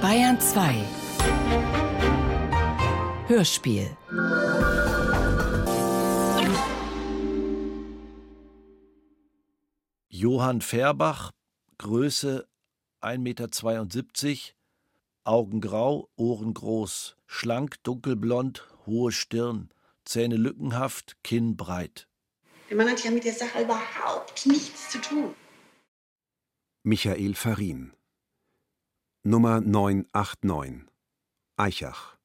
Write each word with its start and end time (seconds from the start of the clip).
Bayern 0.00 0.40
2 0.40 0.74
Hörspiel 3.28 3.96
Johann 10.08 10.60
Färbach, 10.60 11.30
Größe 11.78 12.46
1,72 13.00 13.18
Meter, 13.18 14.36
Augen 15.24 15.60
grau, 15.60 16.08
Ohren 16.16 16.52
groß, 16.52 17.16
schlank, 17.26 17.76
dunkelblond, 17.84 18.68
hohe 18.86 19.12
Stirn, 19.12 19.70
Zähne 20.04 20.36
lückenhaft, 20.36 21.16
Kinn 21.22 21.56
breit. 21.56 22.08
Der 22.68 22.76
Mann 22.76 22.90
hat 22.90 23.04
ja 23.04 23.10
mit 23.10 23.24
der 23.24 23.34
Sache 23.34 23.62
überhaupt 23.62 24.46
nichts 24.46 24.90
zu 24.90 25.00
tun. 25.00 25.34
Michael 26.82 27.34
Farin 27.34 27.92
Nummer 29.24 29.60
989 29.60 30.84
Eichach. 31.56 32.18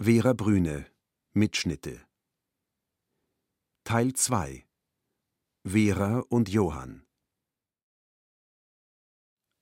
Vera 0.00 0.32
Brüne 0.32 0.86
Mitschnitte. 1.32 2.00
Teil 3.84 4.14
2 4.14 4.66
Vera 5.64 6.24
und 6.28 6.48
Johann. 6.48 7.06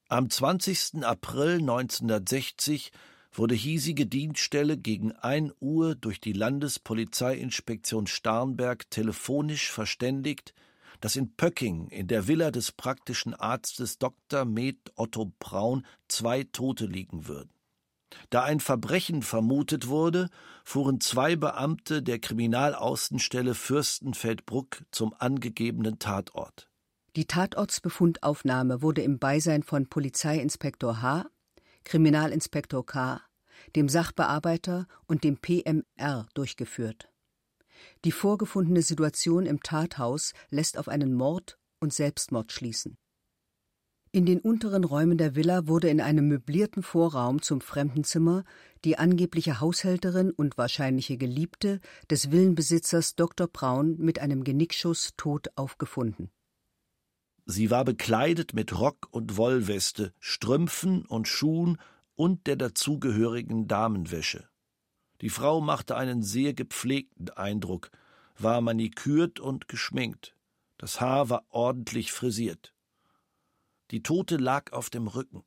Am 0.08 0.30
20. 0.30 1.04
April 1.04 1.56
1960 1.58 2.90
wurde 3.30 3.54
hiesige 3.54 4.06
Dienststelle 4.06 4.78
gegen 4.78 5.12
1 5.12 5.52
Uhr 5.60 5.94
durch 5.94 6.22
die 6.22 6.32
Landespolizeiinspektion 6.32 8.06
Starnberg 8.06 8.88
telefonisch 8.88 9.70
verständigt, 9.70 10.54
dass 11.00 11.16
in 11.16 11.34
Pöcking 11.36 11.88
in 11.88 12.06
der 12.06 12.28
Villa 12.28 12.50
des 12.50 12.72
praktischen 12.72 13.34
Arztes 13.34 13.98
Dr. 13.98 14.44
Med 14.44 14.78
Otto 14.94 15.32
Braun 15.38 15.86
zwei 16.08 16.44
Tote 16.44 16.86
liegen 16.86 17.26
würden. 17.28 17.50
Da 18.30 18.42
ein 18.44 18.60
Verbrechen 18.60 19.22
vermutet 19.22 19.88
wurde, 19.88 20.28
fuhren 20.64 21.00
zwei 21.00 21.36
Beamte 21.36 22.02
der 22.02 22.18
Kriminalaußenstelle 22.18 23.54
Fürstenfeldbruck 23.54 24.84
zum 24.90 25.14
angegebenen 25.18 25.98
Tatort. 25.98 26.68
Die 27.16 27.26
Tatortsbefundaufnahme 27.26 28.82
wurde 28.82 29.02
im 29.02 29.18
Beisein 29.18 29.62
von 29.62 29.88
Polizeiinspektor 29.88 31.02
H., 31.02 31.26
Kriminalinspektor 31.84 32.84
K., 32.84 33.22
dem 33.74 33.88
Sachbearbeiter 33.88 34.86
und 35.06 35.24
dem 35.24 35.38
PMR 35.38 36.26
durchgeführt. 36.34 37.08
Die 38.04 38.12
vorgefundene 38.12 38.82
Situation 38.82 39.46
im 39.46 39.62
Tathaus 39.62 40.32
lässt 40.50 40.78
auf 40.78 40.88
einen 40.88 41.14
Mord 41.14 41.58
und 41.80 41.92
Selbstmord 41.92 42.52
schließen. 42.52 42.96
In 44.12 44.24
den 44.24 44.40
unteren 44.40 44.84
Räumen 44.84 45.18
der 45.18 45.36
Villa 45.36 45.66
wurde 45.66 45.90
in 45.90 46.00
einem 46.00 46.26
möblierten 46.28 46.82
Vorraum 46.82 47.42
zum 47.42 47.60
Fremdenzimmer 47.60 48.44
die 48.84 48.96
angebliche 48.96 49.60
Haushälterin 49.60 50.30
und 50.30 50.56
wahrscheinliche 50.56 51.18
Geliebte 51.18 51.80
des 52.10 52.30
Villenbesitzers 52.30 53.16
Dr. 53.16 53.46
Braun 53.46 53.96
mit 53.98 54.18
einem 54.20 54.42
Genickschuss 54.42 55.12
tot 55.18 55.48
aufgefunden. 55.56 56.30
Sie 57.44 57.70
war 57.70 57.84
bekleidet 57.84 58.54
mit 58.54 58.78
Rock 58.78 59.08
und 59.10 59.36
Wollweste, 59.36 60.14
Strümpfen 60.18 61.04
und 61.04 61.28
Schuhen 61.28 61.78
und 62.14 62.46
der 62.46 62.56
dazugehörigen 62.56 63.68
Damenwäsche. 63.68 64.48
Die 65.20 65.30
Frau 65.30 65.60
machte 65.60 65.96
einen 65.96 66.22
sehr 66.22 66.52
gepflegten 66.52 67.30
Eindruck, 67.30 67.90
war 68.38 68.60
manikürt 68.60 69.40
und 69.40 69.68
geschminkt. 69.68 70.34
Das 70.78 71.00
Haar 71.00 71.30
war 71.30 71.44
ordentlich 71.48 72.12
frisiert. 72.12 72.74
Die 73.90 74.02
Tote 74.02 74.36
lag 74.36 74.72
auf 74.72 74.90
dem 74.90 75.06
Rücken, 75.06 75.44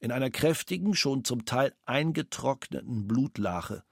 in 0.00 0.10
einer 0.10 0.30
kräftigen, 0.30 0.94
schon 0.94 1.24
zum 1.24 1.44
Teil 1.44 1.74
eingetrockneten 1.84 3.06
Blutlache. 3.06 3.84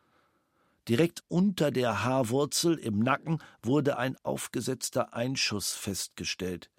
Direkt 0.89 1.23
unter 1.29 1.70
der 1.70 2.05
Haarwurzel 2.05 2.77
im 2.77 2.98
Nacken 2.98 3.39
wurde 3.63 3.97
ein 3.98 4.17
aufgesetzter 4.23 5.14
Einschuss 5.14 5.73
festgestellt. 5.73 6.70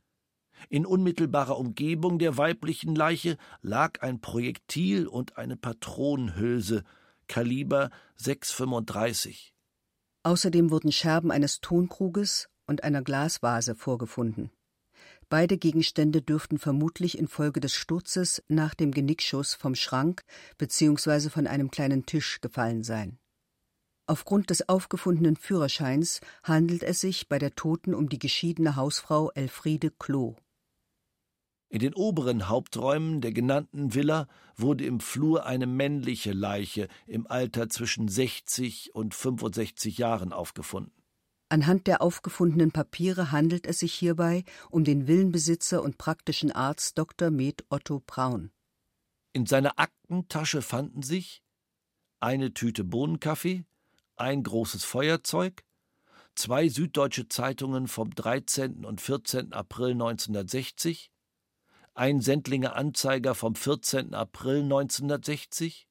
In 0.69 0.85
unmittelbarer 0.85 1.57
Umgebung 1.57 2.19
der 2.19 2.37
weiblichen 2.37 2.95
Leiche 2.95 3.37
lag 3.61 4.01
ein 4.01 4.21
Projektil 4.21 5.07
und 5.07 5.37
eine 5.37 5.57
Patronenhülse, 5.57 6.83
Kaliber 7.27 7.89
6,35. 8.19 9.51
Außerdem 10.23 10.71
wurden 10.71 10.91
Scherben 10.91 11.31
eines 11.31 11.61
Tonkruges 11.61 12.49
und 12.67 12.83
einer 12.83 13.01
Glasvase 13.01 13.75
vorgefunden. 13.75 14.51
Beide 15.29 15.57
Gegenstände 15.57 16.21
dürften 16.21 16.59
vermutlich 16.59 17.17
infolge 17.17 17.59
des 17.59 17.73
Sturzes 17.73 18.43
nach 18.47 18.73
dem 18.75 18.91
Genickschuss 18.91 19.53
vom 19.53 19.75
Schrank 19.75 20.23
bzw. 20.57 21.29
von 21.29 21.47
einem 21.47 21.71
kleinen 21.71 22.05
Tisch 22.05 22.41
gefallen 22.41 22.83
sein. 22.83 23.17
Aufgrund 24.07 24.51
des 24.51 24.69
aufgefundenen 24.69 25.35
Führerscheins 25.35 26.21
handelt 26.43 26.83
es 26.83 27.01
sich 27.01 27.27
bei 27.27 27.39
der 27.39 27.55
Toten 27.55 27.95
um 27.95 28.07
die 28.07 28.19
geschiedene 28.19 28.75
Hausfrau 28.75 29.31
Elfriede 29.31 29.89
Klo. 29.89 30.35
In 31.69 31.79
den 31.79 31.93
oberen 31.93 32.47
Haupträumen 32.47 33.21
der 33.21 33.33
genannten 33.33 33.93
Villa 33.93 34.27
wurde 34.55 34.85
im 34.85 34.99
Flur 34.99 35.45
eine 35.45 35.67
männliche 35.67 36.31
Leiche 36.31 36.87
im 37.07 37.27
Alter 37.27 37.69
zwischen 37.69 38.07
60 38.07 38.93
und 38.93 39.15
65 39.15 39.97
Jahren 39.97 40.31
aufgefunden. 40.31 40.93
Anhand 41.49 41.87
der 41.87 42.01
aufgefundenen 42.01 42.71
Papiere 42.71 43.31
handelt 43.31 43.67
es 43.67 43.79
sich 43.79 43.93
hierbei 43.93 44.43
um 44.71 44.83
den 44.83 45.07
Villenbesitzer 45.07 45.83
und 45.83 45.97
praktischen 45.97 46.51
Arzt 46.51 46.97
Dr. 46.97 47.29
Med 47.29 47.65
Otto 47.69 48.01
Braun. 48.05 48.51
In 49.33 49.45
seiner 49.45 49.77
Aktentasche 49.77 50.61
fanden 50.61 51.03
sich 51.03 51.43
eine 52.19 52.53
Tüte 52.53 52.83
Bohnenkaffee, 52.83 53.65
ein 54.15 54.43
großes 54.43 54.83
Feuerzeug, 54.83 55.63
zwei 56.35 56.69
süddeutsche 56.69 57.27
Zeitungen 57.27 57.87
vom 57.87 58.15
13. 58.15 58.85
und 58.85 59.01
14. 59.01 59.53
April 59.53 59.91
1960, 59.91 61.11
ein 61.95 62.19
Sendlinger 62.19 62.75
Anzeiger 62.75 63.35
vom 63.35 63.55
14. 63.55 64.13
April 64.13 64.63
1960, 64.63 65.87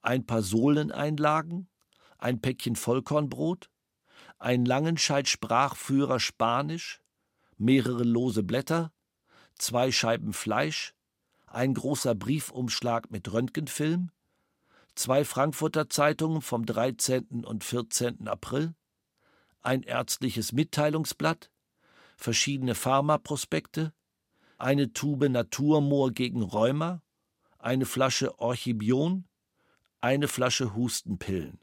ein 0.00 0.24
paar 0.24 0.42
Sohleneinlagen, 0.42 1.68
ein 2.16 2.40
Päckchen 2.40 2.76
Vollkornbrot, 2.76 3.68
ein 4.38 4.64
Langenscheid 4.64 5.28
Sprachführer 5.28 6.20
Spanisch, 6.20 7.02
mehrere 7.58 8.04
lose 8.04 8.44
Blätter, 8.44 8.92
zwei 9.58 9.90
Scheiben 9.90 10.32
Fleisch, 10.32 10.94
ein 11.46 11.74
großer 11.74 12.14
Briefumschlag 12.14 13.10
mit 13.10 13.32
Röntgenfilm, 13.32 14.12
zwei 14.94 15.24
Frankfurter 15.24 15.88
Zeitungen 15.88 16.40
vom 16.40 16.64
13. 16.64 17.44
und 17.44 17.64
14. 17.64 18.28
April, 18.28 18.76
ein 19.60 19.82
ärztliches 19.82 20.52
Mitteilungsblatt, 20.52 21.50
verschiedene 22.16 22.76
Pharmaprospekte, 22.76 23.92
eine 24.58 24.92
Tube 24.92 25.28
Naturmoor 25.28 26.12
gegen 26.12 26.42
Rheuma, 26.42 27.02
eine 27.58 27.86
Flasche 27.86 28.38
Orchibion, 28.38 29.28
eine 30.00 30.28
Flasche 30.28 30.74
Hustenpillen. 30.74 31.60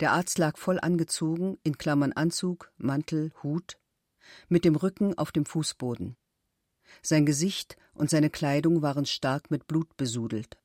Der 0.00 0.12
Arzt 0.12 0.38
lag 0.38 0.56
voll 0.58 0.78
angezogen, 0.78 1.58
in 1.64 1.76
Klammern 1.76 2.12
Anzug, 2.12 2.72
Mantel, 2.76 3.32
Hut, 3.42 3.78
mit 4.48 4.64
dem 4.64 4.76
Rücken 4.76 5.18
auf 5.18 5.32
dem 5.32 5.44
Fußboden. 5.44 6.16
Sein 7.02 7.26
Gesicht 7.26 7.76
und 7.94 8.10
seine 8.10 8.30
Kleidung 8.30 8.82
waren 8.82 9.06
stark 9.06 9.50
mit 9.50 9.66
Blut 9.66 9.96
besudelt. 9.96 10.56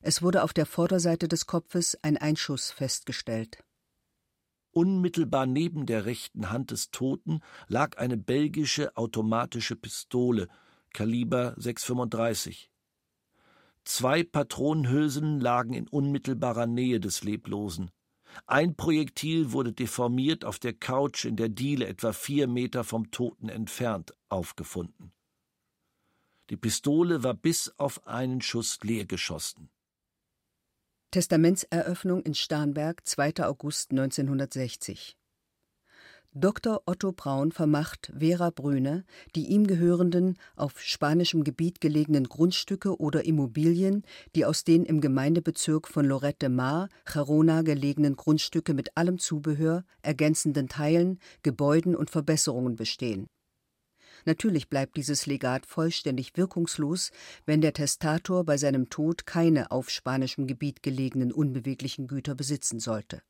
Es 0.00 0.22
wurde 0.22 0.42
auf 0.42 0.52
der 0.52 0.66
Vorderseite 0.66 1.28
des 1.28 1.46
Kopfes 1.46 1.96
ein 2.02 2.16
Einschuss 2.16 2.70
festgestellt. 2.70 3.64
Unmittelbar 4.72 5.44
neben 5.44 5.84
der 5.84 6.06
rechten 6.06 6.50
Hand 6.50 6.70
des 6.70 6.90
Toten 6.90 7.40
lag 7.68 7.98
eine 7.98 8.16
belgische 8.16 8.96
automatische 8.96 9.76
Pistole, 9.76 10.48
Kaliber 10.94 11.54
6,35. 11.58 12.68
Zwei 13.84 14.22
Patronenhülsen 14.22 15.40
lagen 15.40 15.74
in 15.74 15.88
unmittelbarer 15.88 16.66
Nähe 16.66 17.00
des 17.00 17.22
Leblosen. 17.22 17.90
Ein 18.46 18.74
Projektil 18.74 19.52
wurde 19.52 19.74
deformiert 19.74 20.44
auf 20.44 20.58
der 20.58 20.72
Couch 20.72 21.26
in 21.26 21.36
der 21.36 21.50
Diele 21.50 21.86
etwa 21.86 22.12
vier 22.12 22.46
Meter 22.46 22.82
vom 22.82 23.10
Toten 23.10 23.50
entfernt 23.50 24.14
aufgefunden. 24.30 25.12
Die 26.48 26.56
Pistole 26.56 27.22
war 27.22 27.34
bis 27.34 27.74
auf 27.76 28.06
einen 28.06 28.40
Schuss 28.40 28.78
leer 28.82 29.04
geschossen. 29.04 29.68
Testamentseröffnung 31.12 32.22
in 32.22 32.32
Starnberg, 32.32 33.06
2. 33.06 33.44
August 33.44 33.90
1960. 33.90 35.18
Dr. 36.32 36.80
Otto 36.86 37.12
Braun 37.12 37.52
vermacht 37.52 38.10
Vera 38.18 38.48
Brüne 38.48 39.04
die 39.36 39.48
ihm 39.48 39.66
gehörenden, 39.66 40.38
auf 40.56 40.80
spanischem 40.80 41.44
Gebiet 41.44 41.82
gelegenen 41.82 42.30
Grundstücke 42.30 42.98
oder 42.98 43.26
Immobilien, 43.26 44.04
die 44.34 44.46
aus 44.46 44.64
den 44.64 44.86
im 44.86 45.02
Gemeindebezirk 45.02 45.86
von 45.86 46.06
Lorette 46.06 46.48
Mar, 46.48 46.88
Gerona 47.04 47.60
gelegenen 47.60 48.16
Grundstücke 48.16 48.72
mit 48.72 48.96
allem 48.96 49.18
Zubehör, 49.18 49.84
ergänzenden 50.00 50.68
Teilen, 50.68 51.18
Gebäuden 51.42 51.94
und 51.94 52.08
Verbesserungen 52.08 52.76
bestehen. 52.76 53.26
Natürlich 54.24 54.68
bleibt 54.68 54.96
dieses 54.96 55.26
Legat 55.26 55.66
vollständig 55.66 56.36
wirkungslos, 56.36 57.10
wenn 57.44 57.60
der 57.60 57.72
Testator 57.72 58.44
bei 58.44 58.56
seinem 58.56 58.88
Tod 58.88 59.26
keine 59.26 59.70
auf 59.70 59.90
spanischem 59.90 60.46
Gebiet 60.46 60.82
gelegenen 60.82 61.32
unbeweglichen 61.32 62.06
Güter 62.06 62.34
besitzen 62.34 62.80
sollte. 62.80 63.22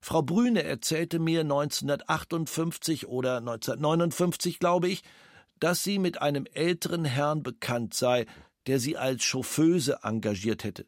Frau 0.00 0.22
Brüne 0.22 0.64
erzählte 0.64 1.20
mir 1.20 1.42
1958 1.42 3.06
oder 3.06 3.36
1959, 3.36 4.58
glaube 4.58 4.88
ich, 4.88 5.02
dass 5.60 5.84
sie 5.84 6.00
mit 6.00 6.20
einem 6.20 6.44
älteren 6.46 7.04
Herrn 7.04 7.44
bekannt 7.44 7.94
sei, 7.94 8.26
der 8.66 8.80
sie 8.80 8.96
als 8.96 9.22
Chauffeuse 9.22 10.00
engagiert 10.02 10.64
hätte. 10.64 10.86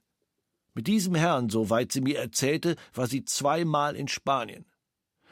Mit 0.75 0.89
diesem 0.89 1.15
Herrn, 1.15 1.49
soweit 1.49 1.93
sie 1.93 2.01
mir 2.01 2.19
erzählte, 2.19 2.75
war 2.93 3.07
sie 3.07 3.25
zweimal 3.25 3.95
in 3.95 4.09
Spanien. 4.09 4.67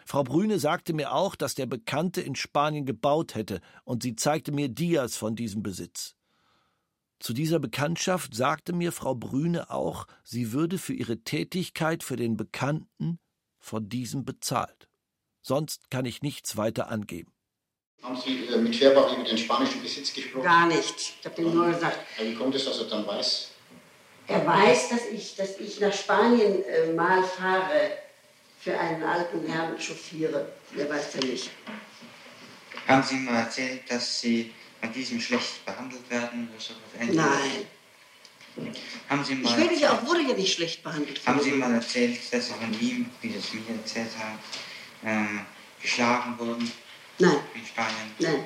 Frau 0.05 0.23
Brüne 0.23 0.59
sagte 0.59 0.93
mir 0.93 1.13
auch, 1.13 1.35
dass 1.37 1.55
der 1.55 1.67
Bekannte 1.67 2.21
in 2.21 2.35
Spanien 2.35 2.87
gebaut 2.87 3.35
hätte, 3.35 3.61
und 3.85 4.03
sie 4.03 4.17
zeigte 4.17 4.53
mir 4.53 4.69
Dias 4.69 5.17
von 5.17 5.37
diesem 5.37 5.63
Besitz. 5.63 6.15
Zu 7.19 7.33
dieser 7.35 7.61
Bekanntschaft 7.61 8.35
sagte 8.35 8.73
mir 8.73 8.91
Frau 8.91 9.15
Brüne 9.15 9.71
auch, 9.71 10.07
sie 10.25 10.53
würde 10.53 10.77
für 10.79 10.93
ihre 10.93 11.19
Tätigkeit 11.19 12.03
für 12.03 12.17
den 12.17 12.37
Bekannten 12.37 13.21
von 13.61 13.89
diesem 13.89 14.25
bezahlt. 14.25 14.89
Sonst 15.41 15.91
kann 15.91 16.05
ich 16.05 16.23
nichts 16.23 16.57
weiter 16.57 16.89
angeben. 16.89 17.33
Haben 18.03 18.17
Sie 18.17 18.47
äh, 18.47 18.59
mit 18.59 18.75
Fairbach 18.75 19.13
über 19.17 19.23
den 19.23 19.39
spanischen 19.39 19.81
Besitz 19.81 20.13
gesprochen? 20.13 20.43
Gar 20.43 20.67
nicht. 20.67 21.15
Ich 21.21 21.25
habe 21.25 21.37
dem 21.37 21.55
nur 21.55 21.67
gesagt. 21.67 21.99
Wie 22.21 22.35
kommt 22.35 22.55
es, 22.57 22.65
dass 22.65 22.79
er 22.81 22.89
dann 22.89 23.07
weiß? 23.07 23.51
Er 24.27 24.47
weiß, 24.47 24.89
dass 24.91 25.07
ich, 25.07 25.37
dass 25.37 25.59
ich 25.61 25.79
nach 25.79 25.93
Spanien 25.93 26.65
äh, 26.65 26.93
mal 26.93 27.23
fahre, 27.23 27.93
für 28.63 28.79
einen 28.79 29.03
alten 29.03 29.47
Herrn 29.47 29.77
chauffiere. 29.79 30.53
Mehr 30.73 30.89
weiß 30.89 31.17
er 31.17 31.25
nicht. 31.25 31.51
Haben 32.87 33.03
Sie 33.03 33.17
mal 33.17 33.41
erzählt, 33.41 33.83
dass 33.91 34.21
Sie 34.21 34.53
an 34.81 34.93
diesem 34.93 35.21
schlecht 35.21 35.65
behandelt 35.65 36.09
werden? 36.11 36.49
Nein. 37.11 37.67
Haben 39.09 39.25
Sie 39.25 39.35
mal 39.35 39.51
ich 39.51 39.57
werde 39.57 39.75
ja 39.75 39.93
auch, 39.93 40.07
wurde 40.07 40.23
ja 40.23 40.35
nicht 40.35 40.55
schlecht 40.55 40.83
behandelt. 40.83 41.21
Haben 41.27 41.41
Sie 41.41 41.53
mal 41.53 41.75
erzählt, 41.75 42.21
dass 42.33 42.47
Sie 42.47 42.53
von 42.53 42.81
ihm, 42.81 43.11
wie 43.21 43.31
Sie 43.31 43.39
es 43.39 43.53
mir 43.53 43.63
erzählt 43.75 44.11
haben, 44.19 44.39
ähm, 45.05 45.47
geschlagen 45.81 46.39
wurden? 46.39 46.71
Nein. 47.19 47.39
In 47.55 47.67
Spanien? 47.67 48.13
Nein. 48.19 48.45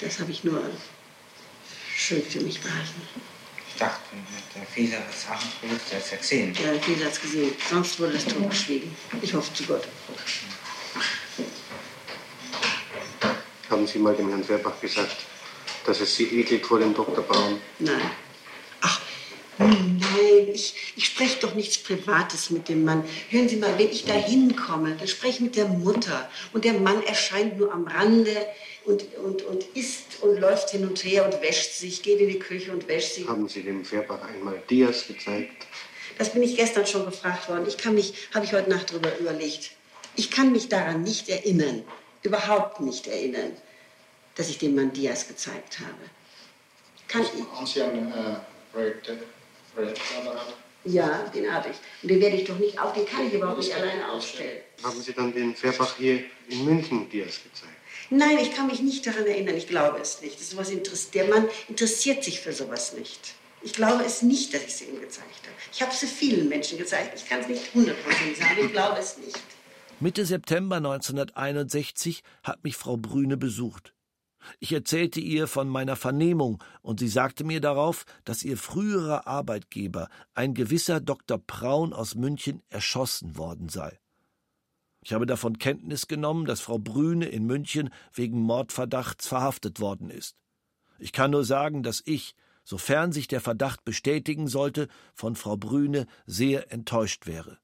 Das 0.00 0.20
habe 0.20 0.30
ich 0.30 0.44
nur 0.44 0.62
schön 1.96 2.22
für 2.22 2.40
mich 2.40 2.60
behalten. 2.60 3.02
Ich 3.74 3.80
dachte, 3.80 4.00
der 4.54 4.66
Fehler 4.66 4.98
des 4.98 5.26
Abendbrots, 5.26 5.90
der 5.90 5.98
hat 5.98 6.12
es 6.12 6.18
gesehen. 6.20 6.54
Ja, 6.62 6.72
der 6.74 6.80
Fehler 6.80 7.06
hat 7.06 7.12
es 7.12 7.20
gesehen. 7.20 7.52
Sonst 7.68 7.98
wurde 7.98 8.12
das 8.12 8.24
totgeschwiegen. 8.24 8.96
Ich 9.20 9.34
hoffe 9.34 9.52
zu 9.52 9.64
Gott. 9.64 9.88
Haben 13.68 13.86
Sie 13.88 13.98
mal 13.98 14.14
dem 14.14 14.28
Herrn 14.28 14.44
Fairbach 14.44 14.80
gesagt, 14.80 15.16
dass 15.86 16.00
es 16.00 16.14
Sie 16.14 16.38
ekelt 16.38 16.64
vor 16.64 16.78
dem 16.78 16.94
Dr. 16.94 17.24
Braun? 17.24 17.60
Nein. 17.80 18.10
Ach, 18.80 19.00
nein, 19.58 20.48
ich, 20.52 20.76
ich 20.94 21.06
spreche 21.06 21.40
doch 21.40 21.54
nichts 21.56 21.76
Privates 21.78 22.50
mit 22.50 22.68
dem 22.68 22.84
Mann. 22.84 23.02
Hören 23.30 23.48
Sie 23.48 23.56
mal, 23.56 23.76
wenn 23.76 23.90
ich 23.90 24.04
da 24.04 24.14
hinkomme, 24.14 24.94
dann 24.96 25.08
spreche 25.08 25.34
ich 25.34 25.40
mit 25.40 25.56
der 25.56 25.66
Mutter. 25.66 26.30
Und 26.52 26.64
der 26.64 26.74
Mann 26.74 27.02
erscheint 27.02 27.58
nur 27.58 27.72
am 27.72 27.88
Rande 27.88 28.46
und, 28.84 29.04
und, 29.16 29.42
und 29.42 29.64
isst 29.74 30.22
und 30.22 30.38
läuft 30.38 30.70
hin 30.70 30.86
und 30.86 31.02
her 31.04 31.24
und 31.24 31.40
wäscht 31.40 31.74
sich, 31.74 32.02
geht 32.02 32.20
in 32.20 32.28
die 32.28 32.38
Küche 32.38 32.72
und 32.72 32.86
wäscht 32.88 33.14
sich. 33.14 33.26
Haben 33.26 33.48
Sie 33.48 33.62
dem 33.62 33.84
Fairbach 33.84 34.22
einmal 34.22 34.62
Dias 34.68 35.06
gezeigt? 35.06 35.66
Das 36.18 36.32
bin 36.32 36.42
ich 36.42 36.56
gestern 36.56 36.86
schon 36.86 37.04
gefragt 37.06 37.48
worden. 37.48 37.64
Ich 37.66 37.76
kann 37.76 37.94
mich, 37.94 38.28
habe 38.34 38.44
ich 38.44 38.52
heute 38.52 38.70
Nacht 38.70 38.90
darüber 38.90 39.16
überlegt. 39.18 39.70
Ich 40.16 40.30
kann 40.30 40.52
mich 40.52 40.68
daran 40.68 41.02
nicht 41.02 41.28
erinnern, 41.28 41.82
überhaupt 42.22 42.80
nicht 42.80 43.06
erinnern, 43.06 43.56
dass 44.36 44.48
ich 44.48 44.58
dem 44.58 44.74
Mann 44.74 44.92
Dias 44.92 45.26
gezeigt 45.26 45.80
habe. 45.80 46.10
Kann 47.08 47.22
ich? 47.22 47.44
Haben 47.52 47.66
Sie 47.66 47.82
einen 47.82 48.12
äh, 48.12 48.36
Projektor? 48.72 49.16
Ja, 50.84 51.24
den 51.34 51.52
habe 51.52 51.70
ich. 51.70 51.76
Und 52.02 52.10
den 52.10 52.20
werde 52.20 52.36
ich 52.36 52.44
doch 52.44 52.58
nicht 52.58 52.78
auf, 52.78 52.92
den 52.92 53.06
kann 53.06 53.26
ich 53.26 53.32
überhaupt 53.32 53.58
nicht 53.58 53.74
alleine 53.74 54.10
aufstellen. 54.10 54.60
Haben 54.82 55.00
Sie 55.00 55.12
dann 55.12 55.32
den 55.32 55.56
Fairbach 55.56 55.96
hier 55.96 56.24
in 56.48 56.64
München 56.64 57.08
Dias 57.08 57.40
gezeigt? 57.42 57.73
Nein, 58.10 58.38
ich 58.38 58.52
kann 58.52 58.66
mich 58.66 58.80
nicht 58.80 59.06
daran 59.06 59.26
erinnern. 59.26 59.56
Ich 59.56 59.66
glaube 59.66 59.98
es 60.00 60.20
nicht. 60.20 60.34
Das 60.34 60.42
ist 60.42 60.50
sowas. 60.50 61.10
Der 61.10 61.28
Mann 61.28 61.48
interessiert 61.68 62.24
sich 62.24 62.40
für 62.40 62.52
sowas 62.52 62.94
nicht. 62.94 63.34
Ich 63.62 63.72
glaube 63.72 64.04
es 64.04 64.22
nicht, 64.22 64.52
dass 64.52 64.62
ich 64.62 64.74
sie 64.74 64.84
ihm 64.84 65.00
gezeigt 65.00 65.40
habe. 65.42 65.56
Ich 65.72 65.82
habe 65.82 65.94
sie 65.94 66.06
vielen 66.06 66.48
Menschen 66.48 66.76
gezeigt. 66.76 67.14
Ich 67.16 67.26
kann 67.26 67.40
es 67.40 67.48
nicht 67.48 67.74
hundertprozentig 67.74 68.36
sagen. 68.36 68.60
Ich 68.62 68.72
glaube 68.72 68.98
es 68.98 69.16
nicht. 69.16 69.40
Mitte 70.00 70.26
September 70.26 70.76
1961 70.76 72.22
hat 72.42 72.62
mich 72.62 72.76
Frau 72.76 72.96
Brüne 72.96 73.36
besucht. 73.36 73.94
Ich 74.58 74.72
erzählte 74.72 75.20
ihr 75.20 75.46
von 75.46 75.68
meiner 75.68 75.96
Vernehmung, 75.96 76.62
und 76.82 77.00
sie 77.00 77.08
sagte 77.08 77.44
mir 77.44 77.60
darauf, 77.60 78.04
dass 78.24 78.42
ihr 78.42 78.58
früherer 78.58 79.26
Arbeitgeber, 79.26 80.08
ein 80.34 80.52
gewisser 80.52 81.00
Dr. 81.00 81.38
Braun 81.38 81.94
aus 81.94 82.14
München, 82.14 82.62
erschossen 82.68 83.38
worden 83.38 83.70
sei. 83.70 83.98
Ich 85.04 85.12
habe 85.12 85.26
davon 85.26 85.58
Kenntnis 85.58 86.08
genommen, 86.08 86.46
dass 86.46 86.62
Frau 86.62 86.78
Brüne 86.78 87.26
in 87.26 87.44
München 87.44 87.90
wegen 88.14 88.40
Mordverdachts 88.40 89.28
verhaftet 89.28 89.78
worden 89.78 90.08
ist. 90.08 90.34
Ich 90.98 91.12
kann 91.12 91.30
nur 91.30 91.44
sagen, 91.44 91.82
dass 91.82 92.02
ich, 92.06 92.34
sofern 92.64 93.12
sich 93.12 93.28
der 93.28 93.42
Verdacht 93.42 93.84
bestätigen 93.84 94.48
sollte, 94.48 94.88
von 95.12 95.36
Frau 95.36 95.58
Brüne 95.58 96.06
sehr 96.24 96.72
enttäuscht 96.72 97.26
wäre. 97.26 97.58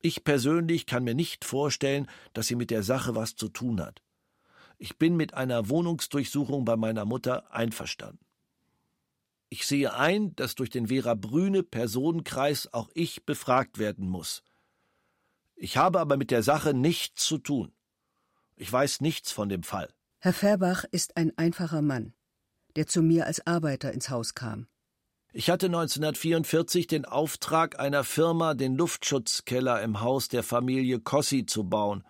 Ich 0.00 0.22
persönlich 0.22 0.86
kann 0.86 1.02
mir 1.02 1.14
nicht 1.14 1.44
vorstellen, 1.44 2.06
dass 2.34 2.46
sie 2.46 2.56
mit 2.56 2.70
der 2.70 2.84
Sache 2.84 3.16
was 3.16 3.34
zu 3.34 3.48
tun 3.48 3.80
hat. 3.80 4.00
Ich 4.78 4.98
bin 4.98 5.16
mit 5.16 5.34
einer 5.34 5.68
Wohnungsdurchsuchung 5.68 6.64
bei 6.64 6.76
meiner 6.76 7.04
Mutter 7.04 7.52
einverstanden. 7.52 8.24
Ich 9.48 9.66
sehe 9.66 9.94
ein, 9.94 10.36
dass 10.36 10.54
durch 10.54 10.70
den 10.70 10.86
Vera 10.86 11.14
Brüne 11.14 11.64
Personenkreis 11.64 12.72
auch 12.72 12.90
ich 12.94 13.26
befragt 13.26 13.78
werden 13.78 14.08
muss. 14.08 14.44
Ich 15.62 15.76
habe 15.76 16.00
aber 16.00 16.16
mit 16.16 16.32
der 16.32 16.42
Sache 16.42 16.74
nichts 16.74 17.24
zu 17.24 17.38
tun. 17.38 17.70
Ich 18.56 18.72
weiß 18.72 19.00
nichts 19.00 19.30
von 19.30 19.48
dem 19.48 19.62
Fall. 19.62 19.88
Herr 20.18 20.32
Fairbach 20.32 20.82
ist 20.90 21.16
ein 21.16 21.30
einfacher 21.38 21.82
Mann, 21.82 22.14
der 22.74 22.88
zu 22.88 23.00
mir 23.00 23.26
als 23.26 23.46
Arbeiter 23.46 23.92
ins 23.92 24.10
Haus 24.10 24.34
kam. 24.34 24.66
Ich 25.32 25.50
hatte 25.50 25.66
1944 25.66 26.88
den 26.88 27.04
Auftrag 27.04 27.78
einer 27.78 28.02
Firma, 28.02 28.54
den 28.54 28.74
Luftschutzkeller 28.74 29.80
im 29.82 30.00
Haus 30.00 30.26
der 30.26 30.42
Familie 30.42 30.98
Kossi 30.98 31.46
zu 31.46 31.62
bauen. 31.62 32.02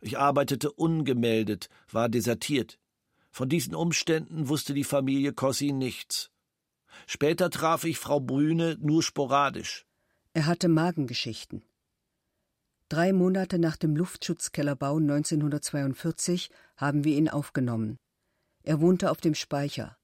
Ich 0.00 0.16
arbeitete 0.16 0.70
ungemeldet, 0.70 1.70
war 1.90 2.08
desertiert. 2.08 2.78
Von 3.32 3.48
diesen 3.48 3.74
Umständen 3.74 4.48
wusste 4.48 4.72
die 4.72 4.84
Familie 4.84 5.32
Kossi 5.32 5.72
nichts. 5.72 6.30
Später 7.08 7.50
traf 7.50 7.82
ich 7.82 7.98
Frau 7.98 8.20
Brüne 8.20 8.76
nur 8.80 9.02
sporadisch. 9.02 9.84
Er 10.32 10.46
hatte 10.46 10.68
Magengeschichten. 10.68 11.64
Drei 12.88 13.12
Monate 13.12 13.58
nach 13.58 13.76
dem 13.76 13.96
Luftschutzkellerbau 13.96 14.96
1942 14.96 16.50
haben 16.78 17.04
wir 17.04 17.18
ihn 17.18 17.28
aufgenommen. 17.28 17.98
Er 18.62 18.80
wohnte 18.80 19.10
auf 19.10 19.20
dem 19.20 19.34
Speicher. 19.34 19.98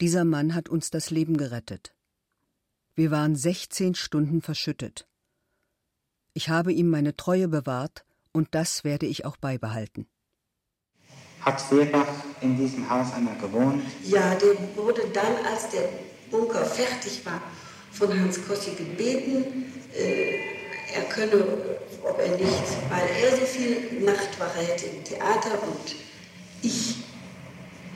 Dieser 0.00 0.24
Mann 0.24 0.54
hat 0.54 0.70
uns 0.70 0.90
das 0.90 1.10
Leben 1.10 1.36
gerettet. 1.36 1.94
Wir 2.94 3.10
waren 3.10 3.36
16 3.36 3.94
Stunden 3.96 4.40
verschüttet. 4.40 5.06
Ich 6.32 6.48
habe 6.48 6.72
ihm 6.72 6.88
meine 6.88 7.16
Treue 7.16 7.48
bewahrt 7.48 8.06
und 8.32 8.54
das 8.54 8.82
werde 8.84 9.04
ich 9.04 9.26
auch 9.26 9.36
beibehalten. 9.36 10.06
Hat 11.42 11.60
Seebach 11.60 12.08
in 12.40 12.56
diesem 12.56 12.88
Haus 12.88 13.12
einmal 13.12 13.36
gewohnt? 13.36 13.84
Ja, 14.02 14.34
der 14.36 14.56
wurde 14.74 15.02
dann, 15.12 15.36
als 15.44 15.68
der 15.68 15.86
Bunker 16.30 16.64
fertig 16.64 17.26
war, 17.26 17.42
von 17.92 18.08
Hans 18.18 18.42
Kossi 18.46 18.70
gebeten, 18.70 19.70
äh, 19.92 20.53
er 20.94 21.02
könne, 21.04 21.44
ob 22.02 22.18
er 22.18 22.36
nicht, 22.36 22.66
weil 22.88 23.08
er 23.22 23.36
so 23.36 23.44
viel 23.44 24.00
Nachtwache 24.00 24.60
hätte 24.60 24.86
im 24.86 25.04
Theater 25.04 25.62
und 25.62 25.94
ich 26.62 26.96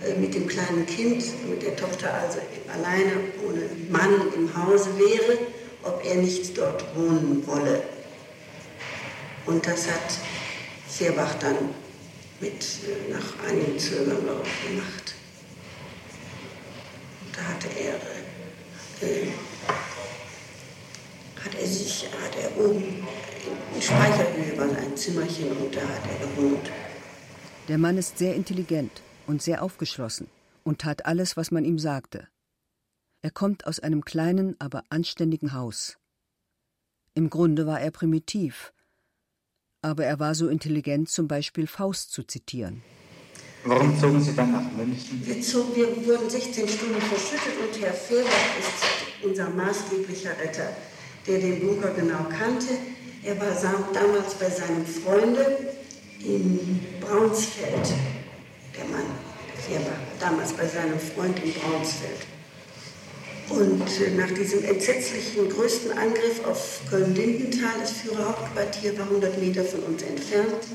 äh, 0.04 0.18
mit 0.18 0.34
dem 0.34 0.46
kleinen 0.46 0.86
Kind, 0.86 1.24
mit 1.48 1.62
der 1.62 1.76
Tochter 1.76 2.12
also 2.14 2.38
alleine 2.72 3.12
ohne 3.46 3.62
Mann 3.90 4.32
im 4.34 4.54
Hause 4.56 4.90
wäre, 4.98 5.38
ob 5.84 6.04
er 6.04 6.16
nicht 6.16 6.56
dort 6.58 6.84
wohnen 6.96 7.46
wolle. 7.46 7.82
Und 9.46 9.66
das 9.66 9.86
hat 9.86 10.18
Fehrbach 10.88 11.34
dann 11.40 11.56
mit, 12.40 12.52
äh, 12.52 13.12
nach 13.12 13.48
einigem 13.48 13.78
Zögern 13.78 14.26
gemacht. 14.26 15.14
Da 17.32 17.42
hatte 17.42 17.68
er 17.78 19.08
äh, 19.08 19.28
hat 21.88 22.36
er 22.36 22.48
sich, 22.48 22.52
hat 22.52 22.56
er 22.56 22.64
oben 22.64 23.06
in 23.74 23.82
Speicherhöhe 23.82 24.58
war 24.58 24.76
ein 24.76 24.96
Zimmerchen 24.96 25.52
und 25.52 25.74
da 25.74 25.80
hat 25.80 26.02
er 26.10 26.26
gewohnt. 26.26 26.70
Der 27.68 27.78
Mann 27.78 27.98
ist 27.98 28.18
sehr 28.18 28.34
intelligent 28.34 29.02
und 29.26 29.42
sehr 29.42 29.62
aufgeschlossen 29.62 30.28
und 30.64 30.80
tat 30.80 31.06
alles, 31.06 31.36
was 31.36 31.50
man 31.50 31.64
ihm 31.64 31.78
sagte. 31.78 32.28
Er 33.22 33.30
kommt 33.30 33.66
aus 33.66 33.80
einem 33.80 34.04
kleinen, 34.04 34.56
aber 34.58 34.84
anständigen 34.90 35.52
Haus. 35.52 35.98
Im 37.14 37.30
Grunde 37.30 37.66
war 37.66 37.80
er 37.80 37.90
primitiv, 37.90 38.72
aber 39.82 40.04
er 40.04 40.18
war 40.18 40.34
so 40.34 40.48
intelligent, 40.48 41.08
zum 41.08 41.28
Beispiel 41.28 41.66
Faust 41.66 42.12
zu 42.12 42.22
zitieren. 42.22 42.82
Warum 43.64 43.98
zogen 43.98 44.20
Sie 44.20 44.34
dann 44.34 44.52
nach 44.52 44.70
München? 44.72 45.20
Wir, 45.24 45.42
zog, 45.42 45.74
wir 45.74 45.88
wurden 46.06 46.30
16 46.30 46.68
Stunden 46.68 47.00
verschüttet 47.00 47.54
und 47.60 47.80
Herr 47.82 47.92
Fehrbach 47.92 48.58
ist 48.58 49.24
unser 49.24 49.50
maßgeblicher 49.50 50.38
Retter, 50.38 50.70
der 51.28 51.38
den 51.38 51.60
Bunker 51.60 51.92
genau 51.94 52.26
kannte. 52.30 52.74
Er 53.22 53.38
war 53.38 53.52
damals 53.92 54.34
bei 54.34 54.48
seinem 54.48 54.86
Freunde 54.86 55.58
in 56.20 56.80
Braunsfeld, 57.00 57.92
der 58.76 58.84
Mann 58.86 59.06
Fehrbach, 59.68 59.98
damals 60.18 60.52
bei 60.52 60.66
seinem 60.66 60.98
Freund 60.98 61.38
in 61.44 61.52
Braunsfeld. 61.52 62.26
Und 63.50 63.82
äh, 64.00 64.10
nach 64.16 64.30
diesem 64.30 64.64
entsetzlichen 64.64 65.48
größten 65.48 65.92
Angriff 65.92 66.44
auf 66.46 66.80
Köln-Lindenthal, 66.90 67.80
das 67.80 67.92
Führerhauptquartier 67.92 68.98
war 68.98 69.06
100 69.06 69.38
Meter 69.38 69.64
von 69.64 69.80
uns 69.84 70.02
entfernt, 70.02 70.66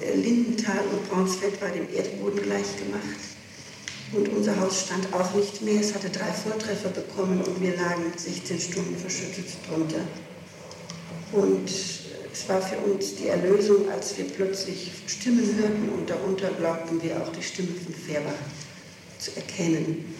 äh, 0.00 0.14
Lindenthal 0.14 0.80
und 0.90 1.10
Braunsfeld 1.10 1.60
war 1.60 1.70
dem 1.70 1.86
Erdboden 1.94 2.42
gleichgemacht. 2.42 3.37
Und 4.12 4.28
unser 4.30 4.58
Haus 4.60 4.86
stand 4.86 5.12
auch 5.12 5.34
nicht 5.34 5.60
mehr. 5.62 5.80
Es 5.80 5.94
hatte 5.94 6.08
drei 6.08 6.32
Volltreffer 6.32 6.88
bekommen 6.88 7.42
und 7.42 7.60
wir 7.60 7.76
lagen 7.76 8.12
16 8.16 8.58
Stunden 8.58 8.96
verschüttet 8.96 9.46
drunter. 9.68 10.00
Und 11.32 11.68
es 11.68 12.48
war 12.48 12.62
für 12.62 12.78
uns 12.78 13.16
die 13.16 13.28
Erlösung, 13.28 13.90
als 13.90 14.16
wir 14.16 14.24
plötzlich 14.24 14.92
Stimmen 15.06 15.56
hörten 15.58 15.90
und 15.90 16.08
darunter 16.08 16.50
glaubten 16.50 17.02
wir 17.02 17.20
auch 17.20 17.30
die 17.32 17.42
Stimme 17.42 17.68
von 17.68 17.94
Färbach 17.94 18.32
zu 19.18 19.36
erkennen. 19.36 20.14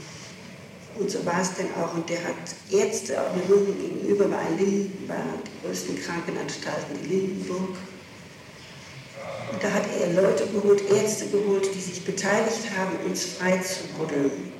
Und 0.99 1.11
so 1.11 1.25
war 1.25 1.40
es 1.40 1.54
denn 1.54 1.68
auch. 1.80 1.95
Und 1.95 2.11
der 2.11 2.23
hat 2.25 2.35
Ärzte 2.71 3.21
auch 3.23 3.35
mit 3.35 3.49
Hunden 3.49 3.80
gegenüber 3.80 4.26
bei 4.26 4.62
Linden, 4.62 5.07
bei 5.07 5.14
den 5.14 5.62
größten 5.62 5.99
Krankenanstalten, 6.02 6.99
die 7.04 7.09
Lindenburg. 7.09 7.76
Und 9.52 9.62
da 9.62 9.73
hat 9.73 9.85
er 10.00 10.12
Leute 10.12 10.47
geholt, 10.47 10.82
Ärzte 10.90 11.28
geholt, 11.28 11.66
die 11.75 11.80
sich 11.80 12.04
beteiligt 12.04 12.70
haben, 12.76 12.97
uns 13.06 13.25
frei 13.25 13.58
zu 13.58 13.87
buddeln. 13.99 14.52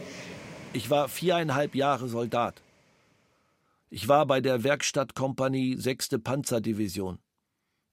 Ich 0.72 0.90
war 0.90 1.08
viereinhalb 1.08 1.75
Jahre 1.75 2.08
Soldat. 2.08 2.62
Ich 3.90 4.08
war 4.08 4.26
bei 4.26 4.40
der 4.40 4.64
Werkstattkompanie 4.64 5.76
6. 5.76 6.20
Panzerdivision, 6.22 7.18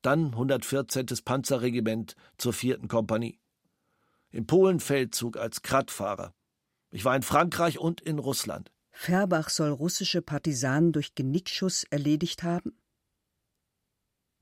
dann 0.01 0.27
114. 0.27 1.05
Panzerregiment 1.23 2.15
zur 2.37 2.53
4. 2.53 2.87
Kompanie. 2.87 3.39
Im 4.31 4.45
Polenfeldzug 4.45 5.37
als 5.37 5.61
Krattfahrer. 5.61 6.33
Ich 6.91 7.05
war 7.05 7.15
in 7.15 7.23
Frankreich 7.23 7.79
und 7.79 8.01
in 8.01 8.19
Russland. 8.19 8.71
Färbach 8.91 9.49
soll 9.49 9.71
russische 9.71 10.21
Partisanen 10.21 10.93
durch 10.93 11.15
Genickschuss 11.15 11.83
erledigt 11.83 12.43
haben? 12.43 12.77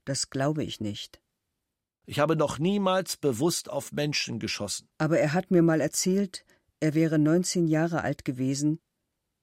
Das 0.04 0.30
glaube 0.30 0.62
ich 0.62 0.80
nicht. 0.80 1.20
Ich 2.06 2.18
habe 2.18 2.36
noch 2.36 2.58
niemals 2.58 3.16
bewusst 3.16 3.70
auf 3.70 3.92
Menschen 3.92 4.38
geschossen. 4.38 4.88
Aber 4.98 5.18
er 5.18 5.32
hat 5.32 5.50
mir 5.50 5.62
mal 5.62 5.80
erzählt, 5.80 6.44
er 6.80 6.94
wäre 6.94 7.18
19 7.18 7.66
Jahre 7.66 8.02
alt 8.02 8.24
gewesen, 8.24 8.78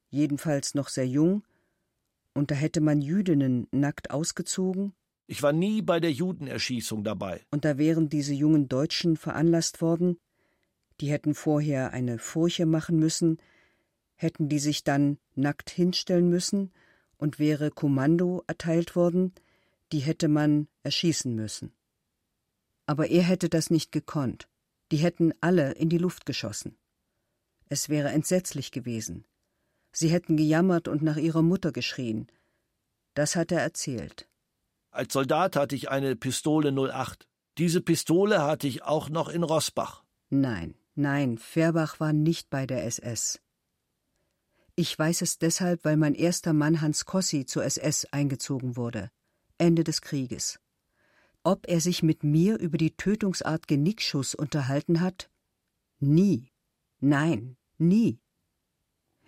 jedenfalls 0.10 0.76
noch 0.76 0.90
sehr 0.90 1.08
jung, 1.08 1.44
und 2.34 2.52
da 2.52 2.56
hätte 2.56 2.80
man 2.80 3.02
Jüdinnen 3.02 3.68
nackt 3.72 4.12
ausgezogen. 4.12 4.94
Ich 5.28 5.42
war 5.42 5.54
nie 5.54 5.82
bei 5.82 6.00
der 6.00 6.12
Judenerschießung 6.12 7.04
dabei. 7.04 7.42
Und 7.52 7.66
da 7.66 7.78
wären 7.78 8.10
diese 8.10 8.34
jungen 8.34 8.68
Deutschen 8.68 9.18
veranlasst 9.18 9.82
worden, 9.82 10.20
die 11.00 11.10
hätten 11.10 11.34
vorher 11.34 11.94
eine 11.94 12.20
Furche 12.20 12.66
machen 12.68 13.00
müssen, 13.00 13.38
hätten 14.16 14.50
die 14.50 14.60
sich 14.60 14.84
dann 14.84 15.18
nackt 15.34 15.72
hinstellen 15.72 16.30
müssen, 16.30 16.72
und 17.18 17.38
wäre 17.40 17.70
Kommando 17.70 18.44
erteilt 18.48 18.96
worden, 18.96 19.34
die 19.92 20.00
hätte 20.00 20.28
man 20.28 20.68
erschießen 20.84 21.34
müssen. 21.34 21.72
Aber 22.86 23.10
er 23.10 23.24
hätte 23.24 23.50
das 23.50 23.70
nicht 23.70 23.92
gekonnt. 23.92 24.48
Die 24.92 24.98
hätten 24.98 25.34
alle 25.42 25.74
in 25.74 25.90
die 25.90 25.98
Luft 25.98 26.26
geschossen. 26.26 26.78
Es 27.70 27.90
wäre 27.90 28.10
entsetzlich 28.10 28.72
gewesen. 28.72 29.26
Sie 29.94 30.10
hätten 30.10 30.38
gejammert 30.38 30.88
und 30.88 31.02
nach 31.02 31.18
ihrer 31.18 31.42
Mutter 31.42 31.72
geschrien. 31.72 32.28
Das 33.14 33.36
hat 33.36 33.52
er 33.52 33.62
erzählt. 33.62 34.28
Als 34.90 35.14
Soldat 35.14 35.56
hatte 35.56 35.76
ich 35.76 35.90
eine 35.90 36.16
Pistole 36.16 36.72
08. 36.72 37.28
Diese 37.58 37.82
Pistole 37.82 38.42
hatte 38.42 38.68
ich 38.68 38.84
auch 38.84 39.10
noch 39.10 39.30
in 39.30 39.44
Rossbach. 39.44 40.04
Nein, 40.30 40.76
Nein, 40.96 41.38
Färbach 41.38 42.00
war 42.00 42.14
nicht 42.14 42.50
bei 42.50 42.68
der 42.68 42.86
SS. 42.86 43.40
Ich 44.76 44.98
weiß 44.98 45.22
es 45.22 45.40
deshalb, 45.40 45.86
weil 45.86 45.98
mein 45.98 46.16
erster 46.16 46.54
Mann 46.54 46.82
Hans 46.82 47.06
Kossi 47.06 47.46
zur 47.46 47.64
SS 47.64 48.06
eingezogen 48.12 48.76
wurde. 48.76 49.10
Ende 49.58 49.84
des 49.84 50.02
Krieges. 50.02 50.60
Ob 51.44 51.68
er 51.68 51.82
sich 51.82 52.04
mit 52.04 52.24
mir 52.24 52.60
über 52.60 52.78
die 52.78 52.96
Tötungsart 52.96 53.68
Genickschuss 53.68 54.36
unterhalten 54.36 55.02
hat? 55.02 55.30
Nie. 56.00 56.52
Nein, 57.00 57.58
nie. 57.80 58.20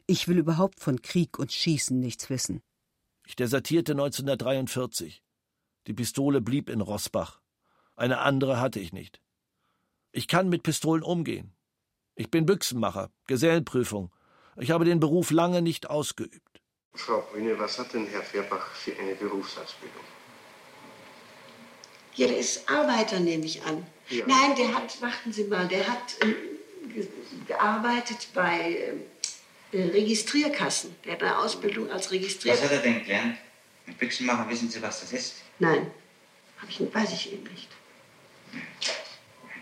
Ich 0.05 0.27
will 0.27 0.37
überhaupt 0.37 0.79
von 0.79 1.01
Krieg 1.01 1.39
und 1.39 1.51
Schießen 1.51 1.99
nichts 1.99 2.29
wissen. 2.29 2.61
Ich 3.25 3.35
desertierte 3.35 3.93
1943. 3.93 5.23
Die 5.87 5.93
Pistole 5.93 6.39
blieb 6.39 6.69
in 6.69 6.81
Rossbach. 6.81 7.41
Eine 7.95 8.19
andere 8.19 8.59
hatte 8.59 8.79
ich 8.79 8.93
nicht. 8.93 9.19
Ich 10.11 10.27
kann 10.27 10.49
mit 10.49 10.61
Pistolen 10.61 11.01
umgehen. 11.01 11.55
Ich 12.15 12.29
bin 12.29 12.45
Büchsenmacher, 12.45 13.09
Gesellenprüfung. 13.25 14.11
Ich 14.57 14.69
habe 14.69 14.85
den 14.85 14.99
Beruf 14.99 15.31
lange 15.31 15.63
nicht 15.63 15.89
ausgeübt. 15.89 16.61
Frau 16.93 17.21
Brüne, 17.31 17.57
was 17.57 17.79
hat 17.79 17.93
denn 17.93 18.05
Herr 18.05 18.21
Fehrbach 18.21 18.69
für 18.75 18.95
eine 18.99 19.15
Berufsausbildung? 19.15 20.03
Ja, 22.15 22.27
der 22.27 22.37
ist 22.37 22.69
Arbeiter, 22.69 23.19
nehme 23.19 23.45
ich 23.45 23.63
an. 23.63 23.85
Ja. 24.09 24.25
Nein, 24.27 24.55
der 24.55 24.73
hat, 24.73 25.01
warten 25.01 25.33
Sie 25.33 25.45
mal, 25.45 25.67
der 25.67 25.87
hat 25.87 26.15
äh, 26.21 27.05
gearbeitet 27.47 28.27
bei 28.33 28.93
äh, 29.71 29.81
Registrierkassen. 29.81 30.95
Der 31.05 31.13
hat 31.13 31.23
eine 31.23 31.37
Ausbildung 31.37 31.89
als 31.91 32.11
Registrierkassen. 32.11 32.65
Was 32.65 32.71
hat 32.71 32.85
er 32.85 32.91
denn 32.91 33.03
gelernt? 33.03 33.37
Mit 33.85 33.97
Büchsenmacher 33.97 34.47
wissen 34.49 34.69
Sie, 34.69 34.81
was 34.81 35.01
das 35.01 35.11
ist? 35.11 35.35
Nein, 35.59 35.91
ich, 36.69 36.79
weiß 36.79 37.11
ich 37.13 37.33
eben 37.33 37.43
nicht. 37.43 37.67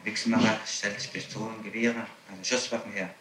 Wechselmacher 0.04 0.60
stellt 0.66 1.14
Pistolen, 1.14 1.64
Gewehre, 1.64 2.08
also 2.30 2.44
Schusswaffen 2.44 2.92
her. 2.92 3.14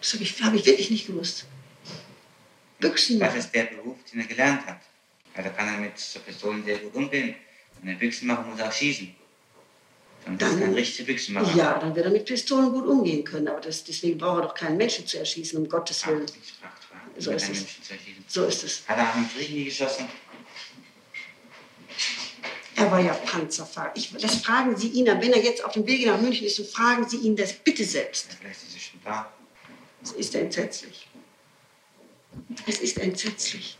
Das 0.00 0.14
habe 0.14 0.24
ich, 0.24 0.42
hab 0.42 0.54
ich 0.54 0.66
wirklich 0.66 0.90
nicht 0.90 1.06
gewusst. 1.06 1.46
Büchsenmacher. 2.80 3.36
Das 3.36 3.44
ist 3.44 3.54
der 3.54 3.64
Beruf, 3.64 3.96
den 4.12 4.20
er 4.20 4.26
gelernt 4.26 4.66
hat. 4.66 4.80
Da 5.34 5.42
kann 5.42 5.68
er 5.68 5.78
mit 5.78 5.98
so 5.98 6.18
Pistolen 6.20 6.64
sehr 6.64 6.78
gut 6.78 6.94
umgehen. 6.94 7.36
Und 7.82 7.88
ein 7.88 7.98
Büchsenmacher 7.98 8.42
muss 8.42 8.60
auch 8.60 8.72
schießen. 8.72 9.14
Und 10.26 10.40
das 10.40 10.50
dann, 10.50 10.62
ein 10.62 10.74
richtiger 10.74 11.06
Büchsenmacher. 11.06 11.56
Ja, 11.56 11.78
dann 11.78 11.94
wird 11.96 12.06
er 12.06 12.12
mit 12.12 12.24
Pistolen 12.24 12.72
gut 12.72 12.86
umgehen 12.86 13.24
können. 13.24 13.48
Aber 13.48 13.60
das, 13.60 13.82
deswegen 13.82 14.18
braucht 14.18 14.38
er 14.38 14.48
doch 14.48 14.54
keinen 14.54 14.76
Menschen 14.76 15.06
zu 15.06 15.18
erschießen, 15.18 15.58
um 15.58 15.68
Gottes 15.68 16.06
Willen. 16.06 16.26
Ach, 16.62 16.70
so, 17.18 17.32
ist 17.32 17.50
es. 17.50 17.66
so 18.28 18.44
ist 18.44 18.64
es. 18.64 18.82
Hat 18.86 18.98
er 18.98 19.14
einen 19.14 19.28
Krieg 19.28 19.50
nie 19.50 19.64
geschossen? 19.64 20.06
Er 22.76 22.90
war 22.90 23.00
ja 23.00 23.12
Panzerfahrer. 23.12 23.92
Ich, 23.94 24.12
das 24.12 24.36
fragen 24.36 24.76
Sie 24.76 24.88
ihn, 24.88 25.06
wenn 25.06 25.32
er 25.32 25.42
jetzt 25.42 25.64
auf 25.64 25.72
dem 25.72 25.86
Wege 25.86 26.06
nach 26.06 26.20
München 26.20 26.46
ist, 26.46 26.56
so 26.56 26.64
fragen 26.64 27.08
Sie 27.08 27.18
ihn 27.18 27.36
das 27.36 27.52
bitte 27.52 27.84
selbst. 27.84 28.36
Vielleicht 28.40 28.62
ist 28.62 28.76
es 28.76 28.82
schon 28.82 29.00
da. 29.04 29.30
Es 30.02 30.12
ist 30.12 30.34
entsetzlich. 30.34 31.08
Es 32.66 32.80
ist 32.80 32.98
entsetzlich. 32.98 33.76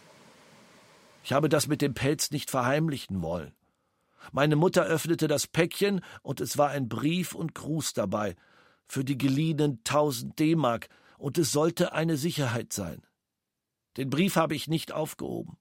Ich 1.24 1.32
habe 1.32 1.48
das 1.48 1.68
mit 1.68 1.82
dem 1.82 1.94
Pelz 1.94 2.30
nicht 2.30 2.50
verheimlichen 2.50 3.22
wollen. 3.22 3.52
Meine 4.30 4.56
Mutter 4.56 4.84
öffnete 4.84 5.26
das 5.26 5.46
Päckchen 5.46 6.00
und 6.22 6.40
es 6.40 6.56
war 6.56 6.70
ein 6.70 6.88
Brief 6.88 7.34
und 7.34 7.54
Gruß 7.54 7.94
dabei 7.94 8.36
für 8.86 9.04
die 9.04 9.18
geliehenen 9.18 9.82
tausend 9.84 10.38
D-Mark 10.38 10.88
und 11.18 11.38
es 11.38 11.50
sollte 11.50 11.92
eine 11.92 12.16
Sicherheit 12.16 12.72
sein. 12.72 13.02
Den 13.96 14.10
Brief 14.10 14.36
habe 14.36 14.54
ich 14.54 14.68
nicht 14.68 14.92
aufgehoben. 14.92 15.56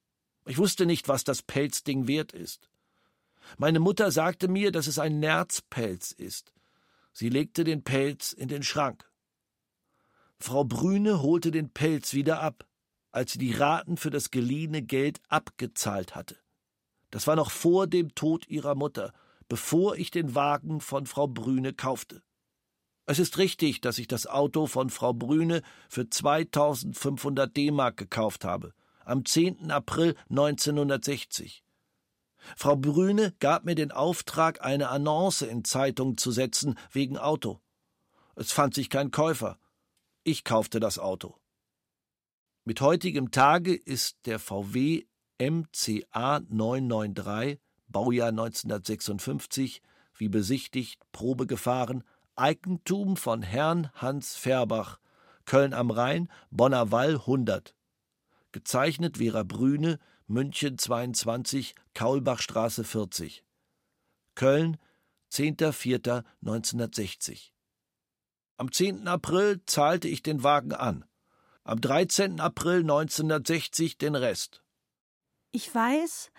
Ich 0.46 0.58
wusste 0.58 0.86
nicht, 0.86 1.08
was 1.08 1.24
das 1.24 1.42
Pelzding 1.42 2.08
wert 2.08 2.34
ist. 2.34 2.70
Meine 3.58 3.80
Mutter 3.80 4.12
sagte 4.12 4.48
mir, 4.48 4.72
dass 4.72 4.88
es 4.88 5.00
ein 5.00 5.20
Nerzpelz 5.20 6.12
ist. 6.12 6.54
Sie 7.14 7.30
legte 7.30 7.64
den 7.64 7.84
Pelz 7.84 8.32
in 8.34 8.48
den 8.48 8.64
Schrank. 8.64 9.10
Frau 10.40 10.64
Brüne 10.64 11.22
holte 11.22 11.52
den 11.52 11.70
Pelz 11.72 12.14
wieder 12.14 12.42
ab, 12.42 12.68
als 13.12 13.34
sie 13.34 13.40
die 13.40 13.54
Raten 13.54 13.98
für 13.98 14.10
das 14.10 14.32
geliehene 14.32 14.82
Geld 14.82 15.22
abgezahlt 15.28 16.16
hatte. 16.16 16.38
Das 17.12 17.28
war 17.28 17.36
noch 17.36 17.52
vor 17.52 17.88
dem 17.88 18.16
Tod 18.16 18.48
ihrer 18.48 18.76
Mutter, 18.76 19.14
bevor 19.48 19.98
ich 19.98 20.12
den 20.12 20.34
Wagen 20.34 20.82
von 20.82 21.06
Frau 21.06 21.28
Brüne 21.28 21.74
kaufte. 21.74 22.24
Es 23.06 23.20
ist 23.20 23.38
richtig, 23.38 23.82
dass 23.82 23.98
ich 23.98 24.08
das 24.08 24.28
Auto 24.28 24.68
von 24.68 24.90
Frau 24.90 25.14
Brüne 25.14 25.62
für 25.90 26.10
2500 26.10 27.56
D-Mark 27.56 27.98
gekauft 27.98 28.46
habe, 28.46 28.74
am 29.04 29.26
10. 29.26 29.70
April 29.72 30.16
1960. 30.30 31.64
Frau 32.56 32.76
Brüne 32.76 33.34
gab 33.40 33.66
mir 33.66 33.76
den 33.76 33.92
Auftrag, 33.92 34.64
eine 34.64 34.90
Annonce 34.90 35.44
in 35.44 35.66
Zeitung 35.66 36.18
zu 36.18 36.32
setzen 36.32 36.78
wegen 36.92 37.18
Auto. 37.18 37.60
Es 38.36 38.52
fand 38.52 38.74
sich 38.74 38.90
kein 38.90 39.12
Käufer. 39.12 39.60
Ich 40.24 40.44
kaufte 40.44 40.80
das 40.80 40.98
Auto. 40.98 41.38
Mit 42.64 42.80
heutigem 42.80 43.32
Tage 43.32 43.76
ist 43.76 44.26
der 44.26 44.40
VW 44.40 45.06
MCA 45.42 46.42
993, 46.50 47.60
Baujahr 47.88 48.30
1956, 48.30 49.82
wie 50.14 50.30
besichtigt, 50.30 51.02
Probe 51.12 51.48
gefahren, 51.48 52.04
Eigentum 52.36 53.18
von 53.18 53.42
Herrn 53.42 53.90
Hans 53.96 54.36
Färbach, 54.36 55.00
Köln 55.46 55.74
am 55.74 55.90
Rhein, 55.90 56.30
Bonner 56.52 56.92
Wall 56.92 57.16
100. 57.16 57.74
Gezeichnet 58.52 59.18
Vera 59.18 59.42
Brüne, 59.42 59.98
München 60.28 60.78
22, 60.78 61.74
Kaulbachstraße 61.96 62.84
40. 62.84 63.44
Köln, 64.36 64.78
10.04.1960. 65.32 67.50
Am 68.58 68.72
10. 68.72 69.08
April 69.08 69.60
zahlte 69.66 70.08
ich 70.08 70.22
den 70.22 70.44
Wagen 70.44 70.74
an. 70.74 71.04
Am 71.64 71.82
13. 71.82 72.40
April 72.40 72.82
1960 72.82 73.98
den 73.98 74.14
Rest. 74.14 74.61
Ich 75.54 75.74
weiß, 75.74 76.32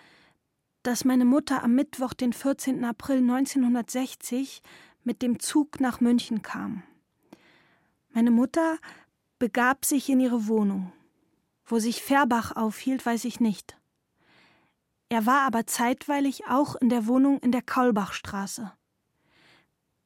dass 0.83 1.04
meine 1.04 1.26
Mutter 1.26 1.62
am 1.62 1.75
Mittwoch, 1.75 2.14
den 2.14 2.33
14. 2.33 2.85
April 2.85 3.19
1960, 3.19 4.62
mit 5.04 5.21
dem 5.21 5.38
Zug 5.38 5.81
nach 5.81 6.00
München 6.00 6.40
kam. 6.40 6.83
Meine 8.11 8.31
Mutter 8.31 8.78
begab 9.38 9.85
sich 9.85 10.09
in 10.09 10.21
ihre 10.21 10.47
Wohnung. 10.47 10.92
Wo 11.64 11.78
sich 11.78 12.02
Färbach 12.02 12.57
aufhielt, 12.57 13.04
weiß 13.04 13.25
ich 13.26 13.38
nicht. 13.38 13.76
Er 15.09 15.26
war 15.26 15.42
aber 15.42 15.66
zeitweilig 15.66 16.47
auch 16.47 16.75
in 16.76 16.88
der 16.88 17.07
Wohnung 17.07 17.38
in 17.40 17.52
der 17.52 17.62
Kaulbachstraße. 17.62 18.73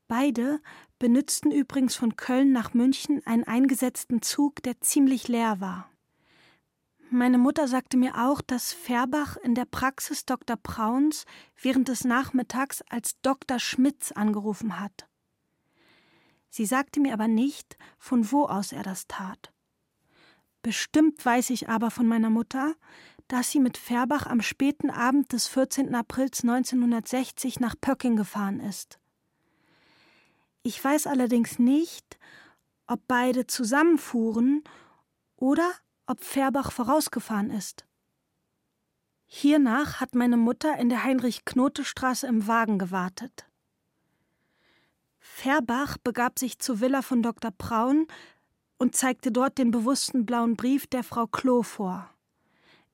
Beide 0.08 0.60
benützten 0.98 1.52
übrigens 1.52 1.94
von 1.94 2.16
Köln 2.16 2.50
nach 2.52 2.74
München 2.74 3.24
einen 3.24 3.44
eingesetzten 3.44 4.20
Zug, 4.20 4.62
der 4.64 4.80
ziemlich 4.80 5.28
leer 5.28 5.60
war. 5.60 5.90
Meine 7.10 7.38
Mutter 7.38 7.68
sagte 7.68 7.96
mir 7.96 8.16
auch, 8.16 8.40
dass 8.40 8.72
Färbach 8.72 9.36
in 9.36 9.54
der 9.54 9.64
Praxis 9.64 10.24
Dr. 10.24 10.56
Brauns 10.56 11.24
während 11.60 11.86
des 11.86 12.04
Nachmittags 12.04 12.82
als 12.88 13.20
Dr. 13.22 13.60
Schmitz 13.60 14.10
angerufen 14.10 14.80
hat. 14.80 15.08
Sie 16.50 16.66
sagte 16.66 17.00
mir 17.00 17.12
aber 17.12 17.28
nicht, 17.28 17.76
von 17.98 18.32
wo 18.32 18.46
aus 18.46 18.72
er 18.72 18.82
das 18.82 19.06
tat. 19.06 19.52
Bestimmt 20.62 21.24
weiß 21.24 21.50
ich 21.50 21.68
aber 21.68 21.92
von 21.92 22.08
meiner 22.08 22.30
Mutter, 22.30 22.74
dass 23.28 23.52
sie 23.52 23.60
mit 23.60 23.78
Färbach 23.78 24.26
am 24.26 24.42
späten 24.42 24.90
Abend 24.90 25.32
des 25.32 25.46
14. 25.46 25.94
Aprils 25.94 26.42
1960 26.42 27.60
nach 27.60 27.76
Pöcking 27.80 28.16
gefahren 28.16 28.58
ist. 28.58 28.98
Ich 30.64 30.82
weiß 30.82 31.06
allerdings 31.06 31.60
nicht, 31.60 32.18
ob 32.88 33.00
beide 33.06 33.46
zusammenfuhren 33.46 34.64
oder 35.36 35.70
ob 36.06 36.22
Färbach 36.22 36.72
vorausgefahren 36.72 37.50
ist. 37.50 37.84
Hiernach 39.26 40.00
hat 40.00 40.14
meine 40.14 40.36
Mutter 40.36 40.78
in 40.78 40.88
der 40.88 41.02
Heinrich-Knote-Straße 41.02 42.26
im 42.26 42.46
Wagen 42.46 42.78
gewartet. 42.78 43.46
Färbach 45.18 45.98
begab 45.98 46.38
sich 46.38 46.58
zur 46.60 46.80
Villa 46.80 47.02
von 47.02 47.22
Dr. 47.22 47.50
Braun 47.50 48.06
und 48.78 48.94
zeigte 48.94 49.32
dort 49.32 49.58
den 49.58 49.70
bewussten 49.70 50.24
blauen 50.24 50.56
Brief 50.56 50.86
der 50.86 51.02
Frau 51.02 51.26
Klo 51.26 51.62
vor. 51.62 52.08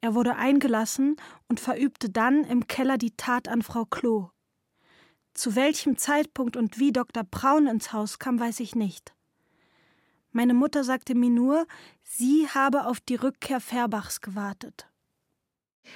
Er 0.00 0.14
wurde 0.14 0.34
eingelassen 0.34 1.16
und 1.48 1.60
verübte 1.60 2.10
dann 2.10 2.44
im 2.44 2.66
Keller 2.66 2.98
die 2.98 3.16
Tat 3.16 3.46
an 3.46 3.62
Frau 3.62 3.84
Klo. 3.84 4.30
Zu 5.34 5.54
welchem 5.54 5.96
Zeitpunkt 5.96 6.56
und 6.56 6.78
wie 6.78 6.92
Dr. 6.92 7.24
Braun 7.24 7.66
ins 7.66 7.92
Haus 7.92 8.18
kam, 8.18 8.40
weiß 8.40 8.60
ich 8.60 8.74
nicht. 8.74 9.14
Meine 10.32 10.54
Mutter 10.54 10.82
sagte 10.82 11.14
mir 11.14 11.30
nur, 11.30 11.66
sie 12.02 12.48
habe 12.48 12.86
auf 12.86 13.00
die 13.00 13.16
Rückkehr 13.16 13.60
Färbachs 13.60 14.20
gewartet. 14.20 14.86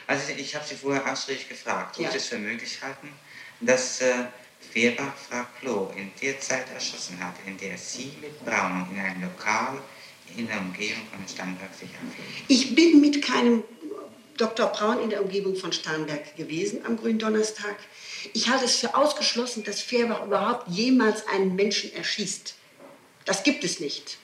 Also 0.07 0.33
ich 0.37 0.55
habe 0.55 0.67
sie 0.67 0.75
vorher 0.75 1.11
ausdrücklich 1.11 1.49
gefragt, 1.49 1.97
ob 1.97 2.05
ja. 2.05 2.11
sie 2.11 2.19
es 2.19 2.27
für 2.27 2.39
möglich 2.39 2.83
halten, 2.83 3.09
dass 3.61 4.01
äh, 4.03 4.27
Färbach 4.61 5.15
Frau 5.17 5.45
Klo 5.61 5.91
in 5.97 6.11
der 6.21 6.39
Zeit 6.41 6.71
erschossen 6.73 7.19
hat, 7.21 7.35
in 7.47 7.57
der 7.57 7.79
sie 7.79 8.13
mit 8.21 8.45
Braun 8.45 8.87
in 8.93 8.99
einem 8.99 9.23
Lokal 9.23 9.81
in 10.37 10.47
der 10.49 10.61
Umgebung 10.61 11.07
von 11.11 11.27
Starnberg 11.27 11.73
sich 11.73 11.89
aufhielt. 11.89 12.45
Ich 12.49 12.75
bin 12.75 13.01
mit 13.01 13.23
keinem 13.23 13.63
Dr. 14.37 14.67
Braun 14.67 15.01
in 15.01 15.11
der 15.11 15.23
Umgebung 15.23 15.57
von 15.57 15.73
Starnberg 15.73 16.37
gewesen 16.37 16.85
am 16.85 16.99
Gründonnerstag. 16.99 17.77
Ich 18.35 18.51
halte 18.51 18.67
es 18.67 18.77
für 18.77 18.95
ausgeschlossen, 18.95 19.65
dass 19.65 19.81
Färbach 19.81 20.27
überhaupt 20.27 20.69
jemals 20.69 21.27
einen 21.29 21.55
Menschen 21.55 21.95
erschießt. 21.95 22.55
Das 23.25 23.45
gibt 23.45 23.65
es 23.65 23.81
nicht. 23.81 24.19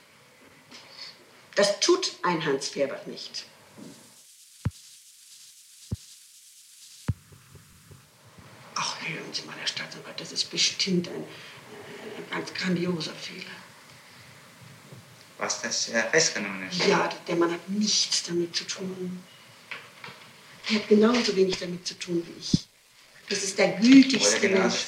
Das 1.55 1.81
tut 1.81 2.13
ein 2.23 2.45
Hans 2.45 2.69
Färbach 2.69 3.05
nicht. 3.07 3.45
Ach, 8.75 8.97
hören 9.07 9.33
Sie 9.33 9.43
mal, 9.43 9.57
Herr 9.57 9.67
Staatsanwalt, 9.67 10.19
das 10.19 10.33
ist 10.33 10.51
bestimmt 10.51 11.09
ein, 11.09 11.25
ein 12.17 12.31
ganz 12.31 12.55
grandioser 12.55 13.15
Fehler. 13.15 13.51
Was 15.39 15.61
das 15.61 15.89
äh, 15.91 16.03
festgenommen 16.11 16.69
ist? 16.69 16.87
Ja, 16.87 17.09
der 17.27 17.37
Mann 17.37 17.53
hat 17.53 17.69
nichts 17.69 18.23
damit 18.23 18.57
zu 18.57 18.65
tun. 18.65 19.23
Er 20.69 20.77
hat 20.77 20.89
genauso 20.89 21.37
wenig 21.37 21.59
damit 21.59 21.87
zu 21.87 21.95
tun 21.99 22.27
wie 22.27 22.41
ich. 22.41 22.67
Das 23.29 23.43
ist 23.43 23.59
der 23.59 23.73
gütigste 23.73 24.49
Mensch. 24.49 24.87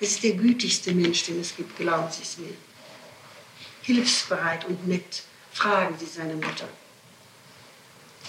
Das 0.00 0.10
ist 0.10 0.22
der 0.22 0.32
gütigste 0.32 0.92
Mensch, 0.92 1.24
den 1.24 1.40
es 1.40 1.56
gibt, 1.56 1.76
glauben 1.78 2.10
Sie 2.12 2.22
es 2.22 2.36
mir. 2.36 2.54
Hilfsbereit 3.82 4.64
und 4.64 4.86
nett. 4.88 5.22
Fragen 5.54 5.96
Sie 5.98 6.06
seine 6.06 6.34
Mutter. 6.34 6.68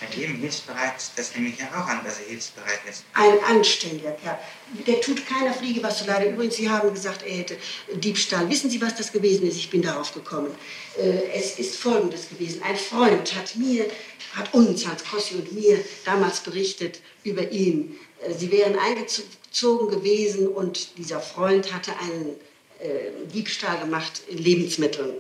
Ein 0.02 0.20
Leben 0.20 0.36
hilfsbereit, 0.36 0.94
das 1.16 1.36
nehme 1.36 1.50
ich 1.50 1.58
ja 1.58 1.68
auch 1.70 1.88
an, 1.88 2.02
dass 2.04 2.20
er 2.20 2.26
hilfsbereit 2.26 2.82
ist. 2.90 3.06
Ein 3.14 3.40
anständiger 3.46 4.12
Kerl. 4.12 4.38
Der 4.86 5.00
tut 5.00 5.26
keiner 5.26 5.54
Fliege 5.54 5.82
was 5.82 6.00
zu 6.00 6.06
leide. 6.06 6.30
Übrigens, 6.30 6.58
Sie 6.58 6.70
haben 6.70 6.94
gesagt, 6.94 7.24
er 7.24 7.38
hätte 7.38 7.58
Diebstahl. 7.94 8.50
Wissen 8.50 8.70
Sie, 8.70 8.82
was 8.82 8.96
das 8.96 9.12
gewesen 9.12 9.48
ist? 9.48 9.56
Ich 9.56 9.70
bin 9.70 9.82
darauf 9.82 10.14
gekommen. 10.14 10.54
Äh, 10.98 11.32
es 11.34 11.58
ist 11.58 11.78
Folgendes 11.78 12.28
gewesen. 12.30 12.62
Ein 12.62 12.76
Freund 12.76 13.34
hat 13.36 13.56
mir, 13.56 13.86
hat 14.34 14.54
uns, 14.54 14.86
Hans 14.86 15.04
Kossi 15.06 15.36
und 15.36 15.54
mir, 15.54 15.84
damals 16.04 16.42
berichtet 16.42 17.00
über 17.24 17.50
ihn. 17.52 17.98
Äh, 18.22 18.34
sie 18.34 18.52
wären 18.52 18.78
eingezogen 18.78 19.90
gewesen 19.90 20.50
und 20.50 20.98
dieser 20.98 21.22
Freund 21.22 21.74
hatte 21.74 21.98
einen 22.00 22.36
äh, 22.80 23.28
Diebstahl 23.34 23.80
gemacht 23.80 24.24
in 24.28 24.40
Lebensmitteln. 24.40 25.16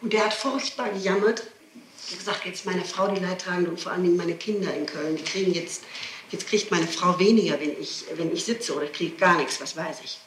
Und 0.00 0.12
der 0.12 0.24
hat 0.24 0.34
furchtbar 0.34 0.90
gejammert. 0.90 1.40
Er 1.40 2.12
hat 2.12 2.18
gesagt, 2.18 2.46
jetzt 2.46 2.66
meine 2.66 2.84
Frau 2.84 3.12
die 3.14 3.20
Leidtragende 3.20 3.70
und 3.70 3.80
vor 3.80 3.92
allen 3.92 4.02
Dingen 4.02 4.16
meine 4.16 4.34
Kinder 4.34 4.74
in 4.74 4.86
Köln, 4.86 5.16
die 5.16 5.22
kriegen 5.22 5.52
jetzt, 5.52 5.84
jetzt 6.30 6.46
kriegt 6.46 6.70
meine 6.70 6.86
Frau 6.86 7.18
weniger, 7.18 7.60
wenn 7.60 7.78
ich, 7.80 8.04
wenn 8.16 8.32
ich 8.32 8.44
sitze 8.44 8.74
oder 8.74 8.84
ich 8.84 8.92
kriege 8.92 9.16
gar 9.16 9.36
nichts, 9.36 9.60
was 9.60 9.76
weiß 9.76 10.00
ich. 10.02 10.18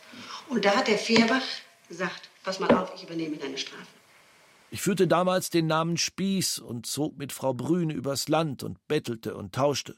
Und 0.49 0.65
da 0.65 0.75
hat 0.75 0.87
der 0.87 0.97
Fährbach 0.97 1.43
gesagt, 1.89 2.29
pass 2.43 2.59
mal 2.59 2.73
auf, 2.75 2.91
ich 2.95 3.03
übernehme 3.03 3.37
deine 3.37 3.57
Strafe. 3.57 3.87
Ich 4.69 4.81
führte 4.81 5.07
damals 5.07 5.49
den 5.49 5.67
Namen 5.67 5.97
Spieß 5.97 6.59
und 6.59 6.85
zog 6.85 7.17
mit 7.17 7.31
Frau 7.31 7.53
Brüne 7.53 7.93
übers 7.93 8.27
Land 8.27 8.63
und 8.63 8.79
bettelte 8.87 9.35
und 9.35 9.53
tauschte. 9.53 9.95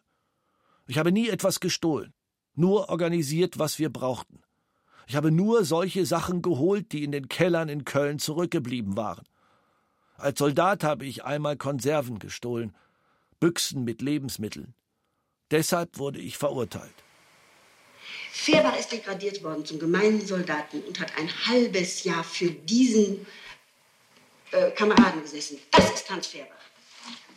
Ich 0.88 0.98
habe 0.98 1.12
nie 1.12 1.30
etwas 1.30 1.60
gestohlen, 1.60 2.14
nur 2.56 2.90
organisiert, 2.90 3.58
was 3.58 3.80
wir 3.80 3.90
brauchten. 3.90 4.42
Ich 5.08 5.16
habe 5.16 5.32
nur 5.32 5.66
solche 5.66 6.06
Sachen 6.06 6.42
geholt, 6.42 6.92
die 6.92 7.04
in 7.04 7.12
den 7.12 7.30
Kellern 7.30 7.70
in 7.70 7.86
Köln 7.86 8.20
zurückgeblieben 8.20 8.98
waren. 8.98 9.24
Als 10.18 10.40
Soldat 10.40 10.84
habe 10.84 11.06
ich 11.06 11.24
einmal 11.24 11.58
Konserven 11.58 12.20
gestohlen, 12.20 12.76
Büchsen 13.40 13.84
mit 13.84 14.02
Lebensmitteln. 14.02 14.74
Deshalb 15.52 15.98
wurde 15.98 16.20
ich 16.20 16.38
verurteilt. 16.38 16.94
Färbach 18.32 18.78
ist 18.78 18.92
degradiert 18.92 19.44
worden 19.44 19.66
zum 19.66 19.80
gemeinen 19.80 20.26
Soldaten 20.26 20.82
und 20.82 21.00
hat 21.00 21.18
ein 21.18 21.30
halbes 21.48 22.04
Jahr 22.04 22.24
für 22.24 22.50
diesen 22.50 23.26
äh, 24.52 24.72
Kameraden 24.72 25.22
gesessen. 25.22 25.60
Das 25.72 25.94
ist 25.94 26.10
Hans 26.10 26.28
Färbach. 26.28 26.56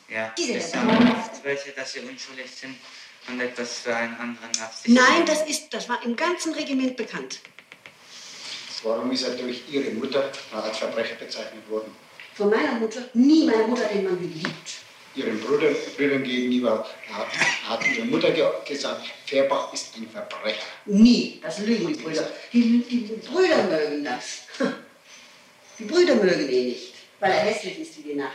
Ja, 0.09 0.35
Diese 0.39 0.55
ist 0.55 0.75
oft 0.75 1.45
welche, 1.45 1.73
dass 1.73 1.93
sie 1.93 2.01
unschuldig 2.01 2.51
sind 2.51 2.77
und 3.29 3.41
etwas 3.41 3.81
für 3.81 3.95
einen 3.95 4.17
anderen 4.17 4.59
absichern. 4.61 5.05
Nein, 5.05 5.27
das, 5.27 5.43
ist, 5.47 5.73
das 5.75 5.89
war 5.89 6.03
im 6.05 6.17
ganzen 6.17 6.55
Regiment 6.55 6.97
bekannt. 6.97 7.41
Warum 8.83 9.11
ist 9.11 9.25
er 9.25 9.35
durch 9.37 9.63
Ihre 9.71 9.91
Mutter 9.91 10.31
als 10.53 10.79
Verbrecher 10.79 11.17
bezeichnet 11.17 11.69
worden? 11.69 11.95
Von 12.39 12.51
meiner 12.51 12.75
Mutter, 12.75 13.01
nie 13.15 13.47
meine 13.47 13.67
Mutter 13.67 13.89
den 13.89 14.05
Mann 14.05 14.17
geliebt. 14.17 14.69
Ihren 15.17 15.41
Bruder, 15.41 15.71
Brüdern 15.97 16.23
gegenüber 16.23 16.87
hat, 17.13 17.27
hat 17.69 17.85
Ihre 17.85 18.07
Mutter 18.07 18.31
ge 18.31 18.47
gesagt, 18.65 19.07
Färbach 19.27 19.73
ist 19.73 19.97
ein 19.97 20.09
Verbrecher. 20.09 20.63
Nie, 20.85 21.41
das 21.43 21.59
lügen 21.59 21.89
die 21.89 21.95
Brüder. 21.95 22.31
Die, 22.53 22.85
die 22.89 23.27
Brüder 23.27 23.65
mögen 23.65 24.05
das. 24.05 24.43
Die 25.81 25.85
Brüder 25.85 26.15
mögen 26.17 26.49
ihn 26.49 26.69
nicht, 26.69 26.95
weil 27.21 27.31
er 27.31 27.39
hässlich 27.39 27.79
ist 27.79 27.99
wie 27.99 28.03
die 28.03 28.15
Nacht. 28.15 28.33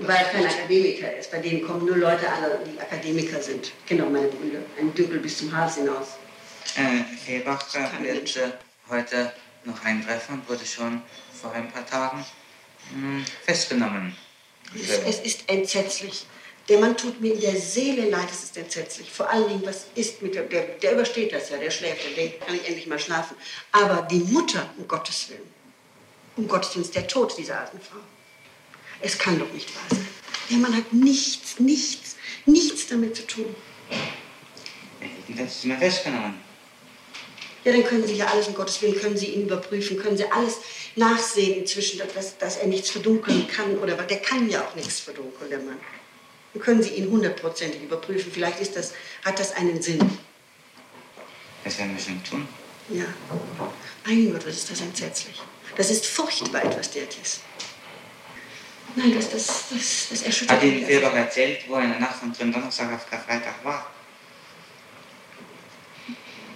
Weil 0.00 0.16
er 0.16 0.24
kein 0.24 0.46
Akademiker 0.46 1.16
ist. 1.16 1.30
Bei 1.30 1.38
denen 1.38 1.64
kommen 1.64 1.86
nur 1.86 1.96
Leute 1.96 2.28
an, 2.28 2.42
die 2.66 2.80
Akademiker 2.80 3.40
sind. 3.40 3.70
Auch 3.86 4.10
meine 4.10 4.26
Brüder. 4.26 4.58
Ein 4.78 4.92
Dünkel 4.94 5.20
bis 5.20 5.38
zum 5.38 5.56
Hals 5.56 5.76
hinaus. 5.76 6.16
Äh, 6.76 7.04
Färbach 7.24 7.64
wird 8.02 8.36
äh, 8.36 8.50
heute 8.88 9.32
noch 9.64 9.84
eintreffen 9.84 10.40
und 10.40 10.48
wurde 10.48 10.66
schon 10.66 11.02
vor 11.40 11.52
ein 11.52 11.70
paar 11.70 11.86
Tagen 11.86 12.24
festgenommen. 13.44 14.16
Es, 14.74 14.90
es, 14.90 15.20
ist 15.20 15.48
entsetzlich. 15.48 16.26
Der 16.68 16.78
Mann 16.78 16.96
tut 16.96 17.20
mir 17.20 17.34
in 17.34 17.40
der 17.40 17.56
Seele 17.56 18.08
leid, 18.08 18.28
es 18.30 18.44
ist 18.44 18.56
entsetzlich. 18.56 19.10
Vor 19.10 19.28
allen 19.28 19.48
Dingen, 19.48 19.66
was 19.66 19.86
ist 19.94 20.22
mit 20.22 20.34
dem, 20.34 20.48
der, 20.48 20.62
der 20.78 20.92
übersteht 20.92 21.32
das 21.32 21.50
ja, 21.50 21.58
der 21.58 21.70
schläft, 21.70 22.04
der 22.04 22.12
denkt, 22.12 22.46
kann 22.46 22.54
ich 22.54 22.66
endlich 22.66 22.86
mal 22.86 22.98
schlafen. 22.98 23.36
Aber 23.72 24.02
die 24.02 24.20
Mutter, 24.20 24.70
um 24.78 24.86
Gottes 24.86 25.28
Willen, 25.28 25.52
um 26.36 26.46
Gottes 26.46 26.74
Willen, 26.74 26.84
ist 26.84 26.94
der 26.94 27.06
Tod 27.06 27.36
dieser 27.36 27.60
alten 27.60 27.80
Frau. 27.80 27.98
Es 29.00 29.18
kann 29.18 29.38
doch 29.38 29.52
nicht 29.52 29.74
wahr 29.74 29.82
sein. 29.90 30.08
Der 30.50 30.58
Mann 30.58 30.76
hat 30.76 30.92
nichts, 30.92 31.58
nichts, 31.58 32.16
nichts 32.46 32.86
damit 32.86 33.16
zu 33.16 33.26
tun. 33.26 33.54
Das 35.28 35.56
ist 35.56 35.64
mir 35.64 35.78
festgenommen. 35.78 36.34
Ja, 37.64 37.72
dann 37.72 37.84
können 37.84 38.06
Sie 38.06 38.14
ja 38.14 38.26
alles, 38.26 38.48
um 38.48 38.54
Gottes 38.54 38.82
Willen, 38.82 38.98
können 38.98 39.16
Sie 39.16 39.26
ihn 39.26 39.42
überprüfen, 39.42 39.96
können 39.96 40.16
Sie 40.16 40.24
alles 40.30 40.58
nachsehen 40.96 41.60
inzwischen, 41.60 42.00
dass, 42.14 42.38
dass 42.38 42.56
er 42.56 42.66
nichts 42.66 42.90
verdunkeln 42.90 43.46
kann. 43.48 43.78
Oder 43.78 43.94
der 43.94 44.18
kann 44.18 44.48
ja 44.48 44.62
auch 44.62 44.74
nichts 44.74 45.00
verdunkeln, 45.00 45.50
der 45.50 45.58
Mann. 45.60 45.78
Dann 46.54 46.62
können 46.62 46.82
Sie 46.82 46.90
ihn 46.90 47.10
hundertprozentig 47.10 47.82
überprüfen. 47.82 48.30
Vielleicht 48.32 48.60
ist 48.60 48.76
das, 48.76 48.92
hat 49.24 49.38
das 49.38 49.52
einen 49.54 49.80
Sinn. 49.80 50.00
Was 51.64 51.78
werden 51.78 51.96
wir 51.96 52.02
schon 52.02 52.22
tun? 52.24 52.48
Ja. 52.88 53.04
Mein 54.04 54.32
Gott, 54.32 54.46
was 54.46 54.56
ist 54.56 54.70
das 54.70 54.80
entsetzlich. 54.80 55.40
Das 55.76 55.90
ist 55.90 56.04
furchtbar 56.04 56.64
etwas 56.64 56.90
derartiges. 56.90 57.40
Nein, 58.94 59.14
das, 59.14 59.30
das, 59.30 59.46
das, 59.70 60.08
das 60.10 60.22
erschüttert 60.22 60.58
Hat 60.58 60.64
Ihnen. 60.64 60.86
Weber 60.86 61.12
erzählt, 61.12 61.60
wo 61.68 61.76
er 61.76 61.84
in 61.84 61.90
der 61.90 62.00
Nacht 62.00 62.16
von 62.16 62.52
Donnerstag 62.52 62.92
auf 62.92 63.08
Karfreitag 63.08 63.64
war? 63.64 63.90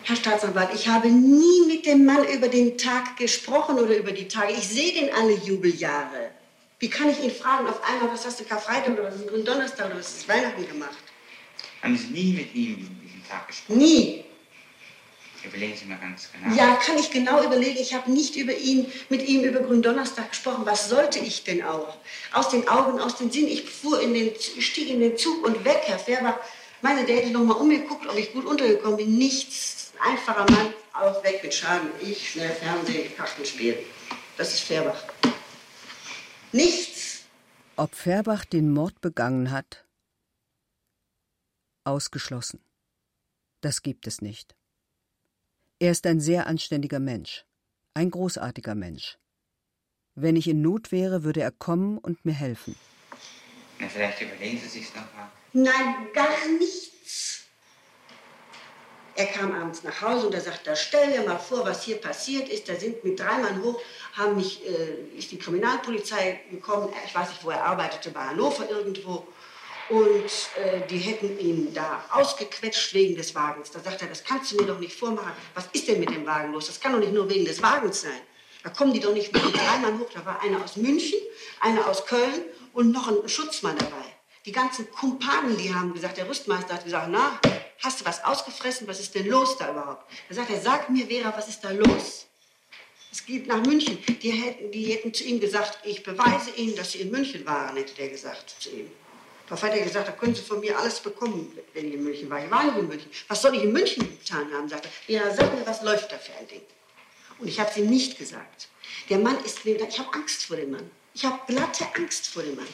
Herr 0.09 0.15
Staatsanwalt, 0.15 0.69
ich 0.73 0.87
habe 0.87 1.09
nie 1.09 1.67
mit 1.67 1.85
dem 1.85 2.05
Mann 2.05 2.25
über 2.29 2.47
den 2.47 2.79
Tag 2.79 3.17
gesprochen 3.17 3.77
oder 3.77 3.97
über 3.97 4.13
die 4.13 4.29
Tage. 4.29 4.53
Ich 4.53 4.69
sehe 4.69 4.93
den 4.93 5.13
alle 5.13 5.33
Jubeljahre. 5.33 6.31
Wie 6.79 6.89
kann 6.89 7.11
ich 7.11 7.25
ihn 7.25 7.33
fragen 7.33 7.67
auf 7.67 7.83
einmal, 7.83 8.13
was 8.13 8.25
hast 8.25 8.39
du 8.39 8.45
Karfreitag 8.45 8.93
oder 8.93 9.03
was 9.03 9.17
ist 9.17 9.27
Gründonnerstag 9.27 9.87
oder 9.87 9.99
was 9.99 10.19
ist 10.19 10.29
Weihnachten 10.29 10.65
gemacht? 10.69 10.97
Haben 11.83 11.97
Sie 11.97 12.07
nie 12.07 12.35
mit 12.35 12.55
ihm 12.55 12.75
über 12.75 13.03
diesen 13.03 13.27
Tag 13.29 13.49
gesprochen? 13.49 13.79
Nie. 13.79 14.25
Überlegen 15.43 15.77
Sie 15.77 15.87
mal 15.87 15.99
ganz 15.99 16.29
genau. 16.33 16.55
Ja, 16.55 16.77
kann 16.77 16.99
ich 16.99 17.11
genau 17.11 17.43
überlegen. 17.43 17.79
Ich 17.81 17.93
habe 17.93 18.09
nicht 18.09 18.37
über 18.37 18.57
ihn, 18.57 18.87
mit 19.09 19.27
ihm 19.27 19.43
über 19.43 19.59
Gründonnerstag 19.59 20.31
gesprochen. 20.31 20.63
Was 20.67 20.89
sollte 20.89 21.19
ich 21.19 21.43
denn 21.43 21.65
auch? 21.65 21.97
Aus 22.33 22.51
den 22.51 22.69
Augen, 22.69 23.01
aus 23.01 23.17
den 23.17 23.33
Sinn. 23.33 23.49
Ich 23.49 23.69
fuhr 23.69 24.01
in 24.01 24.15
den, 24.15 24.31
stieg 24.39 24.89
in 24.89 25.01
den 25.01 25.17
Zug 25.17 25.45
und 25.45 25.65
weg, 25.65 25.81
Herr 25.87 25.99
Färber. 25.99 26.39
Meine, 26.81 27.05
der 27.05 27.17
hätte 27.17 27.31
noch 27.31 27.43
mal 27.43 27.55
umgeguckt, 27.55 28.07
ob 28.07 28.17
ich 28.17 28.33
gut 28.33 28.45
untergekommen 28.45 28.99
bin. 28.99 29.19
Nichts. 29.19 29.86
Einfacher 30.01 30.51
Mann, 30.51 30.75
auch 30.93 31.23
weg 31.25 31.43
mit 31.43 31.55
Schaden. 31.55 31.91
Ich, 32.01 32.31
schnell 32.31 32.51
Fernsehen, 32.51 33.15
Kartenspiel. 33.17 33.79
Das 34.37 34.53
ist 34.53 34.61
Färbach. 34.61 35.05
Nichts. 36.53 37.25
Ob 37.77 37.95
Färbach 37.95 38.45
den 38.45 38.73
Mord 38.73 39.01
begangen 39.01 39.51
hat? 39.51 39.85
Ausgeschlossen. 41.85 42.61
Das 43.61 43.83
gibt 43.83 44.07
es 44.07 44.23
nicht. 44.23 44.55
Er 45.79 45.93
ist 45.93 46.07
ein 46.07 46.21
sehr 46.21 46.47
anständiger 46.47 47.01
Mensch, 47.01 47.45
ein 47.95 48.11
großartiger 48.11 48.75
Mensch. 48.75 49.19
Wenn 50.15 50.37
ich 50.37 50.49
in 50.49 50.63
Not 50.63 50.93
wäre, 50.93 51.25
würde 51.25 51.43
er 51.43 51.51
kommen 51.51 51.99
und 51.99 52.25
mir 52.25 52.33
helfen. 52.33 52.77
Na, 53.79 53.89
vielleicht 53.89 54.23
überlegen 54.23 54.59
Sie 54.59 54.69
sich 54.69 54.89
nochmal. 54.95 55.31
Nein, 55.53 56.09
gar 56.15 56.49
nichts. 56.59 57.46
Er 59.17 59.27
kam 59.27 59.53
abends 59.59 59.83
nach 59.83 60.03
Hause 60.03 60.27
und 60.27 60.35
er 60.35 60.43
sagte, 60.43 60.61
da 60.65 60.77
stell 60.77 61.11
dir 61.11 61.27
mal 61.27 61.39
vor, 61.39 61.65
was 61.65 61.83
hier 61.83 61.97
passiert 61.97 62.51
ist. 62.51 62.69
Da 62.69 62.77
sind 62.77 63.03
mit 63.03 63.19
drei 63.19 63.39
Mann 63.39 63.63
hoch, 63.63 63.81
haben 64.13 64.37
mich, 64.37 64.63
äh, 64.67 65.19
ist 65.19 65.33
die 65.33 65.39
Kriminalpolizei 65.39 66.41
gekommen. 66.51 66.93
Ich 67.07 67.15
weiß 67.15 67.31
nicht, 67.31 67.43
wo 67.43 67.49
er 67.49 67.65
arbeitete, 67.65 68.11
bei 68.11 68.21
Hannover 68.21 68.69
irgendwo. 68.69 69.27
Und 69.89 70.31
äh, 70.63 70.87
die 70.91 70.99
hätten 70.99 71.39
ihn 71.39 71.73
da 71.73 72.05
ausgequetscht 72.11 72.93
wegen 72.93 73.17
des 73.17 73.35
Wagens. 73.35 73.71
Da 73.71 73.81
sagt 73.81 74.03
er, 74.03 74.09
das 74.09 74.23
kannst 74.23 74.53
du 74.53 74.57
mir 74.57 74.67
doch 74.67 74.79
nicht 74.79 74.95
vormachen. 74.95 75.33
Was 75.55 75.67
ist 75.73 75.89
denn 75.89 75.99
mit 75.99 76.11
dem 76.11 76.27
Wagen 76.27 76.53
los? 76.53 76.67
Das 76.67 76.79
kann 76.79 76.93
doch 76.93 77.01
nicht 77.01 77.15
nur 77.15 77.31
wegen 77.31 77.47
des 77.47 77.63
Wagens 77.63 78.03
sein. 78.03 78.21
Da 78.65 78.69
kommen 78.69 78.93
die 78.93 79.01
doch 79.01 79.15
nicht 79.15 79.33
mit 79.33 79.43
drei 79.43 79.79
Mann 79.79 79.99
hoch. 79.99 80.11
Da 80.13 80.27
war 80.27 80.43
einer 80.43 80.63
aus 80.63 80.77
München, 80.77 81.21
einer 81.61 81.89
aus 81.89 82.05
Köln 82.05 82.43
und 82.75 82.93
noch 82.93 83.09
ein 83.09 83.27
Schutzmann 83.29 83.79
dabei. 83.79 84.05
Die 84.45 84.53
ganzen 84.53 84.91
Kumpanen, 84.91 85.57
die 85.57 85.75
haben 85.75 85.95
gesagt, 85.95 86.19
der 86.19 86.29
Rüstmeister 86.29 86.75
hat 86.75 86.85
gesagt, 86.85 87.09
na, 87.11 87.41
hast 87.83 88.01
du 88.01 88.05
was 88.05 88.25
ausgefressen? 88.25 88.87
Was 88.87 89.01
ist 89.01 89.15
denn 89.15 89.27
los 89.27 89.57
da 89.59 89.71
überhaupt? 89.71 90.11
Da 90.29 90.35
sagt 90.35 90.51
er, 90.51 90.61
sag 90.61 90.91
mir, 90.91 91.07
Vera, 91.07 91.33
was 91.37 91.49
ist 91.49 91.63
da 91.63 91.71
los? 91.71 92.27
Es 93.13 93.25
geht 93.25 93.47
nach 93.47 93.65
München. 93.65 93.99
Die 94.23 94.31
hätten, 94.31 94.71
die 94.71 94.93
hätten 94.93 95.15
zu 95.15 95.25
ihm 95.25 95.41
gesagt, 95.41 95.79
ich 95.85 96.03
beweise 96.03 96.51
Ihnen, 96.51 96.77
dass 96.77 96.93
Sie 96.93 97.01
in 97.01 97.11
München 97.11 97.47
waren, 97.47 97.77
hätte 97.77 97.95
der 97.95 98.11
gesagt 98.11 98.57
zu 98.59 98.71
ihm. 98.71 98.91
Darauf 99.47 99.63
hat 99.63 99.75
er 99.75 99.85
gesagt, 99.85 100.09
da 100.09 100.13
können 100.13 100.35
Sie 100.35 100.43
von 100.43 100.61
mir 100.61 100.79
alles 100.79 101.01
bekommen, 101.01 101.57
wenn 101.73 101.89
ich 101.89 101.95
in 101.95 102.05
München 102.05 102.29
war. 102.29 102.45
Ich 102.45 102.51
war 102.51 102.65
nicht 102.65 102.77
in 102.77 102.89
München. 102.89 103.11
Was 103.29 103.41
soll 103.43 103.55
ich 103.55 103.63
in 103.63 103.73
München 103.73 104.19
getan 104.19 104.53
haben? 104.53 104.69
Sagt 104.69 104.89
er. 105.09 105.15
Ja, 105.15 105.35
sag 105.35 105.55
mir, 105.55 105.65
was 105.67 105.83
läuft 105.83 106.11
da 106.13 106.19
für 106.19 106.33
ein 106.35 106.49
Ding? 106.49 106.63
Und 107.39 107.49
ich 107.49 107.61
habe 107.61 107.71
es 107.71 107.77
ihm 107.77 107.89
nicht 107.89 108.19
gesagt. 108.19 108.69
Der 109.09 109.19
Mann 109.19 109.43
ist 109.45 109.65
mir, 109.65 109.81
ich 109.81 109.99
habe 109.99 110.13
Angst 110.15 110.45
vor 110.45 110.57
dem 110.57 110.73
Mann. 110.73 110.91
Ich 111.15 111.25
habe 111.25 111.39
glatte 111.47 111.87
Angst 111.95 112.27
vor 112.27 112.43
dem 112.43 112.57
Mann. 112.57 112.67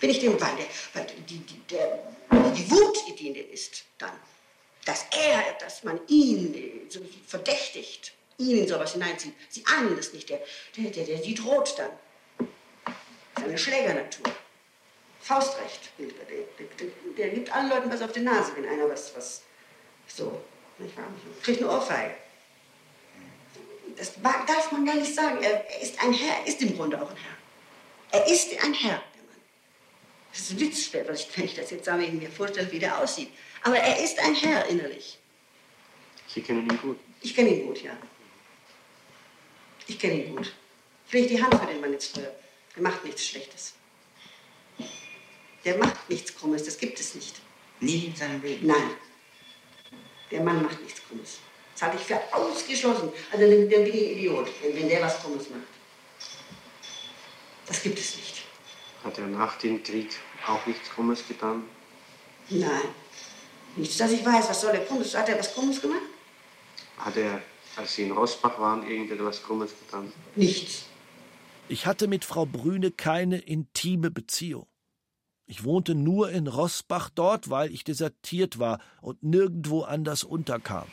Wenn 0.00 0.10
ich 0.10 0.20
dem, 0.20 0.32
weil, 0.40 0.56
der, 0.56 0.66
weil 0.94 1.06
die, 1.28 1.38
die, 1.38 1.60
der, 1.70 2.02
die 2.32 2.70
Wut, 2.70 2.96
die 3.08 3.32
dem 3.32 3.50
ist, 3.50 3.84
dann, 3.98 4.12
dass 4.84 5.06
er, 5.10 5.54
dass 5.60 5.84
man 5.84 6.00
ihn 6.08 6.54
äh, 6.54 6.90
so 6.90 7.00
verdächtigt, 7.26 8.12
ihn 8.38 8.58
in 8.58 8.68
sowas 8.68 8.92
hineinzieht. 8.92 9.34
Sie 9.48 9.64
ahnen 9.66 9.96
das 9.96 10.12
nicht. 10.12 10.28
Der, 10.28 10.40
der, 10.76 10.90
der, 10.90 11.04
der 11.04 11.18
die 11.18 11.34
droht 11.34 11.78
dann. 11.78 12.48
Seine 13.36 13.58
Schlägernatur. 13.58 14.24
Faustrecht. 15.20 15.90
Der, 15.98 16.06
der, 16.06 16.86
der, 17.16 17.28
gibt 17.28 17.54
allen 17.54 17.68
Leuten 17.68 17.90
was 17.90 18.02
auf 18.02 18.12
die 18.12 18.20
Nase, 18.20 18.52
wenn 18.56 18.66
einer 18.66 18.88
was, 18.88 19.14
was 19.16 19.42
so, 20.08 20.40
nicht 20.78 20.96
wahr? 20.96 21.06
Kriegt 21.42 21.62
eine 21.62 21.70
Ohrfeige. 21.70 22.14
Das 23.96 24.14
darf 24.22 24.72
man 24.72 24.84
gar 24.84 24.96
nicht 24.96 25.14
sagen. 25.14 25.42
Er, 25.42 25.80
ist 25.80 26.02
ein 26.02 26.12
Herr, 26.12 26.38
er 26.38 26.46
ist 26.46 26.60
im 26.62 26.76
Grunde 26.76 27.00
auch 27.00 27.10
ein 27.10 27.16
Herr. 27.16 28.20
Er 28.20 28.26
ist 28.26 28.50
ein 28.64 28.74
Herr. 28.74 29.02
Das 30.32 30.40
ist 30.40 30.52
ein 30.52 30.60
Witz, 30.60 30.92
wenn 30.92 31.44
ich 31.44 31.54
das 31.54 31.70
jetzt 31.70 31.84
sage, 31.84 32.04
ich 32.04 32.12
mir 32.12 32.30
vorstelle, 32.30 32.70
wie 32.72 32.78
der 32.78 32.98
aussieht. 32.98 33.28
Aber 33.62 33.76
er 33.76 34.02
ist 34.02 34.18
ein 34.18 34.34
Herr 34.34 34.66
innerlich. 34.66 35.18
Sie 36.26 36.40
kennen 36.40 36.68
ihn 36.68 36.78
gut. 36.80 36.98
Ich 37.20 37.34
kenne 37.34 37.50
ihn 37.50 37.66
gut, 37.66 37.82
ja. 37.82 37.96
Ich 39.86 39.98
kenne 39.98 40.24
ihn 40.24 40.34
gut. 40.34 40.52
Ich 41.06 41.12
lege 41.12 41.28
die 41.28 41.42
Hand 41.42 41.54
für 41.54 41.66
den 41.66 41.80
Mann 41.80 41.92
jetzt 41.92 42.14
früher. 42.14 42.34
Er 42.74 42.82
macht 42.82 43.04
nichts 43.04 43.26
Schlechtes. 43.26 43.74
Der 45.64 45.76
macht 45.76 46.08
nichts 46.08 46.34
Krummes, 46.34 46.64
das 46.64 46.78
gibt 46.78 46.98
es 46.98 47.14
nicht. 47.14 47.36
Nie 47.80 48.06
in 48.06 48.16
seinem 48.16 48.40
Leben? 48.42 48.66
Nein. 48.66 48.90
Der 50.30 50.40
Mann 50.40 50.62
macht 50.62 50.80
nichts 50.82 51.02
Krummes. 51.06 51.38
Das 51.74 51.82
halte 51.82 51.98
ich 51.98 52.04
für 52.04 52.18
ausgeschlossen. 52.34 53.12
Also 53.30 53.50
dann, 53.50 53.68
bin 53.68 53.86
ich 53.86 53.94
ein 53.94 54.10
Idiot, 54.16 54.48
wenn, 54.62 54.74
wenn 54.76 54.88
der 54.88 55.02
was 55.02 55.20
Krummes 55.20 55.50
macht. 55.50 55.62
Das 57.66 57.82
gibt 57.82 57.98
es 57.98 58.16
nicht. 58.16 58.42
Hat 59.04 59.18
er 59.18 59.26
nach 59.26 59.58
dem 59.58 59.82
Krieg 59.82 60.10
auch 60.46 60.64
nichts 60.66 60.90
Krummes 60.90 61.26
getan? 61.26 61.64
Nein. 62.48 62.70
Nichts, 63.76 63.96
dass 63.96 64.12
ich 64.12 64.24
weiß. 64.24 64.48
Was 64.48 64.60
soll 64.60 64.72
der 64.72 64.84
Krummes? 64.84 65.16
Hat 65.16 65.28
er 65.28 65.38
was 65.38 65.54
Krummes 65.54 65.80
gemacht? 65.80 66.02
Hat 66.98 67.16
er, 67.16 67.42
als 67.76 67.94
Sie 67.94 68.02
in 68.02 68.12
Rosbach 68.12 68.58
waren, 68.58 68.88
irgendetwas 68.88 69.42
Krummes 69.42 69.70
getan? 69.78 70.12
Nichts. 70.36 70.84
Ich 71.68 71.86
hatte 71.86 72.06
mit 72.06 72.24
Frau 72.24 72.44
Brüne 72.44 72.90
keine 72.90 73.38
intime 73.38 74.10
Beziehung. 74.10 74.66
Ich 75.46 75.64
wohnte 75.64 75.94
nur 75.94 76.30
in 76.30 76.46
Rossbach 76.46 77.10
dort, 77.10 77.50
weil 77.50 77.72
ich 77.72 77.84
desertiert 77.84 78.58
war 78.58 78.78
und 79.00 79.22
nirgendwo 79.22 79.82
anders 79.82 80.22
unterkam. 80.22 80.86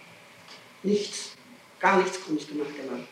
Nichts. 0.84 1.36
Gar 1.80 2.02
nichts 2.02 2.22
Krummes 2.22 2.48
gemacht, 2.48 2.72
der 2.78 2.92
Mann. 2.92 3.08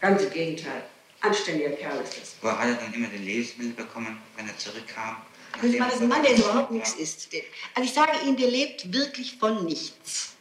Ganz 0.00 0.22
im 0.22 0.30
Gegenteil. 0.30 0.84
Anständiger 1.24 1.70
Kerl 1.70 2.00
ist 2.02 2.20
das. 2.20 2.36
Wo 2.42 2.50
hat 2.50 2.68
er 2.68 2.74
dann 2.74 2.92
immer 2.92 3.08
den 3.08 3.24
Lebensmittel 3.24 3.72
bekommen, 3.72 4.20
wenn 4.36 4.46
er 4.46 4.56
zurückkam? 4.58 5.16
Das 5.54 5.64
ist 5.64 5.78
das 5.78 6.00
ein 6.00 6.08
Mann, 6.08 6.22
der 6.22 6.36
überhaupt 6.36 6.70
nichts 6.70 6.94
isst. 6.94 7.28
Also 7.74 7.88
ich 7.88 7.94
sage 7.94 8.12
Ihnen, 8.24 8.36
der 8.36 8.48
lebt 8.48 8.92
wirklich 8.92 9.36
von 9.38 9.64
nichts. 9.64 10.34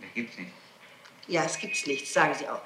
Der 0.00 0.08
gibt's 0.14 0.36
nicht. 0.38 0.50
Ja, 1.28 1.44
es 1.44 1.58
gibt's 1.58 1.86
nichts, 1.86 2.12
sagen 2.12 2.34
Sie 2.34 2.48
auch. 2.48 2.60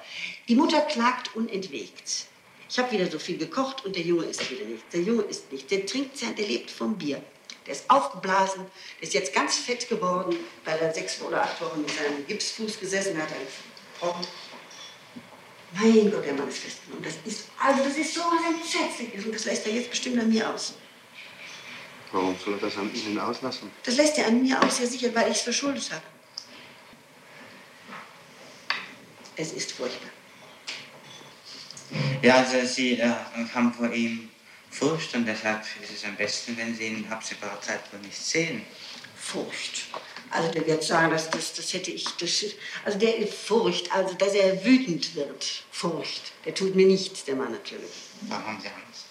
Die 0.47 0.55
Mutter 0.55 0.81
klagt 0.81 1.35
unentwegt. 1.35 2.27
Ich 2.69 2.79
habe 2.79 2.91
wieder 2.91 3.11
so 3.11 3.19
viel 3.19 3.37
gekocht 3.37 3.83
und 3.83 3.95
der 3.95 4.03
Junge 4.03 4.25
isst 4.25 4.49
wieder 4.49 4.65
nichts. 4.65 4.85
Der 4.93 5.01
Junge 5.01 5.23
isst 5.23 5.51
nichts. 5.51 5.67
Der 5.67 5.85
trinkt 5.85 6.17
sein, 6.17 6.35
der 6.35 6.47
lebt 6.47 6.71
vom 6.71 6.97
Bier. 6.97 7.21
Der 7.65 7.73
ist 7.73 7.89
aufgeblasen, 7.89 8.65
der 8.99 9.07
ist 9.07 9.13
jetzt 9.13 9.33
ganz 9.33 9.57
fett 9.57 9.87
geworden, 9.89 10.35
weil 10.65 10.79
er 10.79 10.93
sechs 10.93 11.21
oder 11.21 11.43
acht 11.43 11.61
Wochen 11.61 11.81
mit 11.81 11.91
seinem 11.91 12.25
Gipsfuß 12.25 12.79
gesessen 12.79 13.21
hat. 13.21 13.29
Ein 13.29 13.47
Brocken. 13.99 14.25
Mein 15.73 16.11
Gott, 16.11 16.25
der 16.25 16.33
Mann 16.33 16.49
ist 16.49 16.59
festgenommen. 16.59 17.03
Das 17.03 17.15
ist, 17.25 17.47
also 17.57 17.83
das 17.83 17.97
ist 17.97 18.13
so 18.13 18.21
was 18.21 18.53
Entsetzliches 18.53 19.25
und 19.25 19.33
das 19.33 19.45
lässt 19.45 19.65
er 19.65 19.73
jetzt 19.73 19.89
bestimmt 19.89 20.19
an 20.19 20.29
mir 20.29 20.49
aus. 20.49 20.73
Warum 22.11 22.35
soll 22.43 22.55
er 22.55 22.59
das 22.59 22.77
an 22.77 22.93
Ihnen 22.93 23.17
auslassen? 23.17 23.71
Das 23.83 23.95
lässt 23.95 24.17
er 24.17 24.27
an 24.27 24.43
mir 24.43 24.61
aus, 24.61 24.79
ja 24.79 24.85
sicher, 24.85 25.15
weil 25.15 25.31
ich 25.31 25.37
es 25.37 25.43
verschuldet 25.43 25.89
habe. 25.91 26.01
Es 29.37 29.53
ist 29.53 29.71
furchtbar. 29.71 30.09
Ja, 32.21 32.35
also 32.35 32.65
Sie 32.65 32.99
äh, 32.99 33.09
haben 33.53 33.73
vor 33.73 33.91
ihm 33.91 34.29
Furcht 34.69 35.15
und 35.15 35.25
deshalb 35.25 35.63
ist 35.81 35.91
es 35.91 36.05
am 36.05 36.15
besten, 36.15 36.55
wenn 36.57 36.75
Sie 36.75 36.87
ihn 36.87 37.07
absehbarer 37.09 37.59
Zeit 37.61 37.81
wohl 37.91 37.99
nicht 38.01 38.17
sehen. 38.17 38.65
Furcht. 39.15 39.87
Also 40.31 40.49
der 40.51 40.65
wird 40.65 40.83
sagen, 40.83 41.11
dass 41.11 41.29
das, 41.29 41.53
das 41.53 41.73
hätte 41.73 41.91
ich, 41.91 42.05
das, 42.19 42.45
also 42.85 42.97
der 42.97 43.17
ist 43.17 43.33
Furcht, 43.33 43.91
also 43.93 44.13
dass 44.15 44.33
er 44.33 44.63
wütend 44.63 45.13
wird. 45.15 45.63
Furcht. 45.71 46.31
Der 46.45 46.53
tut 46.55 46.73
mir 46.75 46.87
nichts, 46.87 47.25
der 47.25 47.35
Mann 47.35 47.51
natürlich. 47.51 47.91
Warum 48.21 48.47
haben 48.47 48.61
Sie 48.61 48.67
Angst? 48.67 49.05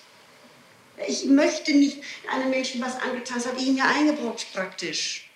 Ich 1.06 1.24
möchte 1.26 1.72
nicht 1.72 1.98
einem 2.30 2.50
Menschen 2.50 2.80
was 2.82 2.96
angetan, 3.00 3.36
das 3.38 3.46
habe 3.46 3.58
ich 3.58 3.66
ihm 3.66 3.76
ja 3.76 3.86
eingebrockt 3.86 4.46
praktisch. 4.52 5.30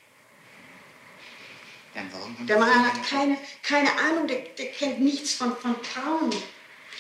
Dann 1.95 2.11
warum 2.13 2.47
Der 2.47 2.59
Mann 2.59 2.87
hat 2.93 3.03
keine- 3.09 3.39
keine, 3.63 3.91
Ahnung, 3.99 4.27
der, 4.27 4.41
der 4.59 4.67
kennt 4.73 5.01
nichts 5.01 5.35
von, 5.35 5.57
von 5.57 5.77
Frauen. 5.85 6.31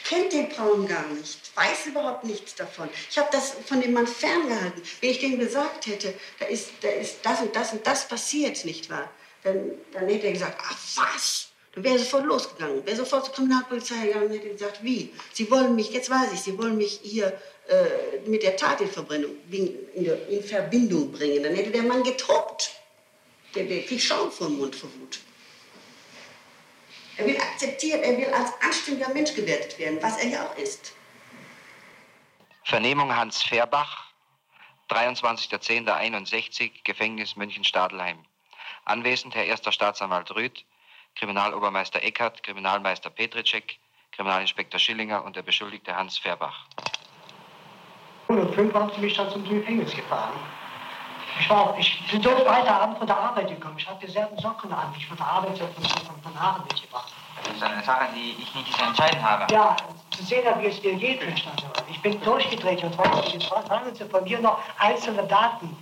Kennt 0.04 0.32
den 0.32 0.48
Braun 0.50 0.86
gar 0.86 1.06
nicht, 1.08 1.43
weiß 1.54 1.86
überhaupt 1.86 2.24
nichts 2.24 2.54
davon. 2.54 2.88
Ich 3.10 3.18
habe 3.18 3.28
das 3.32 3.54
von 3.66 3.80
dem 3.80 3.92
Mann 3.92 4.06
ferngehalten. 4.06 4.82
Wenn 5.00 5.10
ich 5.10 5.20
dem 5.20 5.38
gesagt 5.38 5.86
hätte, 5.86 6.14
da 6.38 6.46
ist, 6.46 6.70
da 6.80 6.88
ist 6.88 7.18
das 7.22 7.40
und 7.40 7.54
das 7.54 7.72
und 7.72 7.86
das 7.86 8.08
passiert, 8.08 8.64
nicht 8.64 8.90
wahr? 8.90 9.10
Dann, 9.42 9.72
dann 9.92 10.08
hätte 10.08 10.26
er 10.26 10.32
gesagt, 10.32 10.58
ach 10.62 10.78
was? 10.96 11.48
Dann 11.74 11.84
wäre 11.84 11.96
er 11.96 11.98
sofort 11.98 12.24
losgegangen, 12.24 12.86
wäre 12.86 12.96
sofort 12.96 13.26
zur 13.26 13.34
Kriminalpolizei 13.34 14.06
gegangen 14.06 14.26
und 14.26 14.32
hätte 14.32 14.48
gesagt, 14.48 14.78
wie? 14.82 15.12
Sie 15.32 15.50
wollen 15.50 15.74
mich, 15.74 15.90
jetzt 15.90 16.08
weiß 16.08 16.32
ich, 16.32 16.40
Sie 16.40 16.56
wollen 16.56 16.76
mich 16.76 17.00
hier 17.02 17.38
äh, 17.68 18.28
mit 18.28 18.42
der 18.42 18.56
Tat 18.56 18.80
in, 18.80 18.88
in, 19.50 20.06
in 20.28 20.42
Verbindung 20.42 21.12
bringen. 21.12 21.42
Dann 21.42 21.54
hätte 21.54 21.70
der 21.70 21.82
Mann 21.82 22.02
getobt. 22.02 22.70
Der, 23.54 23.64
der 23.64 23.82
kriegt 23.82 24.02
Schaum 24.02 24.30
vor 24.30 24.48
dem 24.48 24.58
Mund 24.58 24.74
vor 24.74 24.90
Wut. 25.00 25.20
Er 27.16 27.26
will 27.26 27.36
akzeptiert, 27.36 28.02
er 28.02 28.18
will 28.18 28.26
als 28.26 28.50
anständiger 28.60 29.10
Mensch 29.10 29.34
gewertet 29.34 29.78
werden, 29.78 29.98
was 30.00 30.18
er 30.18 30.28
ja 30.28 30.46
auch 30.46 30.58
ist. 30.58 30.92
Vernehmung 32.64 33.14
Hans 33.14 33.42
Fehrbach, 33.42 34.04
23.10.61, 34.88 36.82
Gefängnis 36.82 37.36
München-Stadelheim. 37.36 38.24
Anwesend 38.86 39.34
Herr 39.34 39.44
Erster 39.44 39.70
Staatsanwalt 39.70 40.34
Rüth, 40.34 40.64
Kriminalobermeister 41.14 42.02
Eckert, 42.02 42.42
Kriminalmeister 42.42 43.10
Petritschek, 43.10 43.78
Kriminalinspektor 44.12 44.80
Schillinger 44.80 45.22
und 45.24 45.36
der 45.36 45.42
Beschuldigte 45.42 45.94
Hans 45.94 46.16
Fehrbach. 46.16 46.64
105 48.28 48.72
haben 48.72 48.90
sie 48.94 49.00
mich 49.02 49.14
dann 49.14 49.30
zum 49.30 49.46
Gefängnis 49.46 49.94
gefahren. 49.94 50.32
Ich, 51.40 51.50
war, 51.50 51.76
ich 51.78 52.10
bin 52.10 52.22
so 52.22 52.30
weiter 52.30 52.80
Abend 52.80 52.96
von 52.96 53.06
der 53.06 53.18
Arbeit 53.18 53.48
gekommen. 53.48 53.76
Ich 53.76 53.86
hatte 53.86 54.06
dieselben 54.06 54.38
Socken 54.38 54.72
an, 54.72 54.90
die 54.94 55.00
ich 55.00 55.06
von 55.06 55.18
der 55.18 55.26
Arbeit 55.26 55.58
von, 55.58 55.68
von, 55.74 56.22
von 56.22 56.40
Haaren 56.40 56.62
mitgebracht 56.62 57.12
habe. 57.12 57.48
Das 57.48 57.56
ist 57.56 57.62
eine 57.62 57.82
Sache, 57.82 58.08
die 58.14 58.36
ich 58.40 58.54
nicht 58.54 58.72
zu 58.74 58.84
entscheiden 58.84 59.22
habe. 59.22 59.52
Ja, 59.52 59.76
zu 60.16 60.22
sehen, 60.24 60.44
wie 60.60 60.66
es 60.66 60.80
dir 60.80 60.94
geht. 60.94 61.20
Ich 61.90 62.00
bin 62.02 62.20
durchgedreht 62.22 62.82
und 62.82 62.96
jetzt 63.32 63.46
fragen 63.46 63.94
Sie 63.94 64.04
von 64.04 64.24
mir 64.24 64.38
noch 64.40 64.58
einzelne 64.78 65.24
Daten. 65.24 65.76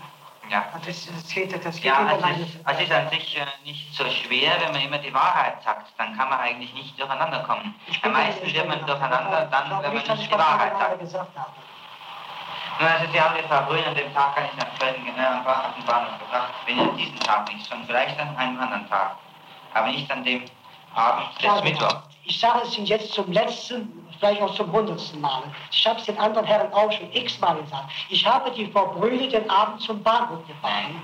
Ja. 0.50 0.64
Das, 0.84 1.06
das 1.06 1.28
geht, 1.28 1.64
das 1.64 1.76
geht 1.76 1.84
Ja, 1.84 2.02
über 2.02 2.28
es 2.30 2.38
ist, 2.40 2.58
es 2.66 2.80
ist 2.80 2.92
an 2.92 3.08
sich 3.08 3.38
äh, 3.38 3.46
nicht 3.64 3.94
so 3.94 4.04
schwer, 4.04 4.52
wenn 4.60 4.72
man 4.72 4.82
immer 4.82 4.98
die 4.98 5.14
Wahrheit 5.14 5.62
sagt. 5.62 5.92
Dann 5.96 6.16
kann 6.16 6.28
man 6.28 6.40
eigentlich 6.40 6.74
nicht 6.74 6.98
durcheinander 7.00 7.40
kommen. 7.44 7.74
Am 8.02 8.12
meisten 8.12 8.44
wird 8.46 8.68
man 8.68 8.84
durcheinander, 8.84 9.48
dann, 9.50 9.70
wenn 9.70 9.80
man 9.82 9.94
nicht, 9.94 10.08
nicht 10.08 10.22
ich 10.22 10.28
die 10.28 10.38
Wahrheit 10.38 10.78
sagt. 10.78 10.98
gesagt 11.00 11.38
habe. 11.38 11.50
Nun, 12.80 12.88
also 12.88 13.10
Sie 13.10 13.20
haben 13.20 13.34
die 13.36 13.48
Frau 13.48 13.62
Grün 13.64 13.84
an 13.84 13.94
dem 13.94 14.12
Tag 14.12 14.34
gar 14.34 14.42
nicht 14.42 14.58
nach 14.58 14.78
Köln 14.78 15.06
äh, 15.06 15.24
am 15.24 15.44
Bahnhof 15.44 16.18
gebracht. 16.18 16.52
Wenn 16.66 16.80
an 16.80 16.96
diesem 16.96 17.20
Tag 17.20 17.50
nicht, 17.52 17.64
sondern 17.66 17.86
vielleicht 17.86 18.20
an 18.20 18.36
einem 18.36 18.60
anderen 18.60 18.88
Tag. 18.90 19.16
Aber 19.72 19.88
nicht 19.88 20.10
an 20.10 20.24
dem 20.24 20.44
Abend 20.94 21.34
des 21.36 21.42
genau. 21.42 21.62
Mittwochs. 21.62 22.11
Ich 22.24 22.38
sage 22.38 22.60
es 22.64 22.76
Ihnen 22.76 22.86
jetzt 22.86 23.12
zum 23.12 23.30
letzten, 23.32 24.06
vielleicht 24.18 24.40
auch 24.42 24.54
zum 24.54 24.70
hundertsten 24.70 25.20
Mal. 25.20 25.42
Ich 25.70 25.86
habe 25.86 25.98
es 25.98 26.06
den 26.06 26.18
anderen 26.18 26.46
Herren 26.46 26.72
auch 26.72 26.90
schon 26.92 27.12
x-mal 27.12 27.60
gesagt. 27.62 27.90
Ich 28.08 28.24
habe 28.24 28.50
die 28.52 28.66
Frau 28.70 28.86
Brüne 28.86 29.28
den 29.28 29.48
Abend 29.50 29.80
zum 29.80 30.02
Bahnhof 30.02 30.46
gefahren. 30.46 31.02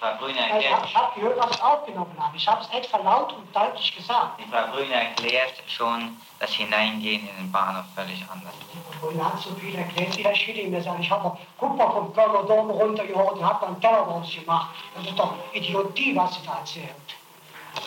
Frau 0.00 0.16
Grüne 0.18 0.38
Ich 0.38 0.38
erklärt, 0.38 0.74
habe 0.74 0.94
hab 0.94 1.14
gehört, 1.14 1.38
was 1.38 1.56
ich 1.56 1.62
aufgenommen 1.62 2.14
habe. 2.18 2.36
Ich 2.36 2.46
habe 2.46 2.62
es 2.62 2.68
extra 2.70 2.98
laut 2.98 3.32
und 3.32 3.54
deutlich 3.54 3.96
gesagt. 3.96 4.38
die 4.38 4.48
Frau 4.48 4.66
Grüne 4.72 4.94
erklärt 4.94 5.54
schon 5.66 6.16
das 6.38 6.52
Hineingehen 6.52 7.28
in 7.28 7.36
den 7.36 7.50
Bahnhof 7.50 7.84
völlig 7.96 8.24
anders. 8.30 8.54
Und 9.02 9.24
hat 9.24 9.40
so 9.40 9.50
viel 9.56 9.74
erklärt, 9.74 10.16
wie 10.16 10.22
Herr 10.22 10.34
Schilling 10.34 10.70
mir 10.70 10.82
sagt. 10.82 11.00
Ich 11.00 11.10
habe 11.10 11.36
Kupfer 11.56 11.90
vom 11.90 12.12
Kölner 12.14 12.44
Dom 12.44 12.70
runtergeholt 12.70 13.38
und 13.38 13.44
habe 13.44 13.66
dann 13.66 13.80
Teller 13.80 14.04
draus 14.04 14.32
gemacht. 14.32 14.70
Das 14.94 15.04
ist 15.04 15.18
doch 15.18 15.34
Idiotie, 15.52 16.14
was 16.14 16.34
sie 16.34 16.46
da 16.46 16.58
erzählt. 16.58 17.17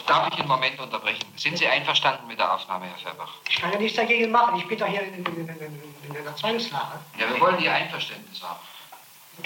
Darf 0.08 0.28
ich 0.32 0.40
einen 0.40 0.48
Moment 0.48 0.80
unterbrechen? 0.80 1.26
Sind 1.38 1.58
Sie 1.58 1.68
einverstanden 1.68 2.28
mit 2.28 2.40
der 2.40 2.54
Aufnahme, 2.54 2.86
Herr 2.86 2.98
Fehrbach? 2.98 3.34
Ich 3.50 3.56
kann 3.58 3.72
ja 3.72 3.80
nichts 3.80 3.96
dagegen 3.98 4.32
machen. 4.32 4.58
Ich 4.58 4.68
bin 4.68 4.78
doch 4.78 4.88
hier 4.88 5.02
in, 5.02 5.14
in, 5.14 5.26
in, 5.26 5.48
in, 5.50 5.82
in 6.10 6.18
einer 6.18 6.36
Zwangslage. 6.36 7.00
Ja, 7.18 7.30
wir 7.30 7.40
wollen 7.40 7.60
Ihr 7.62 7.74
Einverständnis 7.74 8.42
haben. 8.44 8.60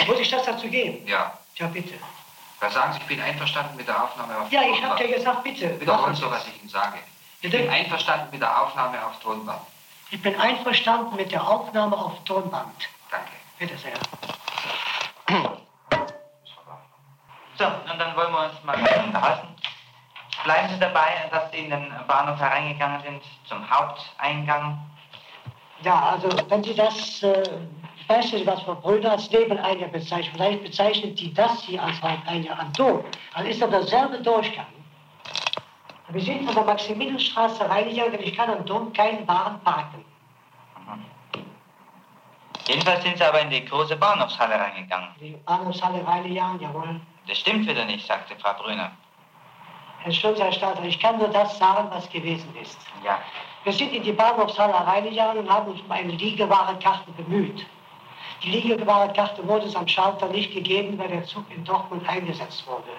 Muss 0.08 0.20
ich 0.20 0.30
das 0.30 0.44
dazu 0.44 0.68
geben? 0.68 1.06
Ja. 1.08 1.38
Ja, 1.56 1.68
bitte. 1.68 1.94
Da 2.60 2.70
sagen 2.70 2.94
Sie, 2.94 3.00
ich 3.00 3.06
bin 3.06 3.22
einverstanden 3.22 3.76
mit 3.76 3.88
der 3.88 4.02
Aufnahme 4.04 4.38
auf 4.40 4.52
Ja, 4.52 4.62
ich 4.64 4.82
habe 4.84 5.04
dir 5.04 5.16
gesagt, 5.16 5.44
bitte. 5.44 5.80
Wiederholen 5.80 6.16
Sie, 6.16 6.30
was 6.30 6.48
ich 6.48 6.60
Ihnen 6.60 6.70
sage. 6.70 6.98
Ich 7.42 7.52
Bitte? 7.52 7.64
bin 7.64 7.70
einverstanden 7.70 8.28
mit 8.32 8.42
der 8.42 8.62
Aufnahme 8.62 9.06
auf 9.06 9.20
Tonband. 9.20 9.62
Ich 10.10 10.22
bin 10.22 10.36
einverstanden 10.40 11.16
mit 11.16 11.32
der 11.32 11.48
Aufnahme 11.48 11.96
auf 11.96 12.24
Tonband. 12.24 12.90
Danke. 13.12 13.32
Bitte 13.60 13.78
sehr. 13.78 13.94
So, 17.58 17.66
und 17.66 18.00
dann 18.00 18.16
wollen 18.16 18.32
wir 18.34 18.46
uns 18.50 18.64
mal 18.64 18.78
unterhalten. 18.78 19.55
Bleiben 20.46 20.70
Sie 20.70 20.80
dabei, 20.80 21.28
dass 21.32 21.52
Sie 21.52 21.58
in 21.58 21.72
den 21.72 21.92
Bahnhof 22.08 22.40
hereingegangen 22.40 23.02
sind, 23.02 23.24
zum 23.46 23.68
Haupteingang. 23.68 24.78
Ja, 25.82 26.12
also 26.12 26.30
wenn 26.50 26.64
Sie 26.64 26.76
das, 26.76 27.24
äh, 27.24 27.42
ich 27.98 28.08
weiß 28.08 28.32
nicht, 28.32 28.46
was 28.46 28.62
Frau 28.62 28.76
Brüder 28.76 29.14
als 29.14 29.32
Nebeneingang 29.32 29.92
bezeichnet, 29.92 30.36
vielleicht 30.36 30.62
bezeichnet 30.62 31.20
die 31.20 31.34
das 31.34 31.64
hier 31.64 31.82
als 31.82 32.00
Haupteingang 32.00 32.60
am 32.60 32.72
Dom, 32.74 33.04
dann 33.34 33.48
ist 33.48 33.60
das 33.60 33.72
derselbe 33.72 34.20
Durchgang. 34.20 34.68
Wir 36.10 36.22
sind 36.22 36.46
von 36.46 36.54
der 36.54 36.64
Maximilianstraße 36.64 37.68
reingegangen, 37.68 38.12
denn 38.12 38.22
ich 38.22 38.38
kann 38.38 38.52
am 38.52 38.64
Dom 38.66 38.94
keinen 38.94 39.28
Wagen 39.28 39.60
parken. 39.64 40.06
Jedenfalls 42.68 43.04
sind 43.04 43.18
Sie 43.18 43.24
aber 43.24 43.42
in 43.42 43.50
die 43.50 43.66
große 43.66 43.96
Bahnhofshalle 43.96 44.60
reingegangen. 44.60 45.10
Die 45.20 45.38
Bahnhofshalle 45.44 46.06
reingegangen, 46.06 46.62
jawohl. 46.62 47.02
Das 47.28 47.40
stimmt 47.40 47.68
wieder 47.68 47.86
nicht, 47.86 48.06
sagte 48.06 48.36
Frau 48.40 48.54
Brüner. 48.54 48.92
Herr 50.06 50.14
Schulz, 50.14 50.40
Herr 50.40 50.52
Stadler, 50.52 50.86
ich 50.86 51.00
kann 51.00 51.18
nur 51.18 51.30
das 51.30 51.58
sagen, 51.58 51.88
was 51.90 52.08
gewesen 52.12 52.48
ist. 52.62 52.78
Ja. 53.04 53.18
Wir 53.64 53.74
sind 53.74 53.92
in 53.92 54.04
die 54.04 54.12
Bahnhofshalle 54.12 54.72
reingegangen 54.72 55.40
und 55.40 55.50
haben 55.50 55.72
uns 55.72 55.82
um 55.82 55.92
eine 55.92 56.12
Liegewarenkarte 56.12 57.10
bemüht. 57.14 57.66
Die 58.44 58.52
Liegewarenkarte 58.52 59.48
wurde 59.48 59.66
es 59.66 59.76
am 59.76 59.88
Schalter 59.88 60.28
nicht 60.28 60.54
gegeben, 60.54 61.00
weil 61.00 61.08
der 61.08 61.24
Zug 61.24 61.44
in 61.50 61.64
Dortmund 61.64 62.08
eingesetzt 62.08 62.68
wurde. 62.68 62.92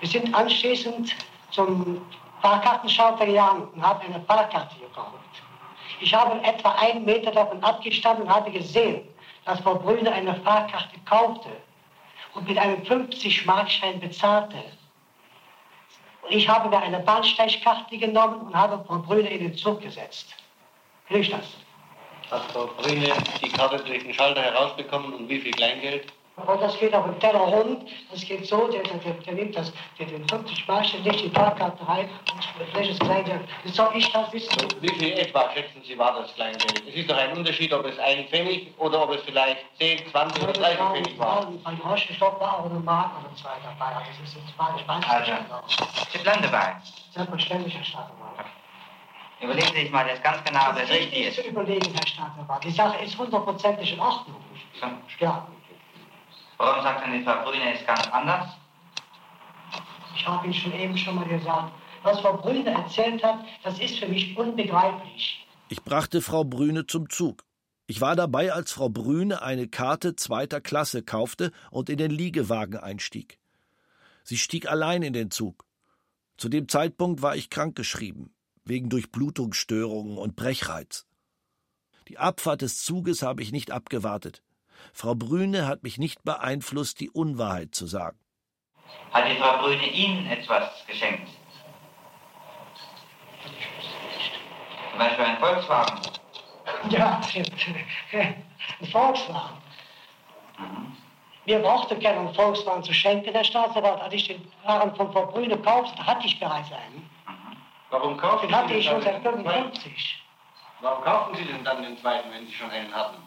Wir 0.00 0.08
sind 0.10 0.34
anschließend 0.34 1.16
zum 1.52 2.02
Fahrkartenschalter 2.42 3.24
gegangen 3.24 3.68
und 3.74 3.82
haben 3.82 4.00
eine 4.04 4.22
Fahrkarte 4.24 4.78
gekauft. 4.78 5.14
Ich 6.00 6.12
habe 6.12 6.38
etwa 6.44 6.72
einen 6.72 7.06
Meter 7.06 7.30
davon 7.30 7.64
abgestanden 7.64 8.24
und 8.24 8.34
habe 8.34 8.50
gesehen, 8.50 9.08
dass 9.46 9.58
Frau 9.60 9.76
Brüne 9.76 10.12
eine 10.12 10.34
Fahrkarte 10.34 11.00
kaufte 11.08 11.48
und 12.34 12.46
mit 12.46 12.58
einem 12.58 12.82
50-Markschein 12.82 14.00
bezahlte. 14.00 14.58
Ich 16.30 16.48
habe 16.48 16.68
mir 16.68 16.78
eine 16.78 17.00
Bahnsteigkarte 17.00 17.98
genommen 17.98 18.40
und 18.42 18.54
habe 18.54 18.84
Frau 18.86 18.98
Brüne 18.98 19.28
in 19.28 19.40
den 19.40 19.54
Zug 19.56 19.80
gesetzt. 19.80 20.34
Hilft 21.06 21.32
das? 21.32 21.44
Hat 22.30 22.42
Frau 22.52 22.66
Brüne 22.66 23.12
die 23.42 23.48
Karte 23.48 23.78
durch 23.78 24.04
den 24.04 24.14
Schalter 24.14 24.40
herausbekommen 24.40 25.12
und 25.12 25.28
wie 25.28 25.40
viel 25.40 25.50
Kleingeld? 25.50 26.12
Und 26.46 26.60
das 26.62 26.78
geht 26.78 26.94
auf 26.94 27.04
den 27.04 27.18
Teller 27.20 27.38
rund. 27.40 27.88
Das 28.10 28.20
geht 28.24 28.46
so, 28.46 28.68
der, 28.68 28.82
der, 28.82 28.94
der, 28.98 29.12
der 29.14 29.34
nimmt 29.34 29.56
das, 29.56 29.72
der, 29.98 30.06
den 30.06 30.26
50 30.28 30.66
Markschein, 30.68 31.04
legt 31.04 31.20
die 31.20 31.30
Fahrkarte 31.30 31.86
rein 31.86 32.08
und 32.32 32.44
flächt 32.72 32.90
das 32.90 32.98
Kleingeld. 32.98 33.40
Jetzt 33.64 33.76
soll 33.76 33.90
ich 33.94 34.10
das 34.12 34.32
wissen. 34.32 34.56
Wie 34.80 34.88
viel 34.98 35.12
etwa 35.18 35.50
schätzen 35.52 35.82
Sie 35.86 35.98
war 35.98 36.14
das 36.20 36.34
Kleingeld? 36.34 36.82
Es 36.88 36.94
ist 36.94 37.10
doch 37.10 37.16
ein 37.16 37.36
Unterschied, 37.36 37.72
ob 37.72 37.84
es 37.86 37.98
ein 37.98 38.26
Pfennig 38.28 38.72
oder 38.78 39.02
ob 39.02 39.10
es 39.10 39.22
vielleicht 39.22 39.58
10, 39.78 40.08
20 40.10 40.42
oder 40.42 40.52
30 40.52 40.78
Pfennig 40.78 41.18
war. 41.18 41.46
Groschen 41.82 42.14
Stopp 42.14 42.40
war 42.40 42.58
auch 42.60 42.64
eine 42.66 42.80
Mark 42.80 43.10
oder 43.20 43.34
zwei 43.36 43.50
dabei. 43.62 43.94
Also 43.96 44.10
das 44.20 44.28
ist 44.30 44.36
jetzt 44.36 44.58
mal, 44.58 44.74
ich 44.78 44.86
weiß 44.86 45.04
Also, 45.08 45.32
nicht. 45.32 46.12
Sie 46.12 46.18
bleiben 46.18 46.42
dabei. 46.42 46.76
Selbstverständlich, 47.12 47.74
Herr 47.74 47.84
Staatsanwalt. 47.84 48.46
Überlegen 49.40 49.68
Sie 49.68 49.80
sich 49.80 49.90
mal 49.90 50.06
jetzt 50.06 50.22
ganz 50.22 50.44
genau, 50.44 50.68
ob 50.70 50.76
das 50.78 50.90
richtig 50.90 51.26
ist. 51.28 51.36
zu 51.36 51.42
überlegen, 51.48 51.94
Herr 51.94 52.06
Staatsanwalt. 52.06 52.62
Die 52.64 52.70
Sache 52.70 53.02
ist 53.04 53.16
hundertprozentig 53.16 53.94
in 53.94 54.00
Ordnung. 54.00 54.36
Ja, 55.18 55.46
Warum 56.60 56.82
sagt 56.82 57.06
denn 57.06 57.18
die 57.18 57.24
Frau 57.24 57.42
Brüne 57.42 57.72
ist 57.72 57.86
ganz 57.86 58.06
anders? 58.08 58.50
ich 60.14 60.26
habe 60.26 60.44
Ihnen 60.44 60.52
schon 60.52 60.72
eben 60.74 60.98
schon 60.98 61.14
mal 61.14 61.26
gesagt, 61.26 61.72
was 62.02 62.20
Frau 62.20 62.36
Brüne 62.36 62.68
erzählt 62.68 63.22
hat, 63.22 63.42
das 63.64 63.78
ist 63.78 63.98
für 63.98 64.06
mich 64.06 64.36
unbegreiflich. 64.36 65.46
Ich 65.70 65.82
brachte 65.82 66.20
Frau 66.20 66.44
Brüne 66.44 66.86
zum 66.86 67.08
Zug. 67.08 67.44
Ich 67.86 68.02
war 68.02 68.14
dabei, 68.14 68.52
als 68.52 68.72
Frau 68.72 68.90
Brüne 68.90 69.40
eine 69.40 69.68
Karte 69.68 70.16
zweiter 70.16 70.60
Klasse 70.60 71.02
kaufte 71.02 71.52
und 71.70 71.88
in 71.88 71.96
den 71.96 72.10
Liegewagen 72.10 72.76
einstieg. 72.76 73.38
Sie 74.22 74.36
stieg 74.36 74.70
allein 74.70 75.02
in 75.02 75.14
den 75.14 75.30
Zug. 75.30 75.64
Zu 76.36 76.50
dem 76.50 76.68
Zeitpunkt 76.68 77.22
war 77.22 77.36
ich 77.36 77.48
krankgeschrieben, 77.48 78.34
wegen 78.66 78.90
Durchblutungsstörungen 78.90 80.18
und 80.18 80.36
Brechreiz. 80.36 81.06
Die 82.08 82.18
Abfahrt 82.18 82.60
des 82.60 82.82
Zuges 82.82 83.22
habe 83.22 83.42
ich 83.42 83.50
nicht 83.50 83.70
abgewartet. 83.70 84.42
Frau 84.92 85.14
Brüne 85.14 85.66
hat 85.66 85.82
mich 85.82 85.98
nicht 85.98 86.22
beeinflusst, 86.24 87.00
die 87.00 87.10
Unwahrheit 87.10 87.74
zu 87.74 87.86
sagen. 87.86 88.18
Hat 89.12 89.28
die 89.28 89.36
Frau 89.36 89.58
Brüne 89.58 89.86
Ihnen 89.86 90.26
etwas 90.26 90.70
geschenkt? 90.86 91.28
Zum 94.90 94.98
Beispiel 94.98 95.24
ein 95.24 95.38
Volkswagen? 95.38 96.00
Ja, 96.90 97.20
ein 98.12 98.88
Volkswagen. 98.90 99.56
Mhm. 100.58 100.96
Mir 101.46 101.58
brauchte 101.58 101.98
keinen 101.98 102.32
Volkswagen 102.34 102.84
zu 102.84 102.92
schenken, 102.92 103.32
der 103.32 103.44
Staatsanwalt. 103.44 104.00
Als 104.00 104.14
ich 104.14 104.28
den 104.28 104.52
Wagen 104.64 104.94
von 104.94 105.12
Frau 105.12 105.26
Brüne 105.26 105.56
kaufte, 105.58 106.04
hatte 106.04 106.26
ich 106.26 106.38
bereits 106.38 106.70
einen. 106.70 106.96
Mhm. 107.26 107.56
Warum 107.90 108.16
kauften 108.16 108.48
den 108.48 108.56
hatte 108.56 108.74
Sie 108.74 108.80
ich 108.80 108.86
schon 108.86 109.02
seit 109.02 109.22
55. 109.22 110.22
Warum 110.80 111.04
kauften 111.04 111.36
Sie 111.36 111.44
denn 111.44 111.64
dann 111.64 111.82
den 111.82 111.98
zweiten, 111.98 112.30
wenn 112.32 112.46
Sie 112.46 112.52
schon 112.52 112.70
einen 112.70 112.94
hatten? 112.94 113.22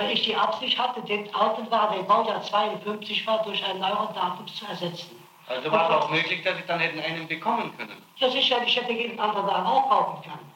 Weil 0.00 0.12
ich 0.12 0.22
die 0.22 0.34
Absicht 0.34 0.78
hatte, 0.78 1.02
den 1.02 1.32
alten 1.34 1.70
Wagen, 1.70 1.96
der 1.96 2.02
Baujahr 2.04 2.42
52 2.42 3.26
war, 3.26 3.42
durch 3.42 3.62
ein 3.62 3.78
neuer 3.80 4.10
Datum 4.14 4.46
zu 4.46 4.64
ersetzen. 4.64 5.22
Also 5.46 5.70
war 5.70 5.90
es 5.90 5.96
auch 5.96 6.10
möglich, 6.10 6.42
dass 6.42 6.56
Sie 6.56 6.62
dann 6.66 6.80
hätten 6.80 7.00
einen 7.00 7.28
bekommen 7.28 7.76
können? 7.76 8.02
Ja, 8.16 8.30
sicher, 8.30 8.62
ich 8.64 8.74
hätte 8.74 8.92
jeden 8.92 9.20
anderen 9.20 9.46
Wagen 9.46 9.66
auch 9.66 9.90
kaufen 9.90 10.22
können. 10.22 10.50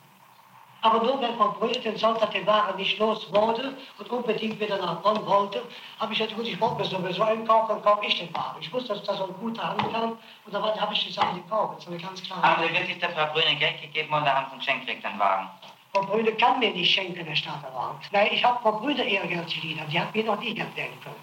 Aber 0.80 1.02
nur 1.02 1.20
wenn 1.20 1.36
Frau 1.36 1.48
Brühl 1.48 1.72
den 1.72 1.96
Sonntag 1.98 2.30
den 2.30 2.46
Wagen 2.46 2.78
nicht 2.78 2.98
los 2.98 3.30
wurde 3.34 3.76
und 3.98 4.10
unbedingt 4.10 4.58
wieder 4.58 4.78
nach 4.78 5.02
Bonn 5.02 5.26
wollte, 5.26 5.62
habe 6.00 6.14
ich 6.14 6.20
gesagt, 6.20 6.36
gut, 6.36 6.46
ich 6.46 6.58
wollte 6.58 6.76
mir 6.76 6.84
sowieso 6.86 7.22
einen 7.22 7.46
kaufen, 7.46 7.68
dann 7.68 7.82
kaufe 7.82 8.06
ich 8.06 8.18
den 8.18 8.34
Wagen. 8.34 8.56
Ich 8.62 8.72
wusste, 8.72 8.94
dass 8.94 9.02
das 9.02 9.18
so 9.18 9.24
ein 9.24 9.34
guter 9.40 9.62
Hand 9.62 9.92
kam 9.92 10.12
und 10.46 10.54
dann 10.54 10.80
habe 10.80 10.94
ich 10.94 11.06
die 11.06 11.12
Sache 11.12 11.34
gekauft. 11.34 11.80
Das 11.80 11.90
war 11.90 11.98
ganz 11.98 12.22
klar. 12.22 12.42
Haben 12.42 12.62
Sie 12.66 12.72
wirklich 12.72 12.98
der 12.98 13.10
Frau 13.10 13.26
Brüne 13.34 13.56
Geld 13.56 13.82
gegeben 13.82 14.08
oder 14.08 14.34
haben 14.34 14.46
Sie 14.46 14.52
ein 14.54 14.58
Geschenk 14.60 14.86
gekriegt, 14.86 15.04
einen 15.04 15.18
Wagen? 15.18 15.50
Frau 15.94 16.02
Brüne 16.02 16.32
kann 16.32 16.58
mir 16.58 16.72
nicht 16.72 16.92
schenken, 16.92 17.24
der 17.24 17.36
Staatsanwalt. 17.36 17.98
Nein, 18.10 18.28
ich 18.32 18.44
habe 18.44 18.58
Frau 18.62 18.72
Brüne 18.80 19.04
eher 19.04 19.24
Geld 19.28 19.46
geliehen, 19.46 19.80
die 19.88 20.00
hat 20.00 20.12
mir 20.12 20.24
noch 20.24 20.40
nie 20.40 20.52
Geld 20.52 20.74
geben 20.74 21.00
können. 21.00 21.14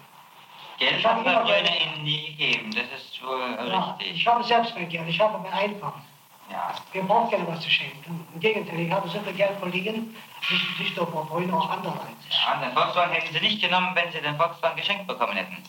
Geld 0.78 1.06
hat 1.06 1.22
Frau 1.22 1.44
Brüne 1.44 1.82
Ihnen 1.82 2.04
nie 2.04 2.28
gegeben, 2.28 2.70
das 2.70 3.02
ist 3.02 3.22
wohl 3.22 3.38
ja, 3.38 3.90
richtig. 3.90 4.16
Ich 4.16 4.26
habe 4.26 4.42
selbst 4.42 4.74
mein 4.74 4.88
Geld, 4.88 5.06
ich 5.08 5.20
habe 5.20 5.38
mein 5.40 5.52
Einkommen. 5.52 6.02
Ja. 6.50 6.74
Wir 6.92 7.02
brauchen 7.02 7.30
keine 7.30 7.46
was 7.48 7.60
zu 7.60 7.70
schenken. 7.70 8.26
Im 8.32 8.40
Gegenteil, 8.40 8.80
ich 8.80 8.90
habe 8.90 9.06
so 9.10 9.20
viel 9.20 9.34
Geld 9.34 9.58
verliehen, 9.58 10.16
nicht, 10.50 10.78
nicht 10.80 10.96
nur 10.96 11.06
Frau 11.06 11.24
Brüne, 11.24 11.54
auch 11.54 11.68
andererseits. 11.68 12.24
Ja, 12.30 12.56
den 12.56 12.72
Volkswagen 12.72 13.12
hätten 13.12 13.32
Sie 13.34 13.40
nicht 13.40 13.60
genommen, 13.60 13.90
wenn 13.94 14.10
Sie 14.10 14.22
den 14.22 14.36
Volkswagen 14.36 14.76
geschenkt 14.76 15.06
bekommen 15.06 15.36
hätten. 15.36 15.62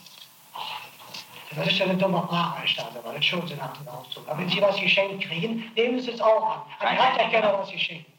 Das 1.55 1.67
ist 1.67 1.77
ja 1.77 1.85
eine 1.85 1.97
dumme 1.97 2.25
Frage, 2.29 2.59
Herr 2.59 2.67
Staatsanwalt, 2.67 3.17
das 3.17 3.25
schon 3.25 3.45
Sie 3.47 3.55
nach 3.55 3.75
dem 3.77 3.87
Ausdruck. 3.89 4.27
Aber 4.29 4.39
wenn 4.39 4.49
Sie 4.49 4.61
was 4.61 4.79
geschenkt 4.79 5.25
kriegen, 5.25 5.69
nehmen 5.75 5.99
Sie 5.99 6.11
es 6.11 6.21
auch 6.21 6.55
an. 6.55 6.61
Dann 6.79 6.97
hat 6.97 7.17
ja 7.17 7.27
keiner 7.29 7.59
was 7.59 7.69
geschenkt. 7.69 8.12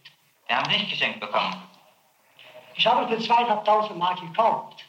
Wir 0.46 0.57
haben 0.57 0.70
nicht 0.70 0.90
geschenkt 0.90 1.20
bekommen. 1.20 1.54
Ich 2.74 2.87
habe 2.87 3.07
für 3.09 3.18
zweieinhalbtausend 3.18 3.98
Mark 3.98 4.20
gekauft. 4.20 4.85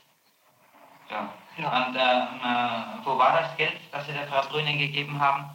Ja. 1.10 1.30
ja. 1.58 1.88
Und 1.88 1.96
ähm, 1.96 2.42
äh, 2.44 3.06
wo 3.06 3.18
war 3.18 3.42
das 3.42 3.56
Geld, 3.58 3.80
das 3.92 4.06
Sie 4.06 4.14
der 4.14 4.28
Frau 4.28 4.42
Brüne 4.50 4.76
gegeben 4.78 5.20
haben? 5.20 5.50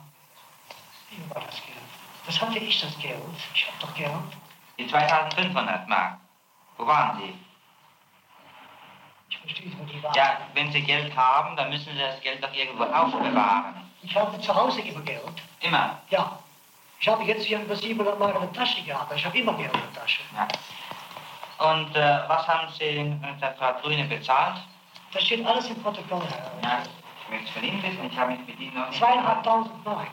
Wie 1.10 1.34
war 1.34 1.42
das 1.42 1.56
Geld? 1.56 1.76
Das 2.26 2.40
hatte 2.40 2.58
ich, 2.58 2.80
das 2.80 2.96
Geld. 2.98 3.20
Ich 3.54 3.66
habe 3.66 3.76
doch 3.80 3.94
Geld. 3.94 4.12
Die 4.78 4.86
2500 4.86 5.88
Mark. 5.88 6.18
Wo 6.76 6.86
waren 6.86 7.18
die? 7.18 7.34
Ich 9.28 9.38
verstehe 9.38 9.66
nicht, 9.66 9.78
wo 9.78 9.84
die 9.84 10.02
waren. 10.02 10.14
Ja, 10.14 10.38
wenn 10.54 10.70
Sie 10.72 10.82
Geld 10.82 11.14
haben, 11.16 11.56
dann 11.56 11.70
müssen 11.70 11.92
Sie 11.92 11.98
das 11.98 12.20
Geld 12.20 12.42
doch 12.42 12.52
irgendwo 12.52 12.84
aufbewahren. 12.84 13.90
Ich 14.02 14.16
habe 14.16 14.40
zu 14.40 14.54
Hause 14.54 14.80
immer 14.80 15.00
Geld. 15.00 15.42
Immer? 15.60 15.98
Ja. 16.08 16.38
Ich 17.00 17.08
habe 17.08 17.24
jetzt 17.24 17.46
hier 17.46 17.60
über 17.60 17.74
700 17.74 18.18
Mark 18.18 18.34
in 18.34 18.42
der 18.42 18.52
Tasche 18.52 18.82
gehabt. 18.82 19.10
Ich 19.16 19.24
habe 19.24 19.38
immer 19.38 19.54
Geld 19.54 19.72
in 19.72 19.80
der 19.80 20.02
Tasche. 20.02 20.20
Ja. 20.36 20.46
Und 21.72 21.96
äh, 21.96 22.28
was 22.28 22.46
haben 22.46 22.68
Sie 22.78 23.16
der 23.40 23.54
Frau 23.54 23.72
Grüne 23.80 24.04
bezahlt? 24.04 24.56
Das 25.12 25.22
steht 25.24 25.44
alles 25.46 25.68
im 25.70 25.82
Protokoll, 25.82 26.22
Herr. 26.28 26.50
Ja, 26.62 26.82
ich 27.22 27.30
möchte 27.30 27.46
es 27.46 27.50
von 27.52 27.64
Ihnen 27.64 27.82
wissen. 27.82 28.10
Ich 28.10 28.18
habe 28.18 28.32
mich 28.32 28.46
mit 28.46 28.60
Ihnen 28.60 28.74
noch 28.74 28.88
nicht... 28.88 28.98
Zweieinhalbtausend 28.98 29.84
Mark. 29.84 30.08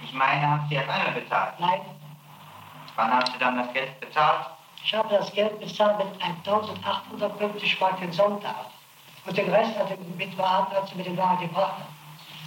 Ich 0.00 0.12
meine, 0.12 0.48
haben 0.48 0.66
Sie 0.68 0.78
auf 0.78 0.88
einmal 0.88 1.12
bezahlt? 1.12 1.58
Nein. 1.58 1.80
Wann 2.94 3.10
haben 3.10 3.26
Sie 3.26 3.38
dann 3.38 3.58
das 3.58 3.72
Geld 3.72 3.98
bezahlt? 4.00 4.46
Ich 4.84 4.94
habe 4.94 5.08
das 5.08 5.32
Geld 5.32 5.58
bezahlt 5.58 5.98
mit 5.98 6.22
1850 6.22 7.80
Mark 7.80 7.98
den 7.98 8.12
Sonntag. 8.12 8.66
Und 9.26 9.36
den 9.36 9.52
Rest 9.52 9.76
hat 9.76 9.90
mit 9.90 10.38
er 10.38 10.96
mit 10.96 11.06
dem 11.06 11.16
Wagen 11.16 11.48
gebracht. 11.48 11.82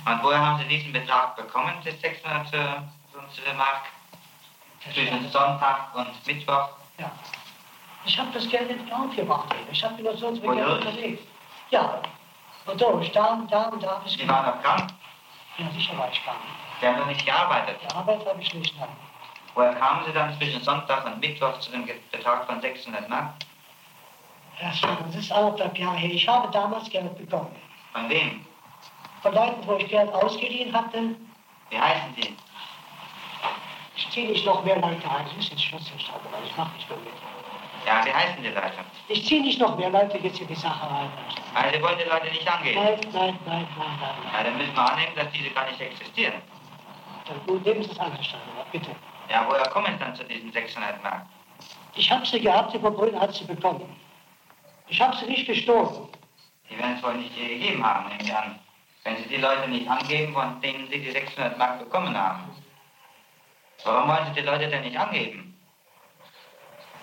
Und 0.05 0.23
woher 0.23 0.45
haben 0.45 0.59
Sie 0.59 0.67
diesen 0.67 0.93
Betrag 0.93 1.35
bekommen, 1.35 1.73
die 1.83 1.91
600 1.91 2.47
äh, 3.17 3.53
Mark? 3.53 3.83
Zwischen 4.93 5.29
Sonntag 5.31 5.95
und 5.95 6.27
Mittwoch? 6.27 6.69
Ja. 6.99 7.11
Ich 8.05 8.19
habe 8.19 8.29
das 8.33 8.47
Geld 8.49 8.69
nicht 8.69 8.93
aufgebracht. 8.93 9.53
Ich 9.71 9.83
habe 9.83 10.01
nur 10.01 10.15
so 10.15 10.31
viel 10.35 10.41
Geld 10.41 10.67
unterlegt. 10.67 11.27
Ja. 11.71 12.01
Und 12.65 12.79
durch, 12.79 13.11
da 13.11 13.25
und 13.33 13.51
da 13.51 13.63
und 13.65 13.81
da. 13.81 14.01
Sie 14.05 14.27
waren 14.27 14.45
noch 14.45 14.61
krank? 14.61 14.91
Ja, 15.57 15.69
sicher 15.71 15.97
war 15.97 16.11
ich 16.11 16.23
krank. 16.23 16.37
Sie 16.79 16.87
haben 16.87 16.99
noch 16.99 17.07
nicht 17.07 17.25
gearbeitet? 17.25 17.79
Gearbeitet 17.87 18.27
habe 18.27 18.41
ich 18.41 18.53
nicht, 18.53 18.79
nein. 18.79 18.89
Woher 19.55 19.73
kamen 19.73 20.05
Sie 20.05 20.11
dann 20.11 20.37
zwischen 20.37 20.61
Sonntag 20.61 21.05
und 21.05 21.19
Mittwoch 21.19 21.57
zu 21.59 21.71
dem 21.71 21.85
Betrag 22.11 22.45
von 22.45 22.61
600 22.61 23.09
Mark? 23.09 23.33
Das 24.59 24.81
ist 25.15 25.31
anderthalb 25.31 25.77
Jahre 25.77 25.97
her. 25.97 26.11
Ich 26.11 26.27
habe 26.27 26.51
damals 26.51 26.89
Geld 26.89 27.17
bekommen. 27.17 27.55
Von 27.93 28.09
wem? 28.09 28.45
Von 29.21 29.33
Leuten, 29.33 29.65
wo 29.65 29.75
ich 29.77 29.87
Geld 29.87 30.13
ausgeliehen 30.13 30.73
hatte. 30.75 31.15
Wie 31.69 31.79
heißen 31.79 32.15
die? 32.15 32.35
Ich 33.95 34.09
ziehe 34.09 34.29
nicht 34.29 34.45
noch 34.45 34.63
mehr 34.63 34.75
Leute 34.75 35.09
ein. 35.09 35.25
Das 35.25 35.37
ist 35.37 35.49
jetzt 35.51 35.63
Schluss, 35.63 35.91
aber 36.09 36.45
ich 36.45 36.55
mache 36.57 36.75
nicht 36.75 36.89
mehr 36.89 36.99
mit. 36.99 37.13
Ja, 37.85 38.03
wie 38.03 38.13
heißen 38.13 38.41
die 38.41 38.49
Leute? 38.49 38.73
Ich 39.07 39.25
ziehe 39.25 39.41
nicht 39.41 39.59
noch 39.59 39.77
mehr 39.77 39.89
Leute 39.89 40.17
jetzt 40.17 40.39
in 40.39 40.47
die 40.47 40.55
Sache 40.55 40.89
rein. 40.89 41.09
Also 41.53 41.77
Sie 41.77 41.83
wollen 41.83 41.97
die 41.97 42.09
Leute 42.09 42.27
nicht 42.31 42.47
angehen? 42.51 42.75
Nein, 42.75 42.99
nein, 43.13 43.39
nein, 43.45 43.67
nein, 43.77 43.87
nein. 44.01 44.33
Ja, 44.33 44.43
dann 44.43 44.57
müssen 44.57 44.75
wir 44.75 44.91
annehmen, 44.91 45.15
dass 45.15 45.31
diese 45.31 45.49
gar 45.51 45.65
nicht 45.69 45.79
existieren. 45.79 46.41
Dann 47.27 47.45
gut, 47.45 47.63
nehmen 47.65 47.83
Sie 47.83 47.91
es 47.91 47.99
an, 47.99 48.11
Herr 48.11 48.23
Steinhardt, 48.23 48.71
bitte. 48.71 48.91
Ja, 49.29 49.45
woher 49.47 49.67
kommen 49.69 49.93
Sie 49.93 49.99
dann 49.99 50.15
zu 50.15 50.23
diesen 50.23 50.51
600 50.51 51.01
Mark? 51.03 51.25
Ich 51.95 52.11
habe 52.11 52.25
sie 52.25 52.41
gehabt, 52.41 52.73
die 52.73 52.79
Frau 52.79 52.91
Brünn 52.91 53.19
hat 53.19 53.33
sie 53.33 53.45
bekommen. 53.45 53.95
Ich 54.87 54.99
habe 55.01 55.15
sie 55.15 55.25
nicht 55.25 55.47
gestohlen. 55.47 56.09
Die 56.69 56.77
werden 56.77 56.95
es 56.97 57.03
wohl 57.03 57.13
nicht 57.15 57.35
gegeben 57.35 57.83
haben, 57.83 58.09
nehme 58.09 58.21
ich 58.21 58.35
an. 58.35 58.59
Wenn 59.03 59.17
Sie 59.17 59.29
die 59.29 59.37
Leute 59.37 59.69
nicht 59.69 59.87
angeben, 59.87 60.33
von 60.33 60.59
denen 60.61 60.87
Sie 60.89 60.99
die 60.99 61.11
600 61.11 61.57
Mark 61.57 61.79
bekommen 61.79 62.17
haben. 62.17 62.49
Warum 63.85 64.09
wollen 64.09 64.25
Sie 64.33 64.41
die 64.41 64.45
Leute 64.45 64.67
denn 64.67 64.81
nicht 64.81 64.97
angeben? 64.97 65.55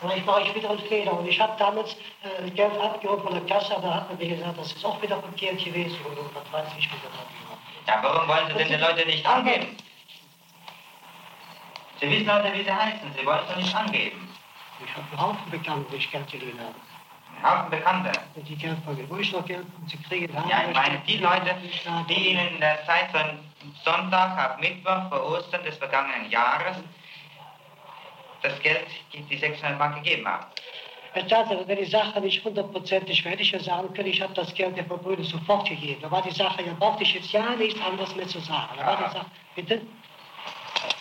Vielleicht 0.00 0.26
mache 0.26 0.42
ich 0.42 0.54
wieder 0.54 0.70
einen 0.70 0.80
Fehler. 0.80 1.16
Und 1.16 1.28
ich 1.28 1.40
habe 1.40 1.52
damals 1.58 1.96
äh, 2.24 2.50
Geld 2.50 2.76
abgeholt 2.78 3.22
von 3.22 3.34
der 3.34 3.46
Kasse, 3.46 3.76
aber 3.76 3.86
da 3.86 3.94
hat 3.94 4.08
man 4.08 4.18
mir 4.18 4.36
gesagt, 4.36 4.58
das 4.58 4.72
ist 4.72 4.84
auch 4.84 5.00
wieder 5.00 5.20
verkehrt 5.20 5.64
gewesen. 5.64 5.96
Oder 6.04 6.22
was 6.34 6.52
weiß 6.52 6.72
ich, 6.76 6.86
wie 6.86 6.96
das 6.96 7.12
abgeholt. 7.12 7.60
Ja, 7.86 8.00
warum 8.02 8.28
wollen 8.28 8.48
Sie 8.48 8.54
denn 8.54 8.68
die 8.68 8.84
Leute 8.84 9.06
nicht 9.06 9.24
angeben? 9.24 9.76
Sie 12.00 12.10
wissen 12.10 12.32
heute, 12.32 12.52
wie 12.52 12.64
sie 12.64 12.72
heißen. 12.72 13.14
Sie 13.16 13.24
wollen 13.24 13.38
es 13.44 13.48
doch 13.48 13.56
nicht 13.56 13.74
angeben. 13.76 14.28
Ich 14.84 14.96
habe 14.96 15.06
einen 15.08 15.20
Haufen 15.20 15.50
Bekannte, 15.52 15.88
die 15.92 15.96
ich 15.98 16.10
Geld 16.10 16.28
geliehen 16.32 16.58
habe. 16.58 16.74
Einen 17.36 17.58
Haufen 17.58 17.70
Bekannte? 17.70 18.12
Die 18.34 18.56
Geld 18.56 18.78
von 18.84 18.98
wo 19.08 19.16
ich 19.18 19.30
noch 19.30 19.46
Geld 19.46 19.66
und 19.80 19.88
sie 19.88 19.98
kriegen. 19.98 20.34
Ja, 20.48 20.64
ich 20.68 20.74
meine, 20.74 20.98
die 21.06 21.18
Leute, 21.18 21.54
die 22.08 22.30
Ihnen 22.30 22.48
in 22.54 22.60
der 22.60 22.84
Zeit 22.86 23.12
von 23.12 23.38
Sonntag 23.84 24.52
auf 24.52 24.60
Mittwoch 24.60 25.08
vor 25.08 25.24
Ostern 25.32 25.62
des 25.64 25.76
vergangenen 25.76 26.30
Jahres 26.30 26.76
das 28.42 28.60
Geld, 28.60 28.86
die 29.12 29.36
600 29.36 29.78
Mark 29.78 29.94
gegeben 29.96 30.26
haben. 30.26 30.46
Herr 31.12 31.26
Staatsanwalt, 31.26 31.68
wenn 31.68 31.78
die 31.78 31.84
Sache 31.84 32.20
nicht 32.20 32.42
hundertprozentig 32.42 33.22
wäre, 33.22 33.32
hätte 33.32 33.42
ich 33.42 33.52
ja 33.52 33.60
sagen 33.60 33.92
können, 33.92 34.08
ich 34.08 34.20
habe 34.22 34.32
das 34.32 34.52
Geld 34.54 34.76
der 34.76 34.86
Verbrüder 34.86 35.22
sofort 35.22 35.68
gegeben. 35.68 36.00
Da 36.00 36.10
war 36.10 36.22
die 36.22 36.30
Sache, 36.30 36.62
ja 36.62 36.72
brauchte 36.78 37.02
ich 37.02 37.14
jetzt 37.14 37.30
ja 37.32 37.50
nichts 37.50 37.80
anderes 37.80 38.14
mehr 38.16 38.26
zu 38.26 38.40
sagen. 38.40 38.70
Da 38.78 38.86
war 38.86 38.96
die 38.96 39.12
Sache, 39.12 39.26
bitte? 39.54 39.82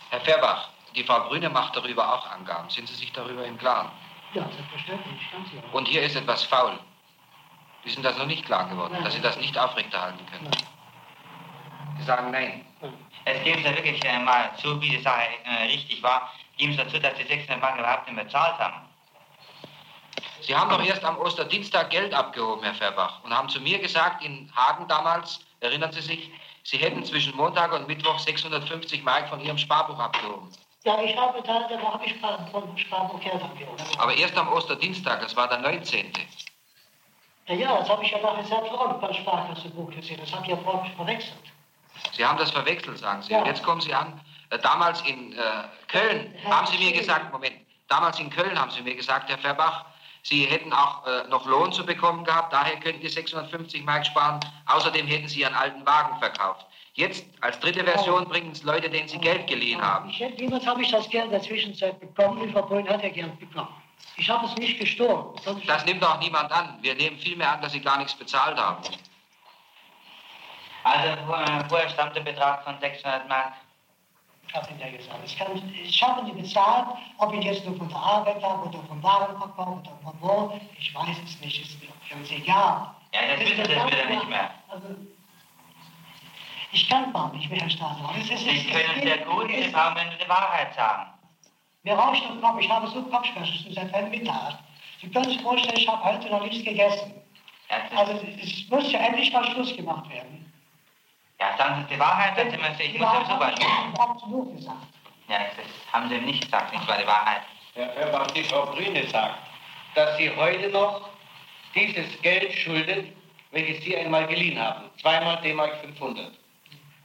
Herr 0.09 0.21
Fairbach, 0.21 0.69
die 0.95 1.03
Frau 1.03 1.21
Grüne 1.29 1.49
macht 1.49 1.75
darüber 1.77 2.13
auch 2.13 2.29
Angaben. 2.29 2.69
Sind 2.69 2.89
Sie 2.89 2.95
sich 2.95 3.11
darüber 3.13 3.45
im 3.45 3.57
Klaren? 3.57 3.89
Ja, 4.33 4.43
selbstverständlich, 4.53 5.31
ganz 5.31 5.49
klar. 5.49 5.63
Und 5.71 5.87
hier 5.87 6.03
ist 6.03 6.15
etwas 6.15 6.43
faul. 6.43 6.77
Sie 7.85 7.91
sind 7.91 8.03
das 8.03 8.17
noch 8.17 8.27
nicht 8.27 8.45
klar 8.45 8.67
geworden, 8.67 8.93
Nein. 8.93 9.03
dass 9.05 9.13
Sie 9.13 9.21
das 9.21 9.37
nicht 9.37 9.57
aufrechterhalten 9.57 10.25
können. 10.25 10.43
Nein. 10.51 10.80
Sagen 12.05 12.31
nein. 12.31 12.65
Jetzt 13.25 13.43
geben 13.43 13.63
Sie 13.63 13.75
wirklich 13.75 14.03
äh, 14.03 14.19
mal 14.19 14.51
zu, 14.57 14.81
wie 14.81 14.89
die 14.89 15.01
Sache 15.01 15.21
äh, 15.45 15.65
richtig 15.65 16.01
war. 16.01 16.31
Geben 16.57 16.73
Sie 16.73 16.77
dazu, 16.77 16.99
dass 16.99 17.17
Sie 17.17 17.23
600 17.23 17.61
Mark 17.61 17.77
überhaupt 17.77 18.11
nicht 18.11 18.23
bezahlt 18.23 18.57
haben. 18.57 18.87
Sie 20.41 20.55
haben 20.55 20.69
doch 20.69 20.83
erst 20.83 21.03
am 21.03 21.17
Osterdienstag 21.19 21.91
Geld 21.91 22.13
abgehoben, 22.13 22.63
Herr 22.63 22.73
Fairbach, 22.73 23.23
und 23.23 23.35
haben 23.35 23.47
zu 23.49 23.61
mir 23.61 23.77
gesagt, 23.77 24.23
in 24.23 24.51
Hagen 24.55 24.87
damals, 24.87 25.39
erinnern 25.59 25.91
Sie 25.91 26.01
sich, 26.01 26.31
Sie 26.63 26.77
hätten 26.77 27.03
zwischen 27.03 27.35
Montag 27.35 27.73
und 27.73 27.87
Mittwoch 27.87 28.17
650 28.17 29.03
Mark 29.03 29.29
von 29.29 29.39
Ihrem 29.39 29.57
Sparbuch 29.57 29.99
abgehoben. 29.99 30.51
Ja, 30.83 30.99
ich 31.01 31.15
habe 31.15 31.41
da, 31.43 31.67
da 31.67 31.93
habe 31.93 32.05
ich 32.05 32.15
von 32.19 32.77
Sparbuch 32.77 33.19
Geld 33.19 33.41
abgeholt. 33.41 33.81
Aber 33.99 34.15
erst 34.15 34.35
am 34.35 34.51
Osterdienstag, 34.51 35.21
das 35.21 35.35
war 35.35 35.47
der 35.47 35.59
19. 35.59 36.11
Ja, 37.47 37.55
ja, 37.55 37.77
das 37.77 37.89
habe 37.89 38.03
ich 38.03 38.11
ja 38.11 38.19
nachher 38.19 38.43
selbst 38.43 38.71
auch 38.71 38.93
beim 38.99 39.13
Sparkassebuch 39.13 39.91
gesehen. 39.91 40.19
Das 40.19 40.31
habe 40.33 40.43
ich 40.43 40.49
ja 40.49 40.57
vorher 40.57 40.91
verwechselt. 40.95 41.50
Sie 42.13 42.25
haben 42.25 42.37
das 42.37 42.51
verwechselt, 42.51 42.97
sagen 42.97 43.21
Sie. 43.21 43.31
Ja. 43.31 43.39
Und 43.39 43.47
jetzt 43.47 43.63
kommen 43.63 43.81
Sie 43.81 43.93
an, 43.93 44.19
äh, 44.49 44.59
damals 44.59 45.01
in 45.01 45.33
äh, 45.33 45.37
Köln 45.87 46.33
Herr 46.35 46.57
haben 46.57 46.67
Sie 46.67 46.77
mir 46.77 46.91
gesagt, 46.91 47.31
Moment, 47.31 47.55
damals 47.87 48.19
in 48.19 48.29
Köln 48.29 48.59
haben 48.59 48.71
Sie 48.71 48.81
mir 48.81 48.95
gesagt, 48.95 49.29
Herr 49.29 49.37
Fairbach, 49.37 49.85
Sie 50.23 50.45
hätten 50.45 50.71
auch 50.71 51.05
äh, 51.07 51.27
noch 51.29 51.45
Lohn 51.47 51.71
zu 51.71 51.85
bekommen 51.85 52.23
gehabt, 52.23 52.53
daher 52.53 52.79
könnten 52.79 53.01
die 53.01 53.09
650 53.09 53.83
Mark 53.83 54.05
sparen. 54.05 54.39
Außerdem 54.67 55.07
hätten 55.07 55.27
Sie 55.27 55.41
Ihren 55.41 55.55
alten 55.55 55.85
Wagen 55.85 56.19
verkauft. 56.19 56.67
Jetzt, 56.93 57.25
als 57.39 57.59
dritte 57.59 57.83
Version, 57.83 58.27
bringen 58.27 58.51
es 58.51 58.63
Leute, 58.63 58.89
denen 58.89 59.07
Sie 59.07 59.17
Geld 59.17 59.47
geliehen 59.47 59.81
haben. 59.81 60.09
Ich, 60.09 60.19
niemals 60.37 60.65
habe 60.67 60.81
ich 60.81 60.91
das 60.91 61.09
Geld 61.09 61.25
in 61.25 61.31
der 61.31 61.41
Zwischenzeit 61.41 61.99
bekommen. 61.99 62.45
Die 62.45 62.51
Frau 62.51 62.63
Brünn 62.63 62.87
hat 62.87 63.01
ja 63.01 63.09
Geld 63.09 63.39
bekommen. 63.39 63.69
Ich 64.17 64.29
habe 64.29 64.45
es 64.45 64.55
nicht 64.55 64.77
gestohlen. 64.79 65.25
Das 65.65 65.85
nimmt 65.85 66.03
auch 66.03 66.19
niemand 66.19 66.51
an. 66.51 66.77
Wir 66.81 66.95
nehmen 66.95 67.17
vielmehr 67.17 67.53
an, 67.53 67.61
dass 67.61 67.71
Sie 67.71 67.79
gar 67.79 67.97
nichts 67.97 68.13
bezahlt 68.13 68.57
haben. 68.57 68.83
Also, 70.83 71.17
woher 71.69 71.89
stammt 71.89 72.15
der 72.15 72.21
Betrag 72.21 72.63
von 72.63 72.79
600 72.79 73.27
Mark? 73.29 73.53
Ich 74.47 74.55
habe 74.55 74.69
Ihnen 74.71 74.79
ja 74.79 74.97
gesagt, 74.97 75.19
ich, 75.25 75.37
kann, 75.37 75.73
ich 75.73 76.03
habe 76.03 76.25
die 76.25 76.41
bezahlt, 76.41 76.87
ob 77.19 77.33
ich 77.33 77.45
jetzt 77.45 77.65
nur 77.65 77.77
von 77.77 77.87
der 77.87 77.97
Arbeit 77.97 78.43
habe 78.43 78.67
oder 78.67 78.79
vom 78.83 79.01
Warenverkauf 79.01 79.79
oder 79.79 79.97
von 80.03 80.13
wo, 80.19 80.59
ich 80.77 80.93
weiß 80.93 81.17
es 81.23 81.39
nicht, 81.39 81.61
ist 81.61 81.81
mir 81.81 81.89
ganz 82.09 82.29
egal. 82.31 82.93
Ja, 83.13 83.21
das 83.29 83.39
wissen 83.39 83.63
Sie 83.63 83.71
wieder 83.71 84.05
nicht 84.07 84.27
mehr. 84.27 84.51
Also, 84.67 84.87
ich 86.73 86.89
kann 86.89 87.13
gar 87.13 87.31
nicht 87.33 87.49
mehr, 87.49 87.59
Herr 87.61 87.69
Staatsanwalt. 87.69 88.23
Sie 88.25 88.71
können 88.71 89.01
sehr 89.01 89.17
gut, 89.19 89.49
Sie 89.49 89.71
brauchen 89.71 90.07
nur 90.07 90.15
die 90.15 90.29
Wahrheit 90.29 90.73
sagen. 90.73 91.11
Mir 91.83 91.93
rauscht 91.93 92.23
der 92.23 92.35
Kopf, 92.41 92.59
ich 92.59 92.69
habe 92.69 92.87
so 92.87 93.01
Kopfschmerzen 93.03 93.73
seit 93.73 93.93
einem 93.93 94.09
Mittag. 94.09 94.59
Sie 95.01 95.09
können 95.09 95.25
sich 95.25 95.41
vorstellen, 95.41 95.77
ich 95.77 95.87
habe 95.87 96.03
heute 96.03 96.29
noch 96.29 96.43
nichts 96.43 96.63
gegessen. 96.63 97.13
Also 97.95 98.13
es 98.13 98.69
muss 98.69 98.91
ja 98.91 98.99
endlich 98.99 99.31
mal 99.31 99.45
Schluss 99.45 99.75
gemacht 99.75 100.09
werden. 100.09 100.50
Ja, 101.41 101.57
sagen 101.57 101.87
Sie 101.87 101.95
die 101.95 101.99
Wahrheit, 101.99 102.37
dann 102.37 102.51
sind 102.51 102.61
wir 102.61 102.85
ich 102.85 102.99
muss 102.99 103.11
sowieso 103.11 103.39
beispielsweise. 103.39 103.99
absolut 103.99 104.55
gesagt. 104.55 104.77
Ja, 105.27 105.39
das 105.39 105.91
haben 105.91 106.07
Sie 106.07 106.17
nicht 106.19 106.43
gesagt, 106.43 106.71
nicht 106.71 106.87
war 106.87 106.99
die 106.99 107.07
Wahrheit. 107.07 107.41
Herr 107.73 107.89
Färbach, 107.89 108.27
die 108.27 108.43
Frau 108.43 108.67
Brüne 108.67 109.07
sagt, 109.07 109.37
dass 109.95 110.17
Sie 110.17 110.29
heute 110.35 110.69
noch 110.69 111.09
dieses 111.73 112.21
Geld 112.21 112.53
schulden, 112.53 113.11
welches 113.49 113.83
Sie 113.83 113.97
einmal 113.97 114.27
geliehen 114.27 114.59
haben. 114.59 114.91
Zweimal 115.01 115.41
D-Mark 115.41 115.77
500. 115.77 116.31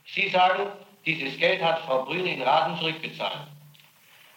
Sie 0.04 0.28
sagen, 0.28 0.66
dieses 1.06 1.38
Geld 1.38 1.62
hat 1.62 1.78
Frau 1.86 2.04
Brüne 2.04 2.34
in 2.34 2.42
Raten 2.42 2.76
zurückbezahlt. 2.76 3.46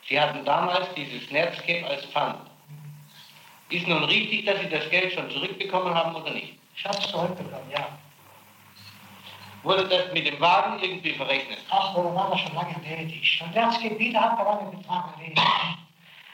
Sie 0.08 0.18
hatten 0.18 0.46
damals 0.46 0.94
dieses 0.94 1.30
Netzcap 1.30 1.90
als 1.90 2.06
Pfand. 2.06 2.40
Ist 3.70 3.86
nun 3.86 4.06
richtig, 4.06 4.46
dass 4.46 4.62
Sie 4.62 4.70
das 4.70 4.90
Geld 4.92 5.12
schon 5.12 5.30
zurückbekommen 5.30 5.94
haben 5.94 6.16
oder 6.16 6.32
nicht? 6.32 6.58
Ich 6.78 6.86
habe 6.86 6.98
es 6.98 7.08
zurückbekommen, 7.12 7.70
ja. 7.70 7.99
Wurde 9.64 9.88
das 9.88 10.14
mit 10.14 10.26
dem 10.26 10.40
Wagen 10.40 10.80
irgendwie 10.82 11.14
verrechnet? 11.14 11.60
Ach, 11.70 11.94
da 11.94 12.04
waren 12.16 12.32
wir 12.32 12.38
schon 12.38 12.56
lange 12.56 12.76
erledigt. 12.86 13.42
Und 13.42 13.54
Netzgebiet 13.56 14.16
hat 14.20 14.40
da 14.40 14.46
war 14.46 14.60
der 14.60 14.78
Betrag 14.78 15.14
erledigt. 15.18 15.42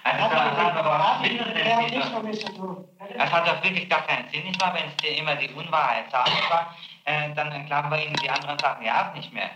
Also, 0.03 0.23
Hat 0.23 0.32
das, 0.32 0.39
hat 0.39 0.76
aber 0.78 0.97
hat 0.99 1.19
was 1.21 1.28
Sinn, 1.28 1.39
hat 1.39 1.55
wenn 1.55 1.78
nichts 1.89 2.07
Sie- 2.07 2.13
damit 2.13 2.39
zu 2.39 2.53
tun. 2.53 2.88
das 3.17 3.32
hat 3.32 3.47
doch 3.47 3.63
wirklich 3.63 3.89
gar 3.89 4.01
keinen 4.03 4.30
Sinn, 4.30 4.43
nicht 4.43 4.61
wahr? 4.61 4.71
Wenn 4.76 4.88
es 4.88 4.95
dir 4.97 5.17
immer 5.17 5.36
die 5.36 5.49
Unwahrheit 5.49 6.11
sagen 6.11 6.32
war, 6.49 6.76
äh, 7.05 7.34
dann 7.34 7.65
klagen 7.65 7.89
wir 7.89 8.05
Ihnen 8.05 8.15
die 8.17 8.30
anderen 8.30 8.59
Sachen 8.59 8.86
ja 8.86 9.09
auch 9.09 9.15
nicht 9.15 9.34
mehr. 9.34 9.49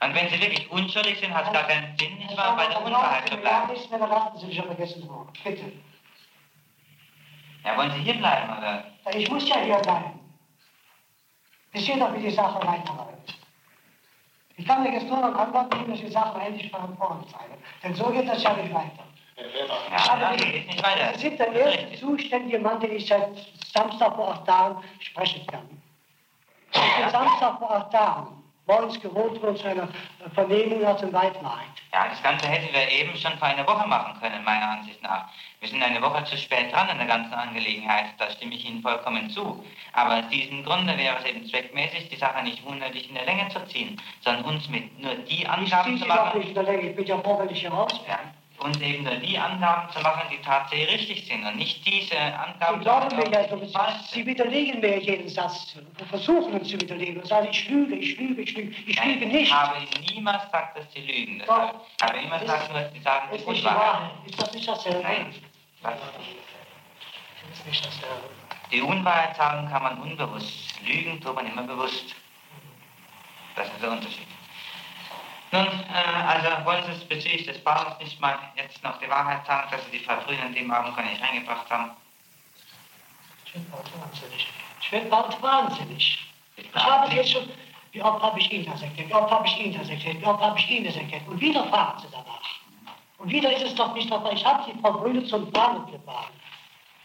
Und 0.00 0.14
wenn 0.14 0.28
Sie 0.30 0.40
wirklich 0.40 0.70
unschuldig 0.70 1.18
sind, 1.20 1.34
hat 1.34 1.46
es 1.46 1.52
gar 1.52 1.64
keinen 1.64 1.94
Sinn, 1.98 2.16
nicht 2.16 2.34
wahr, 2.36 2.56
bei 2.56 2.66
der 2.66 2.82
Unwahrheit 2.82 3.28
zu 3.28 3.36
bleiben. 3.36 3.70
nichts 3.72 3.90
mehr, 3.90 3.98
da 3.98 4.06
lassen 4.06 4.38
Sie 4.38 4.46
mich 4.46 4.58
aber 4.58 4.68
vergessen. 4.74 5.08
Bitte. 5.44 5.72
Ja, 7.64 7.76
wollen 7.76 7.90
Sie 7.92 8.00
hier 8.00 8.14
bleiben, 8.14 8.56
oder? 8.58 8.84
Ich 9.14 9.30
muss 9.30 9.46
ja 9.48 9.56
hier 9.58 9.76
bleiben. 9.78 10.18
Sie 11.74 11.80
sehen 11.80 11.98
doch, 11.98 12.14
wie 12.14 12.20
die 12.20 12.30
Sache 12.30 12.64
weiterläuft. 12.66 13.34
Ich 14.56 14.66
kann 14.66 14.84
mir 14.84 14.92
jetzt 14.92 15.08
nur 15.08 15.18
noch 15.18 15.70
geben, 15.70 15.90
dass 15.90 16.00
die 16.00 16.08
Sache 16.08 16.40
endlich 16.40 16.70
von 16.70 16.96
vorn 16.96 17.24
zeigen. 17.28 17.60
Denn 17.82 17.94
so 17.94 18.10
geht 18.10 18.28
das 18.28 18.42
ja 18.42 18.52
nicht 18.54 18.72
weiter. 18.72 19.04
Ja, 19.36 20.12
Aber 20.12 20.36
ja, 20.36 20.46
nicht 20.46 20.82
weiter. 20.82 21.18
Sie 21.18 21.28
sind 21.28 21.40
der 21.40 21.52
erste 21.52 21.98
zuständige 21.98 22.60
Mann, 22.60 22.78
den 22.78 22.92
ich 22.92 23.08
seit 23.08 23.30
Samstag 23.72 24.14
vor 24.14 24.30
acht 24.30 24.46
Tagen 24.46 24.84
sprechen 25.00 25.44
kann. 25.48 25.68
Ich 26.72 26.96
bin 26.96 27.10
Samstag 27.10 27.58
vor 27.58 27.70
acht 27.72 27.90
Tagen 27.90 28.43
morgens 28.66 29.00
geholt 29.00 29.40
worden 29.42 29.56
zu 29.56 29.66
einer 29.68 29.88
Vernehmung 30.34 30.80
nach 30.82 30.98
dem 30.98 31.12
Weidmarkt. 31.12 31.82
Ja, 31.92 32.08
das 32.08 32.22
Ganze 32.22 32.46
hätten 32.48 32.72
wir 32.72 32.88
eben 32.90 33.16
schon 33.16 33.36
vor 33.38 33.48
einer 33.48 33.66
Woche 33.66 33.86
machen 33.86 34.18
können, 34.20 34.42
meiner 34.44 34.70
Ansicht 34.70 35.02
nach. 35.02 35.28
Wir 35.60 35.68
sind 35.68 35.82
eine 35.82 36.00
Woche 36.02 36.24
zu 36.24 36.36
spät 36.36 36.72
dran 36.72 36.88
in 36.88 36.98
der 36.98 37.06
ganzen 37.06 37.32
Angelegenheit, 37.34 38.06
da 38.18 38.30
stimme 38.30 38.54
ich 38.54 38.64
Ihnen 38.64 38.82
vollkommen 38.82 39.30
zu. 39.30 39.64
Aber 39.92 40.18
aus 40.18 40.28
diesem 40.28 40.64
Grunde 40.64 40.96
wäre 40.98 41.16
es 41.18 41.24
eben 41.26 41.46
zweckmäßig, 41.46 42.08
die 42.08 42.16
Sache 42.16 42.42
nicht 42.42 42.64
unnötig 42.64 43.08
in 43.08 43.14
der 43.14 43.24
Länge 43.26 43.48
zu 43.48 43.64
ziehen, 43.66 44.00
sondern 44.20 44.44
uns 44.44 44.68
mit 44.68 44.98
nur 45.00 45.14
die 45.14 45.42
Ich 45.42 45.48
Angaben 45.48 45.84
ziehe 45.84 45.98
zu 45.98 46.02
sie 46.04 46.08
doch 46.08 46.24
machen, 46.24 46.38
nicht 46.38 46.48
in 46.48 46.54
der 46.54 46.64
Länge, 46.64 46.90
ich 46.90 46.96
bin 46.96 47.06
ja 47.06 47.18
froh, 47.18 47.38
wenn 47.38 47.50
ich 47.50 47.60
hier 47.60 47.70
raus 47.72 47.92
bin. 47.92 48.08
ja, 48.08 48.18
uns 48.58 48.80
eben 48.80 49.04
nur 49.04 49.16
die 49.16 49.36
Angaben 49.36 49.92
zu 49.92 50.00
machen, 50.00 50.22
die 50.30 50.40
tatsächlich 50.42 51.00
richtig 51.00 51.26
sind 51.26 51.44
und 51.44 51.56
nicht 51.56 51.86
diese 51.86 52.16
Angaben 52.18 52.78
Sie 52.78 52.84
glauben 52.84 53.16
mir 53.16 53.30
ja, 53.30 53.48
so, 53.48 53.60
Sie 54.12 54.24
widerlegen 54.26 54.80
mir 54.80 54.98
jeden 54.98 55.28
Satz, 55.28 55.76
versuchen 56.08 56.54
uns 56.54 56.68
zu 56.68 56.80
widerlegen 56.80 57.20
und 57.20 57.26
sagen, 57.26 57.48
ich 57.50 57.68
lüge, 57.68 57.96
ich 57.96 58.16
lüge, 58.18 58.42
ich 58.42 58.56
lüge. 58.56 58.74
Ich 58.86 58.96
Nein, 58.96 59.14
lüge 59.14 59.26
nicht. 59.26 59.42
Ich 59.42 59.52
habe 59.52 59.76
niemals 60.08 60.44
gesagt, 60.44 60.78
dass 60.78 60.92
Sie 60.92 61.00
lügen. 61.00 61.38
Das 61.40 61.48
Doch. 61.48 61.56
habe 61.56 61.78
ich 61.98 62.02
habe 62.02 62.18
immer 62.18 62.38
gesagt, 62.38 62.72
nur, 62.72 62.90
Sie 62.92 63.00
sagen 63.00 63.28
die 63.30 63.36
Ist 63.36 63.44
die 63.44 63.50
Unwahrheit. 63.50 63.78
Wahrheit. 63.80 64.10
Ist 64.26 64.42
das 64.42 64.54
nicht 64.54 64.68
dasselbe? 64.68 65.02
Nein, 65.02 65.34
das. 65.82 65.94
Ist 67.52 67.66
nicht 67.66 67.86
dasselbe. 67.86 68.30
Die 68.72 68.80
Unwahrheit 68.80 69.36
sagen 69.36 69.68
kann 69.68 69.82
man 69.82 70.00
unbewusst. 70.00 70.80
Lügen 70.86 71.20
tut 71.20 71.34
man 71.34 71.46
immer 71.46 71.62
bewusst. 71.62 72.14
Das 73.56 73.68
ist 73.68 73.82
der 73.82 73.90
Unterschied. 73.92 74.26
Nun, 75.54 75.66
äh, 75.66 76.26
also 76.26 76.64
wollen 76.66 76.82
Sie 76.82 76.90
es 76.90 77.04
bezüglich 77.04 77.46
des 77.46 77.58
Bahnhofs 77.58 78.00
nicht 78.00 78.20
mal 78.20 78.36
jetzt 78.56 78.82
noch 78.82 78.98
die 78.98 79.08
Wahrheit 79.08 79.46
sagen, 79.46 79.68
dass 79.70 79.84
Sie 79.84 79.98
die 79.98 80.04
Frau 80.04 80.16
Brüne 80.16 80.42
an 80.42 80.52
dem 80.52 80.68
Abend 80.68 80.96
gar 80.96 81.04
nicht 81.04 81.22
reingebracht 81.22 81.70
haben? 81.70 81.92
Ich 83.46 83.52
bin 83.52 83.64
bald 83.70 83.86
wahnsinnig. 84.00 84.48
Ich 84.80 84.90
bin 84.90 85.08
bald 85.08 85.40
wahnsinnig. 85.40 86.18
Ich 86.56 86.64
Ich 86.66 86.74
habe 86.74 87.06
es 87.06 87.14
jetzt 87.14 87.30
schon. 87.30 87.48
Wie 87.92 88.02
oft 88.02 88.20
habe 88.20 88.40
ich 88.40 88.52
Ihnen 88.52 88.66
das 88.66 88.82
erklärt? 88.82 89.08
Wie 89.08 89.14
oft 89.14 89.30
habe 89.30 89.46
ich 89.46 89.60
Ihnen 89.60 89.78
das 89.78 89.88
erklärt? 89.88 90.20
Wie 90.20 90.26
oft 90.26 90.42
habe 90.42 90.58
ich 90.58 90.70
Ihnen 90.70 90.86
das 90.86 90.96
erklärt? 90.96 91.28
Und 91.28 91.40
wieder 91.40 91.64
fragen 91.68 92.00
Sie 92.00 92.08
danach. 92.10 92.42
Und 93.18 93.30
wieder 93.30 93.56
ist 93.56 93.62
es 93.62 93.74
doch 93.76 93.94
nicht 93.94 94.10
dabei. 94.10 94.32
Ich 94.32 94.44
habe 94.44 94.68
die 94.68 94.76
Frau 94.80 94.94
Brüne 94.94 95.24
zum 95.24 95.52
Bahnhof 95.52 95.88
gefahren. 95.88 96.32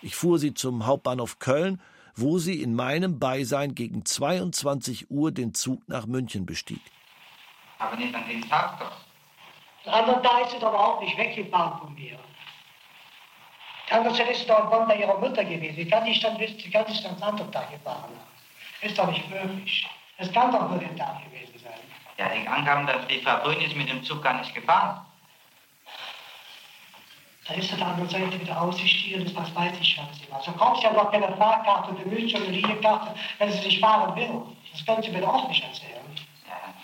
Ich 0.02 0.16
fuhr 0.16 0.40
sie 0.40 0.56
zum 0.56 0.88
Hauptbahnhof 0.88 1.38
Köln, 1.38 1.80
wo 2.16 2.40
sie 2.40 2.64
in 2.64 2.74
meinem 2.74 3.20
Beisein 3.20 3.76
gegen 3.76 4.06
22 4.06 5.12
Uhr 5.12 5.32
den 5.32 5.54
Zug 5.54 5.88
nach 5.88 6.08
München 6.08 6.48
bestieg. 6.48 6.82
Aber 7.80 7.96
nicht 7.96 8.14
an 8.14 8.28
dem 8.28 8.48
Tag 8.48 8.80
doch. 8.80 9.92
Aber 9.92 10.14
da 10.22 10.40
ist 10.40 10.52
sie 10.52 10.60
doch 10.60 10.74
auch 10.74 11.02
nicht 11.02 11.18
weggefahren 11.18 11.80
von 11.80 11.94
mir. 11.96 12.20
Andererseits 13.90 14.32
ist 14.32 14.42
sie 14.42 14.48
doch 14.48 14.70
bei 14.88 14.96
ihrer 14.98 15.18
Mutter 15.18 15.44
gewesen. 15.44 15.76
Sie 15.76 15.88
kann 15.88 16.04
nicht 16.04 16.24
dann 16.24 16.38
wissen, 16.38 16.60
sie 16.60 16.70
kann 16.70 16.86
nicht 16.88 17.06
am 17.06 17.22
anderen 17.24 17.52
Tag 17.52 17.72
gefahren 17.72 18.04
haben. 18.04 18.20
Ist 18.82 18.98
doch 18.98 19.08
nicht 19.08 19.28
möglich. 19.30 19.88
Es 20.18 20.32
kann 20.32 20.52
doch 20.52 20.70
nur 20.70 20.78
der 20.78 20.96
Tag 20.96 21.24
gewesen 21.26 21.58
sein. 21.60 21.80
Ja, 22.18 22.30
die 22.30 22.48
Angaben, 22.48 22.86
dass 22.86 23.08
die 23.08 23.22
Frau 23.22 23.38
Brüne 23.38 23.66
ist 23.66 23.76
mit 23.76 23.90
dem 23.90 24.04
Zug 24.04 24.22
gar 24.22 24.34
nicht 24.34 24.54
gefahren. 24.54 25.06
Da 27.48 27.56
ist 27.56 27.72
der 27.72 27.88
anderen 27.88 28.10
Seite 28.10 28.40
wieder 28.40 28.62
ausgestiegen, 28.62 29.24
das 29.24 29.36
was 29.36 29.56
weiß 29.56 29.74
ich 29.82 29.98
was 29.98 30.20
sie 30.20 30.32
war. 30.32 30.42
So 30.42 30.52
kommt 30.52 30.78
sie 30.78 30.84
ja 30.84 30.94
noch 30.94 31.12
keine 31.12 31.36
Fahrkarte, 31.36 31.94
oder 31.94 32.06
Linienkarte, 32.06 33.16
wenn 33.40 33.52
sie 33.52 33.66
nicht 33.66 33.80
fahren 33.80 34.16
will. 34.16 34.44
Das 34.72 34.86
können 34.86 35.02
Sie 35.02 35.10
mir 35.10 35.22
doch 35.22 35.34
auch 35.34 35.48
nicht 35.48 35.64
erzählen. 35.64 35.99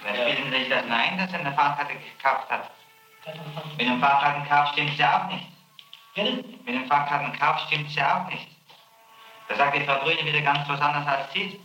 Ja, 0.05 0.13
vielleicht 0.13 0.35
bilden 0.35 0.51
Sie 0.51 0.59
sich 0.59 0.69
das 0.69 0.85
ein, 0.89 1.17
dass 1.17 1.33
er 1.33 1.39
eine 1.39 1.53
Fahrkarte 1.53 1.93
gekauft 1.93 2.49
hat. 2.49 2.71
Mit 3.77 3.87
dem 3.87 3.99
Fahrkartenkauf 3.99 4.73
stimmt 4.73 4.91
es 4.91 4.97
ja 4.97 5.23
auch 5.23 5.31
nicht. 5.31 5.47
Mit 6.65 6.75
dem 6.75 6.87
Fahrkartenkauf 6.87 7.59
stimmt 7.67 7.87
es 7.87 7.95
ja 7.95 8.23
auch 8.23 8.29
nicht. 8.29 8.47
Da 9.47 9.55
sagt 9.55 9.77
die 9.77 9.83
Frau 9.83 9.99
Brüne 9.99 10.25
wieder 10.25 10.41
ganz 10.41 10.67
was 10.69 10.79
anderes 10.79 11.07
als 11.07 11.33
Sie. 11.33 11.59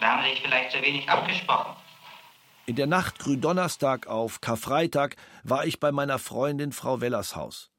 Da 0.00 0.12
haben 0.12 0.22
Sie 0.24 0.30
sich 0.30 0.42
vielleicht 0.42 0.72
zu 0.72 0.80
wenig 0.82 1.08
abgesprochen. 1.08 1.76
In 2.66 2.76
der 2.76 2.86
Nacht 2.86 3.18
Gründonnerstag 3.18 4.06
auf 4.06 4.40
Karfreitag 4.40 5.16
war 5.42 5.64
ich 5.64 5.80
bei 5.80 5.90
meiner 5.90 6.18
Freundin 6.18 6.72
Frau 6.72 7.00
Wellers 7.00 7.34
Haus. 7.34 7.70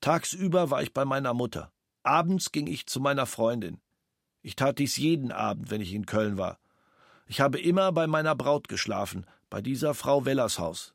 Tagsüber 0.00 0.70
war 0.70 0.82
ich 0.82 0.94
bei 0.94 1.04
meiner 1.04 1.34
Mutter. 1.34 1.70
Abends 2.02 2.52
ging 2.52 2.66
ich 2.66 2.86
zu 2.86 3.00
meiner 3.00 3.26
Freundin. 3.26 3.80
Ich 4.40 4.56
tat 4.56 4.78
dies 4.78 4.96
jeden 4.96 5.32
Abend, 5.32 5.70
wenn 5.70 5.82
ich 5.82 5.92
in 5.92 6.06
Köln 6.06 6.38
war. 6.38 6.58
Ich 7.30 7.42
habe 7.42 7.60
immer 7.60 7.92
bei 7.92 8.06
meiner 8.06 8.34
Braut 8.34 8.68
geschlafen, 8.68 9.26
bei 9.50 9.60
dieser 9.60 9.92
Frau 9.92 10.24
Wellers 10.24 10.58
Haus. 10.58 10.94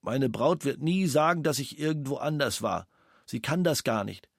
Meine 0.00 0.30
Braut 0.30 0.64
wird 0.64 0.80
nie 0.80 1.06
sagen, 1.06 1.42
dass 1.42 1.58
ich 1.58 1.78
irgendwo 1.78 2.16
anders 2.16 2.62
war. 2.62 2.88
Sie 3.26 3.42
kann 3.42 3.62
das 3.62 3.84
gar 3.84 4.02
nicht. 4.02 4.30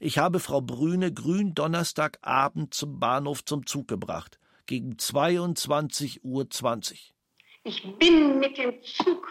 Ich 0.00 0.16
habe 0.16 0.40
Frau 0.40 0.62
Brüne 0.62 1.12
grün 1.12 1.54
Donnerstagabend 1.54 2.72
zum 2.72 2.98
Bahnhof 2.98 3.44
zum 3.44 3.66
Zug 3.66 3.86
gebracht, 3.86 4.38
gegen 4.64 4.94
22.20 4.94 6.20
Uhr. 6.22 6.48
Ich 7.62 7.98
bin 7.98 8.38
mit 8.38 8.56
dem 8.56 8.82
Zug. 8.82 9.28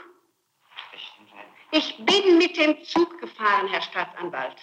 Ich 1.72 1.98
bin 2.06 2.38
mit 2.38 2.56
dem 2.56 2.84
Zug 2.84 3.20
gefahren, 3.20 3.68
Herr 3.68 3.82
Staatsanwalt. 3.82 4.58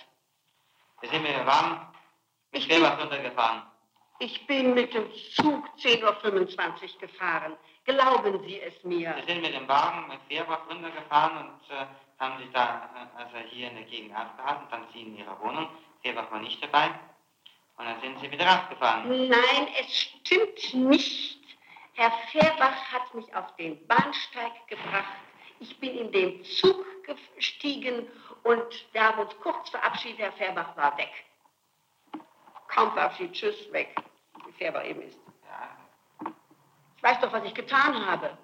Wir 1.01 1.11
sind 1.11 1.23
mit 1.23 1.33
dem 1.33 1.45
Wagen 1.45 1.93
mit 2.53 2.63
Schwebach 2.63 3.03
runtergefahren. 3.03 3.72
Ich 4.25 4.47
bin 4.47 4.75
mit 4.75 4.95
dem 4.95 5.11
Zug 5.35 5.69
10.25 5.81 6.05
Uhr 6.05 7.01
gefahren. 7.01 7.57
Glauben 7.85 8.41
Sie 8.45 8.61
es 8.61 8.85
mir. 8.85 9.17
Wir 9.17 9.25
sind 9.25 9.43
mit 9.43 9.53
dem 9.53 9.67
Wagen 9.67 10.07
mit 10.07 10.21
Fährbach 10.29 10.61
runtergefahren 10.71 11.39
und 11.39 11.71
äh, 11.71 11.87
haben 12.21 12.39
sich 12.39 12.49
da 12.53 12.89
äh, 12.95 13.21
also 13.21 13.39
hier 13.49 13.71
in 13.71 13.75
der 13.75 13.85
Gegend 13.85 14.15
aufgehalten. 14.15 14.69
Dann 14.71 14.87
Sie 14.93 15.01
in 15.01 15.17
Ihrer 15.17 15.41
Wohnung. 15.41 15.69
Fehrbach 16.03 16.31
war 16.31 16.39
nicht 16.39 16.63
dabei. 16.63 16.91
Und 17.77 17.85
dann 17.85 18.01
sind 18.01 18.21
Sie 18.21 18.31
wieder 18.31 18.49
abgefahren. 18.49 19.29
Nein, 19.29 19.69
es 19.81 19.93
stimmt 19.93 20.73
nicht. 20.73 21.41
Herr 21.95 22.13
Fehrbach 22.31 22.93
hat 22.93 23.13
mich 23.15 23.35
auf 23.35 23.57
den 23.57 23.85
Bahnsteig 23.89 24.69
gebracht. 24.69 25.17
Ich 25.59 25.77
bin 25.81 25.99
in 25.99 26.13
den 26.13 26.45
Zug 26.45 26.87
gestiegen 27.35 28.07
und 28.45 28.87
wir 28.93 29.03
haben 29.03 29.19
uns 29.19 29.37
kurz 29.43 29.69
verabschiedet. 29.71 30.21
Herr 30.21 30.33
Fehrbach 30.35 30.77
war 30.77 30.97
weg. 30.97 31.11
Kaum 32.69 32.93
verabschiedet, 32.93 33.35
tschüss, 33.35 33.73
weg. 33.73 33.93
Wie 34.63 34.67
Fehrbach 34.67 34.85
eben 34.85 35.03
ist. 35.03 35.19
Ja. 35.45 36.31
Ich 36.97 37.03
weiß 37.03 37.21
doch, 37.21 37.33
was 37.33 37.45
ich 37.45 37.55
getan 37.55 38.07
habe. 38.07 38.39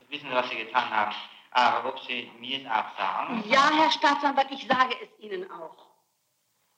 Sie 0.00 0.10
wissen, 0.10 0.28
was 0.30 0.48
Sie 0.50 0.56
getan 0.56 0.90
haben. 0.90 1.14
Aber 1.52 1.88
ob 1.88 1.98
Sie 2.00 2.30
mir 2.38 2.60
es 2.60 2.66
auch 2.66 2.96
sagen? 2.98 3.42
Ja, 3.48 3.70
Herr 3.74 3.90
Staatsanwalt, 3.90 4.50
ich 4.50 4.66
sage 4.66 4.94
es 5.02 5.24
Ihnen 5.24 5.50
auch. 5.50 5.88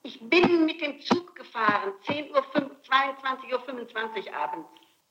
Ich 0.03 0.21
bin 0.21 0.65
mit 0.65 0.81
dem 0.81 1.01
Zug 1.01 1.35
gefahren, 1.35 1.93
10 2.07 2.31
Uhr, 2.31 2.39
22.25 2.39 4.29
Uhr 4.29 4.37
abends. 4.37 4.69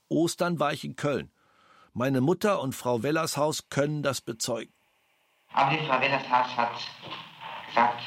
Ostern 0.07 0.59
war 0.59 0.71
ich 0.71 0.85
in 0.85 0.95
Köln. 0.95 1.31
Meine 1.93 2.21
Mutter 2.21 2.61
und 2.61 2.73
Frau 2.73 3.03
Wellershaus 3.03 3.67
können 3.69 4.01
das 4.01 4.21
bezeugen. 4.21 4.73
Aber 5.51 5.71
die 5.75 5.85
Frau 5.85 5.99
Wellershaus 5.99 6.55
hat 6.55 6.71
gesagt, 7.67 8.01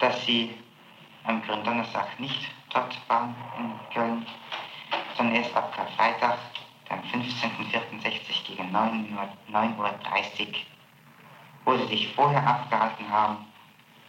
dass 0.00 0.24
sie 0.24 0.58
am 1.24 1.42
Gründonnerstag 1.42 2.18
nicht 2.18 2.57
dort 2.72 2.96
waren 3.08 3.34
in 3.58 3.94
Köln, 3.94 4.26
erst 5.34 5.54
ab 5.56 5.72
Karfreitag, 5.74 6.38
am 6.88 7.00
15.04.60 7.00 8.46
gegen 8.46 8.74
9.30 8.74 9.16
Uhr, 9.16 9.28
9 9.48 9.78
Uhr. 9.78 9.90
Wo 11.64 11.76
sie 11.76 11.86
sich 11.86 12.14
vorher 12.14 12.46
abgehalten 12.46 13.08
haben, 13.10 13.46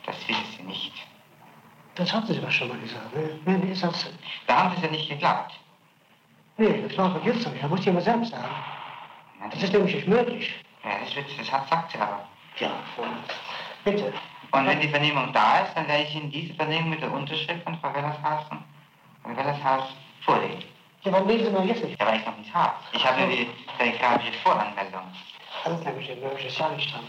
das 0.05 0.15
wissen 0.27 0.45
sie 0.57 0.63
nicht. 0.63 0.93
Das 1.95 2.13
haben 2.13 2.25
Sie 2.25 2.37
aber 2.37 2.49
schon 2.49 2.69
mal 2.69 2.79
gesagt. 2.79 3.13
Ne? 3.13 3.39
Nee, 3.45 3.57
nee, 3.57 3.73
sag's. 3.73 4.09
Da 4.47 4.63
haben 4.63 4.69
Sie 4.71 4.77
es 4.77 4.83
ja 4.83 4.91
nicht 4.91 5.09
geglaubt. 5.09 5.59
Nee, 6.57 6.81
das 6.87 6.97
war 6.97 7.09
nicht. 7.19 7.45
Das 7.45 7.69
muss 7.69 7.85
mal 7.85 8.01
selbst 8.01 8.31
sagen. 8.31 8.55
Das 9.51 9.63
ist 9.63 9.73
nämlich 9.73 9.95
nicht 9.95 10.07
möglich. 10.07 10.53
Ja, 10.83 10.91
das, 11.03 11.15
wird, 11.15 11.25
das 11.37 11.51
hat, 11.51 11.67
sagt 11.67 11.91
sie 11.91 11.97
aber. 11.97 12.25
Ja, 12.57 12.71
bitte. 13.83 14.13
Und 14.51 14.65
wenn 14.65 14.79
die 14.79 14.87
Vernehmung 14.87 15.31
da 15.33 15.59
ist, 15.59 15.75
dann 15.75 15.87
werde 15.87 16.03
ich 16.03 16.15
Ihnen 16.15 16.31
diese 16.31 16.53
Vernehmung 16.55 16.89
mit 16.89 17.01
der 17.01 17.11
Unterschrift 17.11 17.63
von 17.63 17.77
Frau 17.79 17.93
Wellershausen, 17.93 18.63
von 19.23 19.37
Wellershaus 19.37 19.93
vorlegen. 20.21 20.63
Ja, 21.03 21.13
warum 21.13 21.27
lesen 21.27 21.45
Sie 21.45 21.51
noch 21.51 21.63
jetzt 21.63 21.83
nicht? 21.83 21.99
Ja, 21.99 22.07
weil 22.07 22.19
ich 22.19 22.25
noch 22.25 22.37
nicht 22.37 22.53
habe. 22.53 22.73
Ich 22.91 23.05
habe 23.05 23.21
nur 23.21 23.29
die 23.29 23.47
telegrafische 23.77 24.33
Voranmeldung. 24.43 25.01
Das 25.63 25.73
ist 25.73 25.85
nämlich 25.85 26.11
ein 26.11 26.19
mögliches 26.19 26.57
ja 26.57 26.69
nicht 26.69 26.93
dran. 26.93 27.03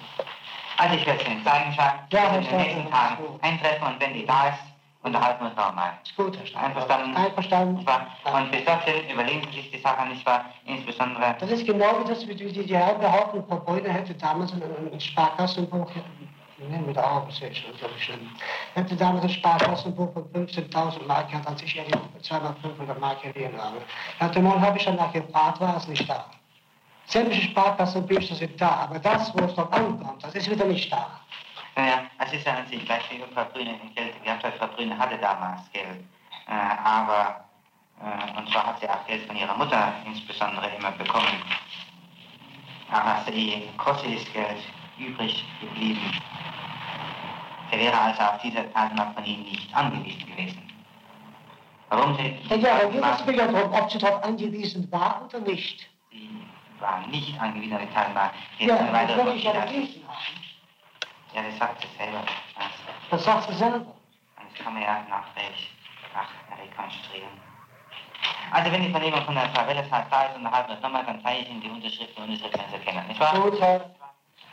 Also 0.76 0.94
ich 0.96 1.06
werde 1.06 1.20
es 1.20 1.28
Ihnen 1.28 1.44
zeigen, 1.44 1.72
Schatz. 1.72 1.94
Ja, 2.10 2.36
in 2.36 2.44
den 2.44 2.56
nächsten 2.56 2.90
Tagen 2.90 3.24
ist 3.24 3.44
eintreffen 3.44 3.86
und 3.86 4.00
wenn 4.00 4.14
die 4.14 4.26
da 4.26 4.48
ist, 4.48 4.58
unterhalten 5.02 5.44
wir 5.44 5.50
uns 5.50 5.58
auch 5.58 5.74
mal. 5.74 5.92
Ist 6.04 6.16
gut, 6.16 6.36
Herr 6.36 6.46
Staatsanwalt. 6.46 6.90
Einverstanden? 6.90 7.16
Einverstanden. 7.16 7.74
Nicht 7.76 7.86
wahr? 7.86 8.06
Und 8.34 8.50
bis 8.50 8.64
dorthin 8.64 9.10
überlegen 9.10 9.46
Sie 9.50 9.56
sich 9.60 9.70
die 9.70 9.78
Sache, 9.78 10.06
nicht 10.08 10.24
wahr? 10.26 10.44
Insbesondere... 10.66 11.36
Das 11.40 11.50
ist 11.50 11.66
genau 11.66 12.00
wie 12.00 12.08
das, 12.08 12.26
wie 12.28 12.34
die, 12.34 12.52
die 12.52 12.76
Herren 12.76 13.00
behaupten, 13.00 13.42
Frau 13.48 13.56
Beuter 13.56 13.92
hätte 13.92 14.14
damals 14.14 14.52
ein, 14.52 14.62
ein 14.92 15.00
Sparkassenbuch, 15.00 15.90
nehmen 15.94 16.30
wir 16.30 16.39
da 16.94 17.02
auch, 17.02 17.26
das 17.26 17.40
ist 17.40 17.56
schon, 17.58 17.76
glaube 17.76 17.94
ich, 17.98 18.10
hätte 18.74 18.96
damals 18.96 19.24
ein 19.24 19.30
Sparkassenbuch 19.30 20.12
von 20.12 20.24
15.000 20.32 21.06
Mark 21.06 21.30
gehabt, 21.30 21.46
als 21.46 21.62
ich 21.62 21.76
ihr 21.76 21.84
die 21.84 22.22
200 22.22 23.00
Mark 23.00 23.22
geliehen 23.22 23.52
habe. 23.56 23.78
Nach 24.18 24.30
dem 24.30 24.44
Monat 24.44 24.60
habe 24.60 24.78
ich 24.78 24.84
danach 24.84 25.12
gefragt, 25.12 25.60
war 25.60 25.76
es 25.76 25.88
nicht 25.88 26.08
da. 26.08 26.26
Sämtliche 27.06 27.50
Sparkassenbücher 27.50 28.34
sind 28.34 28.60
da, 28.60 28.68
aber 28.88 28.98
das, 28.98 29.32
wo 29.34 29.44
es 29.44 29.54
dort 29.54 29.72
ankommt, 29.72 30.22
das 30.22 30.34
ist 30.34 30.50
wieder 30.50 30.64
nicht 30.66 30.92
da. 30.92 31.20
Naja, 31.76 32.02
es 32.18 32.32
ist 32.32 32.46
ja 32.46 32.54
an 32.54 32.66
sich 32.66 32.84
gleich 32.84 33.02
wie 33.10 33.22
Frau 33.34 33.44
Brüne 33.52 33.78
in 33.82 33.94
Geld 33.94 34.22
gehabt 34.22 34.44
hat. 34.44 34.54
Frau 34.58 34.66
Brüne 34.68 34.96
hatte 34.98 35.16
damals 35.18 35.62
Geld. 35.72 36.04
Äh, 36.46 36.52
aber, 36.84 37.44
äh, 38.00 38.38
und 38.38 38.48
zwar 38.50 38.66
hat 38.66 38.80
sie 38.80 38.88
auch 38.88 39.06
Geld 39.06 39.26
von 39.26 39.36
ihrer 39.36 39.56
Mutter 39.56 39.92
insbesondere 40.04 40.68
immer 40.76 40.90
bekommen. 40.92 41.42
Aber 42.90 43.30
die 43.30 43.68
Kosse 43.76 44.06
ist 44.06 44.32
Geld 44.32 44.58
übrig 44.98 45.44
geblieben. 45.60 46.20
Er 47.70 47.78
wäre 47.78 47.98
also 47.98 48.20
auf 48.22 48.40
diese 48.42 48.64
Ihnen 49.24 49.42
nicht 49.44 49.74
angewiesen 49.74 50.26
gewesen. 50.26 50.70
Warum 51.88 52.16
Sie... 52.16 52.38
Ja, 52.56 52.74
aber 52.76 52.90
geht 52.90 53.02
es 53.04 53.26
mir 53.26 53.34
ja 53.36 53.46
darum, 53.48 53.72
ob 53.72 53.90
sie 53.90 53.98
darauf 53.98 54.22
angewiesen 54.24 54.90
war 54.92 55.22
oder 55.26 55.40
nicht. 55.40 55.88
Sie 56.10 56.30
war 56.78 57.06
nicht 57.08 57.40
angewiesen 57.40 57.76
Teilnahme. 57.92 58.30
Jetzt 58.58 58.68
Ja, 58.68 58.76
das 59.06 59.26
will 59.26 59.36
ich 59.36 59.44
ja 59.44 59.52
haben. 59.52 60.04
Ja, 61.34 61.42
das 61.42 61.58
sagt 61.58 61.82
sie 61.82 61.88
selber. 61.96 62.18
Also, 62.18 62.74
Das 63.10 63.24
sagt 63.24 63.48
sie 63.50 63.54
selber. 63.56 63.76
Und 63.76 63.86
das 64.52 64.64
kann 64.64 64.74
man 64.74 64.82
ja 64.82 65.04
nachträglich 65.08 65.70
nach 66.14 66.28
rekonstruieren. 66.58 67.50
Also 68.52 68.72
wenn 68.72 68.82
die 68.82 68.90
Vernehmung 68.90 69.22
von 69.24 69.34
der 69.34 69.48
Frau 69.50 69.66
Welleshaus 69.66 70.04
da 70.10 70.24
ist, 70.24 70.36
unterhalten 70.36 70.68
wir 70.70 70.74
uns 70.74 70.82
nochmal, 70.82 71.04
dann 71.04 71.22
zeige 71.22 71.42
ich 71.42 71.50
Ihnen 71.50 71.60
die 71.60 71.70
Unterschrift 71.70 72.16
und 72.16 72.24
Unterschrift 72.24 72.58
Sie 72.58 72.72
erkennen, 72.72 73.06
nicht 73.06 73.20
wahr? 73.20 73.34
Gut, 73.40 73.60
Herr. 73.60 73.90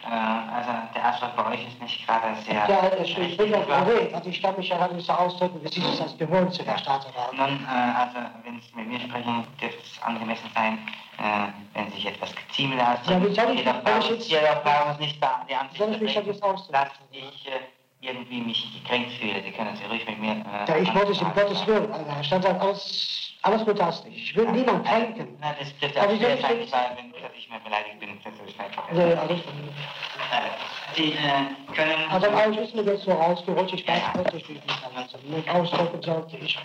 Äh, 0.03 0.09
also 0.09 0.71
der 0.95 1.09
Ausdruck 1.09 1.35
bei 1.35 1.53
euch 1.53 1.67
ist 1.67 1.81
nicht 1.81 2.05
gerade 2.05 2.35
sehr... 2.45 2.65
Ja, 2.69 2.91
ich, 3.01 3.17
ich 3.17 3.37
bin 3.37 3.51
ja 3.51 3.61
verrückt. 3.61 4.13
Also 4.13 4.29
ich 4.29 4.41
kann 4.41 4.55
mich 4.55 4.69
ja 4.69 4.77
gar 4.77 4.91
nicht 4.93 5.05
so 5.05 5.11
ausdrücken, 5.13 5.61
wie 5.63 5.67
Sie 5.67 5.81
das 5.81 5.99
als 6.01 6.17
gewohnt 6.17 6.53
sind, 6.53 6.67
Herr 6.67 6.77
Staatsanwalt. 6.77 7.33
Nun, 7.33 7.65
äh, 7.67 7.97
also 7.97 8.17
wenn 8.43 8.61
Sie 8.61 8.75
mit 8.75 8.87
mir 8.87 8.99
sprechen, 8.99 9.45
dürfte 9.59 9.79
es 9.83 10.01
angemessen 10.03 10.49
sein, 10.55 10.79
äh, 11.17 11.47
wenn 11.73 11.87
Sie 11.89 11.95
sich 11.95 12.05
etwas 12.07 12.33
geziemelt 12.35 12.79
ausdrücken. 12.81 13.21
Ja, 13.23 13.29
wie 13.29 13.33
soll 13.35 13.53
ich- 13.55 14.09
jetzt- 14.09 14.29
jeder 14.29 14.55
Frau 14.61 14.87
muss 14.87 14.99
nicht 14.99 15.21
da 15.21 15.45
die 15.49 15.55
Ansicht 15.55 15.77
Soll 15.77 15.91
ich 15.93 16.01
mich 16.01 16.15
jetzt 16.15 16.43
ausdrücken? 16.43 16.73
dass 16.73 16.87
ich 17.11 17.47
äh, 17.47 17.59
irgendwie 18.01 18.41
mich 18.41 18.67
gekränkt 18.73 19.11
fühle. 19.13 19.41
Sie 19.43 19.51
können 19.51 19.75
sich 19.75 19.89
ruhig 19.89 20.05
mit 20.07 20.19
mir... 20.19 20.31
Äh, 20.31 20.69
Ja, 20.69 20.77
ich 20.77 20.93
wollte 20.93 21.11
es 21.11 21.21
anfragen. 21.21 21.47
Gottes 21.49 21.67
Willen, 21.67 21.91
also 21.91 22.11
Herr 22.11 22.23
Staatsanwalt, 22.23 22.61
alles, 22.61 23.33
alles 23.41 23.65
gut 23.65 23.79
das 23.79 24.03
nicht. 24.05 24.17
Ich 24.17 24.35
will 24.35 24.49
niemanden 24.51 24.83
kränken. 24.83 25.37
Nein, 25.39 25.55
das 25.59 25.77
trifft 25.79 25.97
Aber 25.97 26.13
auch 26.13 26.17
sehr 26.19 26.35
ich 26.35 26.41
sein, 26.41 26.57
weil 26.71 26.97
wenn 26.97 27.11
dass 27.11 27.31
ich 27.37 27.49
mir 27.49 27.59
beleidigt 27.59 27.99
bin, 27.99 28.09
das 28.23 28.33
ist 28.33 28.45
nicht 28.45 28.59
Nee, 28.93 29.13
alles 29.13 29.39
Äh, 29.39 30.95
Sie 30.95 31.11
äh, 31.13 31.73
können... 31.75 32.09
Also 32.09 32.27
eigentlich 32.29 32.65
ist 32.67 32.75
mir 32.75 32.83
jetzt 32.83 33.03
so 33.03 33.11
rausgerutscht, 33.11 33.73
ich 33.73 33.87
weiß 33.87 34.01
wirklich 34.13 34.47
nicht, 34.49 34.61
wie 34.63 35.37
ich 35.39 35.49
also 35.49 35.59
ausdrücken 35.59 36.01
sollte. 36.03 36.37
Ich 36.37 36.57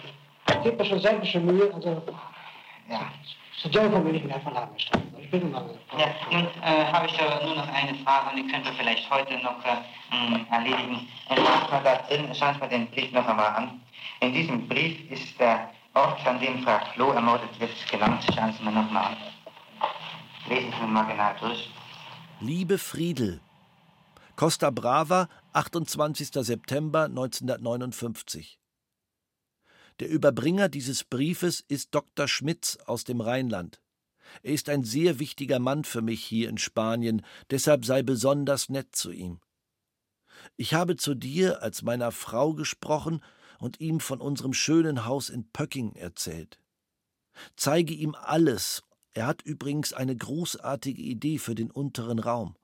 gebe 0.63 0.77
mir 0.77 0.85
schon 0.85 1.01
sämtliche 1.01 1.41
Mühe, 1.41 1.73
also 1.75 2.03
Ja. 2.91 3.11
so 3.57 3.69
dürfen 3.69 4.05
wir 4.05 4.13
nicht 4.13 4.25
mehr 4.27 4.41
verlangen, 4.41 4.71
Herr 4.73 4.81
Staatsanwalt. 4.81 5.22
Ja, 5.33 5.39
nun 6.31 6.47
äh, 6.63 6.93
habe 6.93 7.07
ich 7.07 7.19
aber 7.19 7.43
nur 7.47 7.55
noch 7.55 7.69
eine 7.69 7.95
Frage 8.05 8.31
und 8.31 8.37
die 8.37 8.53
wir 8.53 8.73
vielleicht 8.75 9.11
heute 9.11 9.39
noch 9.39 9.65
äh, 9.65 9.79
mh, 10.11 10.47
erledigen. 10.51 11.09
Äh, 11.31 12.35
schauen 12.35 12.55
Sie 12.55 12.61
mal 12.61 12.69
den 12.69 12.87
Brief 12.91 13.13
noch 13.13 13.27
einmal 13.27 13.49
an. 13.49 13.81
In 14.21 14.35
diesem 14.35 14.69
Brief 14.69 15.11
ist 15.11 15.41
der 15.41 15.71
Ort, 15.95 16.27
an 16.27 16.39
dem 16.39 16.63
Frau 16.63 16.79
Klo 16.93 17.13
ermordet 17.13 17.59
wird, 17.59 17.71
genannt. 17.91 18.23
Schauen 18.35 18.53
Sie 18.53 18.63
mal 18.63 18.73
noch 18.73 18.91
mal 18.91 19.07
an. 19.07 19.17
Lesen 20.51 20.71
Sie 20.79 20.87
mal 20.87 21.05
genau 21.05 21.33
durch. 21.41 21.71
Liebe 22.41 22.77
Friedel, 22.77 23.41
Costa 24.37 24.69
Brava, 24.71 25.29
28. 25.55 26.29
September 26.45 27.05
1959. 27.05 28.59
Der 30.01 30.11
Überbringer 30.11 30.69
dieses 30.69 31.05
Briefes 31.05 31.61
ist 31.61 31.95
Dr. 31.95 32.29
Schmitz 32.29 32.77
aus 32.87 33.05
dem 33.05 33.23
Rheinland. 33.23 33.82
Er 34.43 34.53
ist 34.53 34.69
ein 34.69 34.85
sehr 34.85 35.19
wichtiger 35.19 35.59
Mann 35.59 35.85
für 35.85 36.03
mich 36.03 36.25
hier 36.25 36.49
in 36.49 36.59
Spanien, 36.59 37.23
deshalb 37.51 37.85
sei 37.85 38.03
besonders 38.03 38.69
nett 38.69 38.95
zu 38.95 39.11
ihm. 39.11 39.41
Ich 40.57 40.75
habe 40.75 40.97
zu 40.97 41.15
dir 41.15 41.63
als 41.63 41.83
meiner 41.83 42.13
Frau 42.13 42.55
gesprochen 42.55 43.23
und 43.59 43.81
ihm 43.81 44.01
von 44.01 44.21
unserem 44.21 44.53
schönen 44.53 45.05
Haus 45.05 45.29
in 45.29 45.49
Pöcking 45.51 45.93
erzählt. 45.95 46.59
Zeige 47.57 47.95
ihm 47.95 48.15
alles. 48.15 48.83
Er 49.13 49.27
hat 49.27 49.43
übrigens 49.43 49.93
eine 49.93 50.17
großartige 50.17 51.03
Idee 51.03 51.39
für 51.39 51.55
den 51.55 51.71
unteren 51.71 52.19
Raum. 52.19 52.57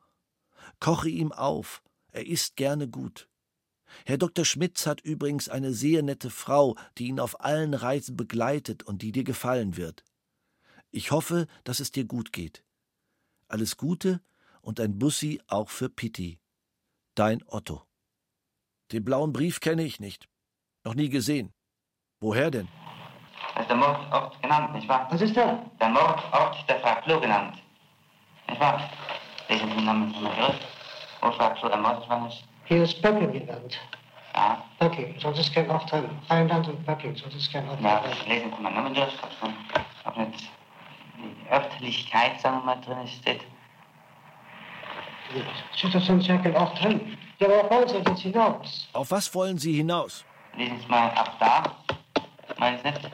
Koche 0.81 1.09
ihm 1.09 1.33
auf, 1.33 1.83
er 2.11 2.27
isst 2.27 2.57
gerne 2.57 2.89
gut. 2.89 3.29
Herr 4.05 4.19
Dr. 4.19 4.45
Schmitz 4.45 4.87
hat 4.87 5.01
übrigens 5.01 5.49
eine 5.49 5.73
sehr 5.73 6.03
nette 6.03 6.31
Frau, 6.31 6.77
die 6.99 7.07
ihn 7.07 7.21
auf 7.21 7.41
allen 7.41 7.75
Reisen 7.75 8.17
begleitet 8.17 8.83
und 8.83 9.03
die 9.03 9.13
dir 9.13 9.25
gefallen 9.25 9.77
wird. 9.77 10.05
Ich 10.91 11.11
hoffe, 11.11 11.47
dass 11.65 11.81
es 11.81 11.93
dir 11.93 12.05
gut 12.05 12.33
geht. 12.33 12.65
Alles 13.49 13.77
Gute 13.77 14.21
und 14.63 14.81
ein 14.81 14.99
Bussi 14.99 15.41
auch 15.49 15.69
für 15.69 15.89
Pitti. 15.89 16.39
Dein 17.15 17.43
Otto. 17.47 17.83
Den 18.93 19.05
blauen 19.05 19.33
Brief 19.33 19.61
kenne 19.61 19.83
ich 19.83 20.01
nicht. 20.01 20.29
Noch 20.85 20.95
nie 20.95 21.09
gesehen. 21.09 21.53
Woher 22.21 22.51
denn? 22.51 22.69
Das 23.55 23.63
ist 23.63 23.69
der 23.69 23.77
Mordort 23.77 24.41
genannt, 24.43 24.73
nicht 24.73 24.89
wahr? 24.89 25.07
Was 25.11 25.21
ist 25.21 25.37
da? 25.37 25.71
Der 25.81 25.89
Mordort 25.89 26.69
der 26.69 26.81
Frau 26.81 26.95
Klo 27.03 27.21
genannt. 27.21 27.57
Nicht 28.49 28.61
wahr? 28.61 28.91
Lesen 29.49 29.69
Sie 29.69 29.75
den 29.77 29.85
Namen 29.85 30.13
durch. 30.13 30.61
Wo 31.21 31.33
Frau 31.33 31.51
Klo 31.55 31.69
ermordet 31.69 32.09
worden 32.09 32.29
ist. 32.29 32.45
Hier 32.65 32.83
ist 32.85 33.01
Pöcking 33.03 33.33
genannt. 33.33 33.79
Ja. 34.35 34.65
Pöcking, 34.79 35.19
sonst 35.21 35.41
ist 35.41 35.53
kein 35.53 35.69
Ort 35.71 35.91
drin. 35.91 36.09
Rheinland 36.29 36.69
und 36.69 36.85
Pöcking, 36.87 37.17
sonst 37.17 37.35
ist 37.35 37.53
kein 37.53 37.69
Ort 37.69 37.81
Ja, 37.81 38.01
drin. 38.01 38.11
das 38.11 38.27
lesen 38.29 38.53
Sie 38.57 38.63
mal 38.63 38.73
nochmal 38.73 38.95
durch, 38.95 39.13
ob, 39.43 40.17
Örtlichkeit, 41.51 42.41
sagen 42.41 42.59
wir 42.59 42.65
mal, 42.65 42.81
drin 42.81 43.07
steht. 43.07 43.41
Ort 46.55 46.83
drin? 46.83 47.19
Ja, 47.39 47.47
aber 47.47 47.71
wollen 47.71 47.89
Sie 47.89 47.97
jetzt 47.97 48.21
hinaus? 48.21 48.89
Auf 48.93 49.11
was 49.11 49.33
wollen 49.35 49.59
Sie 49.59 49.75
hinaus? 49.75 50.25
Lesen 50.57 50.81
Sie 50.81 50.89
mal 50.89 51.11
ab 51.11 51.37
da. 51.39 51.63
Meinen 52.59 52.79
Sie 52.79 52.91
nicht? 52.91 53.11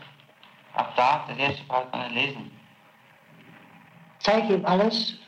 Ab 0.74 0.92
da, 0.96 1.24
das 1.28 1.36
erste 1.36 1.62
Part 1.64 1.92
kann 1.92 2.00
er 2.00 2.10
lesen. 2.10 2.50
Zeig 4.20 4.48
ihm 4.48 4.64
alles. 4.64 5.18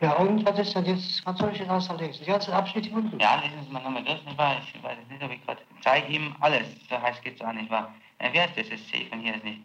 Ja, 0.00 0.12
und 0.16 0.44
was 0.44 0.58
ist 0.58 0.74
denn 0.74 0.84
jetzt, 0.84 1.24
was 1.24 1.38
soll 1.38 1.50
ich 1.52 1.58
denn 1.58 1.70
außer 1.70 1.96
lesen? 1.96 2.20
Die 2.20 2.30
ganzen 2.30 2.52
Abschnitte 2.52 2.90
unten. 2.90 3.18
Ja, 3.18 3.36
lesen 3.36 3.64
Sie 3.64 3.72
mal 3.72 3.82
nochmal 3.82 4.04
durch, 4.04 4.22
nicht 4.24 4.36
wahr? 4.36 4.56
Ich 4.60 4.82
weiß 4.82 4.98
nicht, 5.08 5.22
ob 5.22 5.32
ich 5.32 5.44
gerade. 5.46 5.62
Zeig 5.82 6.08
ihm 6.10 6.36
alles. 6.40 6.66
So 6.90 7.00
heißt 7.00 7.22
geht's 7.22 7.40
auch 7.40 7.52
nicht 7.52 7.70
wahr? 7.70 7.94
Äh, 8.18 8.32
wie 8.32 8.40
heißt 8.40 8.56
das 8.58 8.66
SC? 8.66 9.08
Von 9.08 9.20
hier 9.20 9.34
ist 9.36 9.44
nicht. 9.44 9.60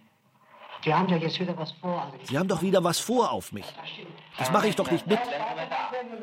Die 0.83 0.93
haben 0.93 1.07
ja 1.09 1.17
jetzt 1.17 1.39
wieder 1.39 1.57
was 1.57 1.71
vor. 1.73 2.01
Also 2.01 2.17
Sie 2.23 2.37
haben 2.37 2.47
doch 2.47 2.61
wieder 2.61 2.83
was 2.83 2.99
vor 2.99 3.31
auf 3.31 3.51
mich. 3.51 3.65
Das 4.37 4.51
mache 4.51 4.67
ich 4.67 4.75
doch 4.75 4.89
nicht 4.89 5.05
mit. 5.05 5.19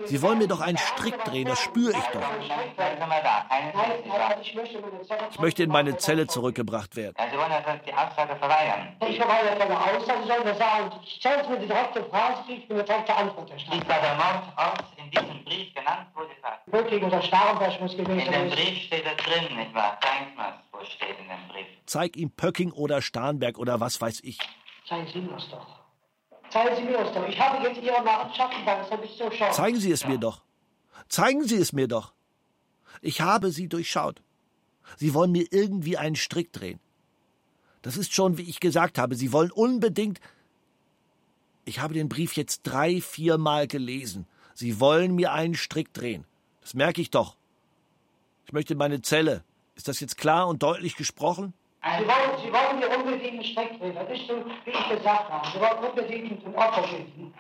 Sie 0.07 0.21
wollen 0.23 0.39
mir 0.39 0.49
doch 0.49 0.61
einen 0.61 0.79
Strick 0.79 1.23
drehen, 1.25 1.47
das 1.47 1.61
spüre 1.61 1.93
ich 1.93 2.05
doch. 2.13 2.23
Ich 4.43 4.55
möchte. 4.55 4.83
Ich 5.47 5.59
in 5.61 5.71
meine 5.71 5.97
Zelle 5.99 6.27
zurückgebracht 6.27 6.97
werden. 6.97 7.15
Sie 7.31 7.37
wollen 7.39 7.53
also 7.53 7.71
die 7.87 7.93
Aussage 7.93 8.37
verweigern. 8.37 8.97
Ich 9.09 9.17
verweigere 9.17 9.57
keine 9.57 9.79
Aussage, 9.79 10.27
soll 10.27 10.45
mir 10.45 10.55
sagen, 10.55 10.91
stellen 11.07 11.45
Sie 11.45 11.51
mir 11.51 11.59
die 11.61 11.67
direkte 11.67 12.05
Frage, 12.05 12.37
Sie 12.47 12.59
kriegen 12.59 12.75
eine 12.75 12.85
direkte 12.85 13.15
Antwort 13.15 13.51
erstatten. 13.51 13.79
Ist 13.79 13.89
da 13.91 13.99
der 14.01 14.15
Mordort 14.15 14.85
in 14.97 15.11
diesem 15.11 15.45
Brief 15.45 15.75
genannt 15.75 16.07
wurde? 16.15 16.31
sagt? 16.43 16.73
Wirklich 16.73 17.03
unter 17.03 17.23
Starnberg 17.23 17.81
muss 17.81 17.97
gewesen 17.97 18.19
In 18.19 18.33
dem 18.33 18.33
sein. 18.33 18.51
Brief 18.51 18.83
steht 18.85 19.05
da 19.07 19.15
drin, 19.15 19.57
nicht 19.57 19.75
wahr? 19.75 19.99
Zeigen 20.01 20.27
Sie 20.31 20.37
mal, 20.37 20.55
wo 20.73 20.85
steht 20.85 21.19
in 21.19 21.29
dem 21.29 21.49
Brief. 21.49 21.67
Zeig 21.89 22.19
ihm 22.19 22.31
Pöcking 22.31 22.71
oder 22.71 23.01
Starnberg 23.01 23.59
oder 23.59 23.81
was 23.81 23.99
weiß 23.99 24.21
ich. 24.23 24.39
Zeigen 24.87 25.09
Sie 25.11 25.21
mir 25.23 25.31
das 25.31 25.49
doch. 25.49 25.67
Zeigen 26.51 26.77
Sie 26.77 26.83
mir 26.83 26.99
das 26.99 27.15
doch. 27.15 27.27
Ich 27.27 27.41
habe 27.41 27.67
jetzt 27.67 27.81
Ihre 27.81 28.03
Machenschaften, 28.03 28.67
das 28.67 28.91
habe 28.91 29.07
ich 29.07 29.17
so 29.17 29.31
schauen. 29.31 29.53
Zeigen 29.55 29.81
Sie 29.81 29.91
es 29.91 30.07
mir 30.07 30.19
doch. 30.19 30.43
Zeigen 31.09 31.45
Sie 31.45 31.57
es 31.57 31.73
mir 31.73 31.89
doch. 31.89 32.13
Ich 33.01 33.23
habe 33.23 33.51
Sie 33.51 33.69
durchschaut. 33.69 34.21
Sie 34.99 35.15
wollen 35.15 35.33
mir 35.33 35.47
irgendwie 35.51 35.97
einen 35.97 36.17
Strick 36.17 36.53
drehen. 36.53 36.79
Das 37.81 37.97
ist 37.97 38.13
schon, 38.13 38.37
wie 38.37 38.43
ich 38.51 38.61
gesagt 38.61 38.99
habe, 38.99 39.15
Sie 39.15 39.33
wollen 39.33 39.51
unbedingt. 39.51 40.21
Ich 41.65 41.81
habe 41.81 41.95
den 41.95 42.11
Brief 42.11 42.37
jetzt 42.37 42.65
drei, 42.65 43.01
viermal 43.01 43.67
gelesen. 43.67 44.27
Sie 44.53 44.79
wollen 44.79 45.15
mir 45.15 45.33
einen 45.33 45.55
Strick 45.55 45.95
drehen. 45.95 46.27
Das 46.61 46.75
merke 46.75 47.01
ich 47.01 47.11
doch. 47.11 47.39
Ich 48.45 48.53
möchte 48.53 48.75
in 48.75 48.79
meine 48.79 49.01
Zelle. 49.01 49.43
Ist 49.75 49.89
das 49.89 50.01
jetzt 50.01 50.19
klar 50.19 50.49
und 50.49 50.63
deutlich 50.63 50.95
gesprochen? 50.95 51.55
Sie 51.79 52.07
wollen, 52.07 52.31
Sie 52.43 52.53
wollen 52.53 52.79
mir 52.81 52.91
unbedingt 52.91 53.47
Strick 53.47 53.79
drehen. 53.79 53.95
Das 53.95 54.11
ist 54.11 54.27
so, 54.27 54.35
wie 54.65 54.71
ich 54.71 54.89
gesagt 54.89 55.31
habe. 55.31 55.47
Sie 55.47 55.61
wollen 55.61 55.79
unbedingt 55.79 56.45
ein 56.45 56.55
Opfer 56.57 56.83
finden. 56.83 57.33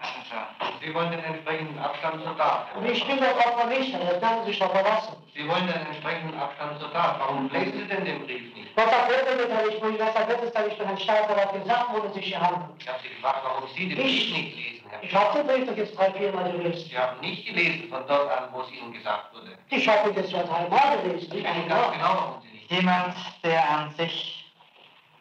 Sie 0.80 0.94
wollen 0.94 1.10
den 1.10 1.24
entsprechenden 1.24 1.78
Abstand 1.78 2.22
zur 2.22 2.36
Tat. 2.38 2.66
Und 2.76 2.88
ich 2.88 3.04
bin 3.04 3.18
das 3.18 3.34
Opfer 3.34 3.66
nicht, 3.66 3.92
das 3.94 4.22
werden 4.22 4.38
Sie 4.44 4.50
sich 4.50 4.58
doch 4.60 4.70
verlassen. 4.70 5.16
Sie 5.34 5.46
wollen 5.48 5.66
den 5.66 5.86
entsprechenden 5.86 6.38
Abstand 6.38 6.78
zur 6.80 6.92
Tat. 6.92 7.18
Warum 7.18 7.50
lesen 7.50 7.78
Sie 7.78 7.86
denn 7.86 8.04
den 8.04 8.24
Brief 8.26 8.54
nicht? 8.54 8.68
Deshalb 8.76 9.08
wird 9.08 9.26
es 9.26 9.48
da 9.48 9.62
nicht, 9.66 9.98
deshalb 9.98 10.28
wird 10.28 10.42
es 10.44 10.52
da 10.52 10.62
nicht 10.62 10.76
von 10.76 10.86
Herrn 10.86 10.98
Staatsanwalt 10.98 11.52
gesagt, 11.52 11.86
wo 11.92 12.06
es 12.06 12.14
sich 12.14 12.26
hier 12.26 12.40
handelt. 12.40 12.70
Ich 12.78 12.88
habe 12.88 12.98
Sie 13.02 13.08
gefragt, 13.08 13.40
warum 13.42 13.68
Sie 13.74 13.88
den 13.88 13.96
Brief 13.98 14.32
nicht 14.32 14.56
lesen, 14.56 14.86
Herr 14.88 15.02
Ich 15.02 15.14
habe 15.14 15.38
den 15.38 15.46
Brief 15.48 15.66
doch 15.68 15.76
jetzt 15.76 15.98
drei, 15.98 16.12
vier 16.12 16.32
Mal 16.32 16.52
gelesen. 16.52 16.88
Sie 16.88 16.96
haben 16.98 17.20
nicht 17.20 17.44
gelesen 17.44 17.88
von 17.90 18.06
dort 18.06 18.30
an, 18.30 18.48
wo 18.52 18.60
es 18.60 18.70
Ihnen 18.70 18.92
gesagt 18.92 19.34
wurde. 19.34 19.58
Ich 19.70 19.88
habe 19.88 20.10
ihn 20.10 20.16
jetzt 20.16 20.30
schon 20.30 20.46
dreimal 20.46 20.98
gelesen. 21.02 21.26
Ich 21.26 21.42
Nicht 21.42 21.44
weiß 21.44 21.92
genau, 21.92 22.14
warum 22.14 22.42
Sie 22.42 22.48
nicht. 22.48 22.57
Jemand, 22.68 23.14
der 23.42 23.68
an 23.70 23.94
sich 23.94 24.44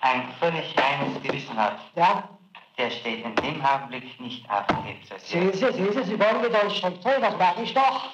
ein 0.02 0.32
völlig 0.40 0.76
reines 0.78 1.22
Gewissen 1.22 1.56
hat, 1.58 1.78
Ja, 1.96 2.30
der 2.78 2.92
steht 2.92 3.24
in 3.26 3.36
dem 3.36 3.64
Augenblick 3.66 4.20
nicht 4.20 4.48
auf 4.50 4.68
Krebs. 4.68 5.10
sehen 5.30 5.52
Sie, 5.54 5.60
sehen 5.60 5.94
Sie, 5.94 6.04
Sie 6.04 6.20
wollen 6.20 6.42
mir 6.42 6.50
doch 6.50 6.70
Strick 6.76 7.02
drehen, 7.02 7.22
das 7.22 7.38
mache 7.38 7.64
ich 7.64 7.74
doch. 7.74 8.10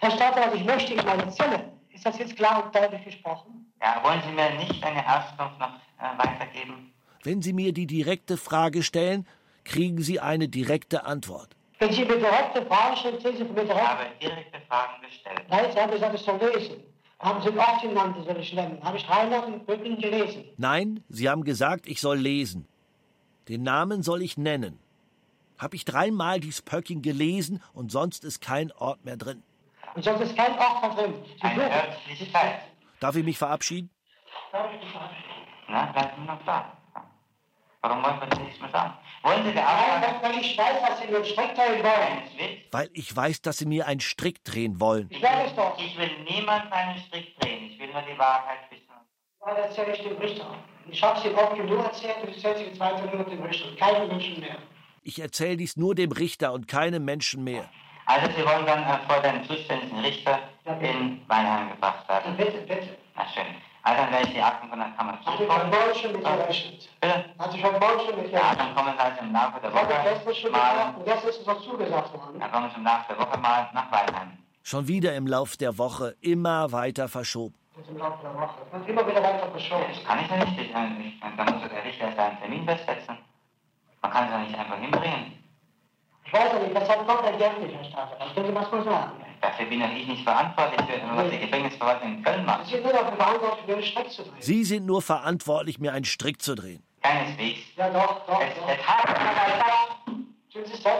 Herr 0.00 0.10
Staatsanwalt, 0.10 0.54
ich 0.56 0.64
möchte 0.64 0.94
in 0.94 1.04
meine 1.04 1.28
Zelle. 1.30 1.72
Ist 1.90 2.04
das 2.04 2.18
jetzt 2.18 2.36
klar 2.36 2.64
und 2.64 2.74
deutlich 2.74 3.04
gesprochen? 3.04 3.72
Ja, 3.80 4.00
wollen 4.02 4.20
Sie 4.26 4.32
mir 4.32 4.50
nicht 4.50 4.82
eine 4.84 5.00
Auskunft 5.06 5.58
noch 5.58 5.70
äh, 5.98 6.18
weitergeben? 6.18 6.92
Wenn 7.22 7.40
Sie 7.40 7.52
mir 7.54 7.72
die 7.72 7.86
direkte 7.86 8.36
Frage 8.36 8.82
stellen, 8.82 9.26
kriegen 9.64 10.02
Sie 10.02 10.20
eine 10.20 10.48
direkte 10.48 11.06
Antwort. 11.06 11.56
Wenn 11.78 11.92
Sie 11.92 12.04
mir 12.04 12.16
direkte 12.18 12.66
Fragen 12.66 12.96
stellen, 12.96 13.20
sehen 13.20 13.36
Sie 13.38 13.44
von 13.46 13.54
mir 13.54 13.62
Ich 13.62 13.68
direkt. 13.68 13.88
habe 13.88 14.04
direkte 14.20 14.60
Fragen 14.68 15.02
gestellt. 15.02 15.42
Nein, 15.48 15.64
Sie 15.72 15.80
haben 15.80 15.90
gesagt, 15.92 16.14
ich 16.14 16.20
soll 16.20 16.38
lesen. 16.38 16.82
Haben 17.24 17.42
Sie 17.42 17.58
Ort 17.58 17.80
genannt, 17.80 18.16
soll 18.26 18.36
ich 18.36 18.52
nennen? 18.52 18.78
Habe 18.84 18.98
ich 18.98 19.08
Reinhard 19.08 19.48
in 19.48 19.64
Brücken 19.64 19.98
gelesen? 19.98 20.44
Nein, 20.58 21.02
Sie 21.08 21.30
haben 21.30 21.42
gesagt, 21.42 21.86
ich 21.86 22.00
soll 22.02 22.18
lesen. 22.18 22.68
Den 23.48 23.62
Namen 23.62 24.02
soll 24.02 24.22
ich 24.22 24.36
nennen. 24.36 24.78
Hab 25.58 25.72
ich 25.72 25.86
dreimal 25.86 26.38
dies 26.38 26.60
Pöcking 26.60 27.00
gelesen 27.00 27.62
und 27.72 27.90
sonst 27.90 28.24
ist 28.24 28.42
kein 28.42 28.70
Ort 28.72 29.04
mehr 29.06 29.16
drin. 29.16 29.42
Und 29.94 30.04
sonst 30.04 30.20
ist 30.20 30.36
kein 30.36 30.52
Ort 30.58 30.82
da 30.82 30.88
drin. 30.94 31.14
Sie 31.36 31.42
Eine 31.42 31.62
suchen. 31.62 31.72
Örtlichkeit. 31.72 32.60
Darf 33.00 33.16
ich 33.16 33.24
mich 33.24 33.38
verabschieden? 33.38 33.88
Darf 34.52 34.70
ich 34.74 34.80
mich 34.82 34.90
verabschieden? 34.90 35.24
Na, 35.68 35.92
bleiben 35.92 36.10
Sie 36.18 36.26
noch 36.26 36.44
da. 36.44 36.76
Warum 37.84 38.02
wollen 38.02 38.18
wir 38.18 38.26
das 38.28 38.40
nicht 38.40 38.58
mehr 38.62 38.70
sagen? 38.70 38.94
Wollen 39.22 39.44
Sie 39.44 39.52
der 39.52 39.62
Nein, 39.62 40.14
weil 40.22 40.38
ich 40.40 40.56
weiß, 40.56 40.80
dass 40.88 41.00
Sie 41.00 41.06
mir 41.06 41.16
einen 41.16 41.26
Strick 41.26 41.54
drehen 41.54 41.84
wollen. 41.84 42.58
Weil 42.70 42.90
ich 42.94 43.14
weiß, 43.14 43.42
dass 43.42 43.58
Sie 43.58 43.66
mir 43.66 43.86
einen 43.86 44.00
Strick 44.00 44.42
drehen 44.42 44.80
wollen. 44.80 45.06
Ich 45.10 45.22
weiß 45.22 45.48
es 45.50 45.54
doch. 45.54 45.78
Ich 45.78 45.98
will 45.98 46.10
niemand 46.26 46.72
einen 46.72 46.98
Strick 46.98 47.38
drehen. 47.38 47.64
Ich 47.70 47.78
will 47.78 47.92
nur 47.92 48.00
die 48.00 48.18
Wahrheit 48.18 48.60
wissen. 48.70 48.88
Dann 49.44 49.56
erzähle 49.56 49.92
ich 49.92 50.00
dem 50.00 50.16
Richter. 50.16 50.46
Ich 50.88 51.02
habe 51.02 51.18
es 51.18 51.26
ihm 51.26 51.34
oft 51.34 51.56
genug 51.56 51.84
erzählt 51.84 52.16
und 52.22 52.30
ich 52.30 52.36
erzähle 52.36 52.54
es 52.54 52.66
jetzt 52.68 52.80
weiter 52.80 53.14
nur 53.14 53.24
dem 53.24 53.42
Richter. 53.42 53.76
Keinem 53.76 54.08
Menschen 54.08 54.40
mehr. 54.40 54.56
Ich 55.02 55.20
erzähle 55.20 55.58
dies 55.58 55.76
nur 55.76 55.94
dem 55.94 56.12
Richter 56.12 56.54
und 56.54 56.66
keinem 56.66 57.04
Menschen 57.04 57.44
mehr. 57.44 57.68
Also 58.06 58.30
Sie 58.34 58.46
wollen 58.46 58.64
dann 58.64 58.82
äh, 58.82 58.98
vor 59.06 59.20
den 59.20 59.44
zuständigen 59.44 59.98
Richter 60.00 60.38
in 60.80 61.20
Weinheim 61.28 61.68
gebracht 61.72 62.08
werden. 62.08 62.34
Bitte, 62.34 62.62
bitte. 62.66 62.96
Na 63.14 63.26
schön. 63.28 63.44
Also 63.86 64.02
dann 64.02 64.12
werde 64.12 64.26
ich 64.28 64.32
die 64.34 64.40
Akten 64.42 64.68
von 64.68 64.78
der 64.78 64.88
Kammer 64.96 65.12
Hat 65.12 65.20
sich 65.20 65.36
zukommen. 65.36 65.60
von 65.60 65.70
Morgen 65.70 65.94
schon 65.94 66.12
mit 66.12 66.24
gerechnet. 66.24 66.88
Bitte? 67.00 67.24
Hat 67.38 67.52
sich 67.52 67.60
von 67.60 67.72
Morgen 67.72 68.00
schon 68.06 68.16
mit 68.16 68.32
Ja, 68.32 68.40
gerechnet. 68.40 68.58
dann 68.60 68.74
kommen 68.74 68.92
Sie 68.96 69.02
also 69.04 69.20
im 69.20 69.32
Laufe 69.32 69.60
der 69.60 69.70
Das 69.70 69.80
hat 69.82 69.90
er 69.90 69.96
Woche 69.98 70.08
gestern 70.14 70.34
schon 70.34 70.52
mal, 70.52 70.94
und 70.96 71.04
gestern 71.04 71.28
ist 71.30 71.40
es 71.40 71.46
noch 71.46 71.60
zugesagt 71.62 72.12
worden. 72.14 72.40
dann 72.40 72.50
kommen 72.52 72.70
Sie 72.70 72.76
im 72.76 72.84
Laufe 72.84 73.04
der 73.10 73.18
Woche 73.18 73.38
mal 73.38 73.68
nach 73.74 73.92
Weinheim. 73.92 74.38
Schon 74.62 74.88
wieder 74.88 75.14
im 75.14 75.26
Lauf 75.26 75.56
der 75.58 75.76
Woche 75.76 76.16
immer 76.22 76.72
weiter 76.72 77.08
verschoben. 77.08 77.54
Das 77.76 77.84
ist 77.84 77.90
im 77.90 77.98
Laufe 77.98 78.18
der 78.22 78.34
Woche. 78.34 78.54
Wird 78.72 78.88
immer 78.88 79.06
wieder 79.06 79.22
weiter 79.22 79.48
verschoben. 79.50 79.84
Das 79.92 80.04
kann 80.04 80.18
ich 80.24 80.30
ja 80.30 80.36
nicht. 80.36 80.58
Ich, 80.58 80.68
ich, 80.70 81.20
dann 81.36 81.54
muss 81.54 81.68
der 81.68 81.84
Richter 81.84 82.04
erst 82.06 82.18
einen 82.18 82.38
Termin 82.40 82.64
festsetzen. 82.64 83.18
Man 84.00 84.10
kann 84.12 84.24
es 84.24 84.30
ja 84.30 84.38
nicht 84.38 84.58
einfach 84.58 84.78
hinbringen. 84.78 85.32
Ich 86.24 86.32
weiß 86.32 86.52
ja 86.54 86.58
nicht, 86.58 86.74
weshalb 86.74 87.06
kommt 87.06 87.24
er 87.26 87.32
Geld 87.36 87.60
nicht, 87.60 87.74
Herr 87.76 87.84
Staatsanwalt? 87.84 88.34
Können 88.34 88.46
Sie 88.46 88.54
was 88.54 88.70
mal 88.72 88.84
sagen? 88.84 89.23
Dafür 89.44 89.66
bin 89.66 89.80
ja 89.80 89.88
ich 89.94 90.06
nicht 90.06 90.24
verantwortlich, 90.24 90.80
für, 90.88 91.16
was 91.16 91.30
die 91.30 91.38
Gefängnisverwaltung 91.38 92.14
in 92.16 92.22
Köln 92.22 92.46
macht. 92.46 92.64
Sie 92.64 92.72
sind 92.72 92.82
nur 92.82 92.92
dafür 92.92 93.16
verantwortlich, 93.16 93.66
mir 93.66 93.74
einen 93.74 93.84
Strick 93.84 94.10
zu 94.10 94.22
drehen. 94.22 94.40
Sie 94.40 94.64
sind 94.64 94.86
nur 94.86 95.02
verantwortlich, 95.02 95.78
mir 95.78 95.92
einen 95.92 96.04
Strick 96.06 96.40
zu 96.40 96.54
drehen. 96.54 96.82
Keineswegs. 97.02 97.60
Ja, 97.76 97.90
doch, 97.90 98.26
doch. 98.26 98.40
Es, 98.40 98.54
doch. 98.54 98.68
es 98.68 98.86
hat? 98.86 99.14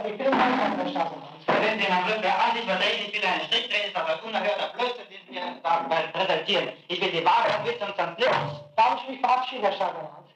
Ich 0.05 0.17
bin 0.17 0.27
ein 0.27 0.89
Staatsanwalt. 0.89 1.47
wenn 1.47 1.79
Sie 1.79 1.85
Herrn 1.85 2.05
Glück 2.05 2.25
an 2.25 2.55
sich 2.55 2.65
verdrehen, 2.65 3.05
ich 3.07 3.13
will 3.13 3.25
einen 3.25 3.41
Strick 3.41 3.69
drehen, 3.69 3.87
ist 3.87 3.95
aber 3.95 4.23
unerhörter 4.23 4.73
Blödsinn, 4.77 5.05
den 5.09 5.19
Sie 5.27 5.33
mir 5.33 5.59
weil 5.63 6.07
präsentieren. 6.09 6.69
Ich 6.87 7.01
will 7.01 7.11
die 7.11 7.25
Wahrheit 7.25 7.65
wissen 7.65 7.83
und 7.83 7.95
sonst 7.97 8.19
nichts. 8.19 8.37
Darf 8.75 9.01
ich 9.01 9.09
mich 9.09 9.19
verabschieden, 9.19 9.63
Herr 9.63 9.73
Staatsanwalt? 9.73 10.27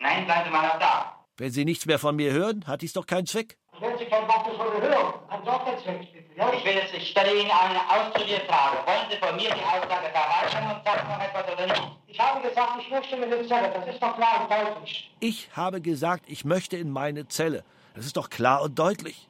Nein, 0.00 0.24
bleiben 0.26 0.44
Sie 0.44 0.50
mal 0.50 0.66
noch 0.66 0.78
da. 0.78 1.16
Wenn 1.38 1.50
Sie 1.50 1.64
nichts 1.64 1.86
mehr 1.86 1.98
von 1.98 2.16
mir 2.16 2.32
hören, 2.32 2.66
hat 2.66 2.82
dies 2.82 2.92
doch 2.92 3.06
keinen 3.06 3.26
Zweck. 3.26 3.56
Wenn 3.80 3.96
Sie 3.96 4.04
kein 4.04 4.28
Wort 4.28 4.46
von 4.46 4.80
mir 4.80 4.88
hören, 4.88 5.14
dann 5.30 5.44
doch 5.44 5.66
jetzt 5.66 5.86
weg, 5.86 6.19
Ja? 6.40 6.52
Ich 6.54 6.64
will 6.64 6.72
jetzt, 6.74 6.94
ich 6.94 7.10
stelle 7.10 7.32
Ihnen 7.34 7.50
eine 7.50 7.80
ausdrückliche 7.90 8.40
Frage. 8.40 8.78
Wollen 8.86 9.10
Sie 9.10 9.16
von 9.16 9.36
mir 9.36 9.50
die 9.50 9.62
Aussage 9.62 10.08
verweigern 10.10 10.76
und 10.76 10.84
sagen 10.84 11.08
noch 11.08 11.20
etwas 11.20 11.52
oder 11.52 11.66
nicht? 11.66 11.82
Ich 12.06 12.18
habe 12.18 12.48
gesagt, 12.48 12.72
ich 12.80 12.90
möchte 12.90 13.16
mir 13.16 13.26
eine 13.26 13.46
Zelle. 13.46 13.70
Das 13.72 13.86
ist 13.88 14.02
doch 14.02 14.16
klar 14.16 14.40
und 14.42 14.50
deutlich. 14.50 15.14
Ich 15.20 15.50
habe 15.54 15.80
gesagt, 15.80 16.24
ich 16.28 16.44
möchte 16.44 16.76
in 16.76 16.90
meine 16.90 17.28
Zelle. 17.28 17.64
Das 17.94 18.06
ist 18.06 18.16
doch 18.16 18.30
klar 18.30 18.62
und 18.62 18.78
deutlich. 18.78 19.28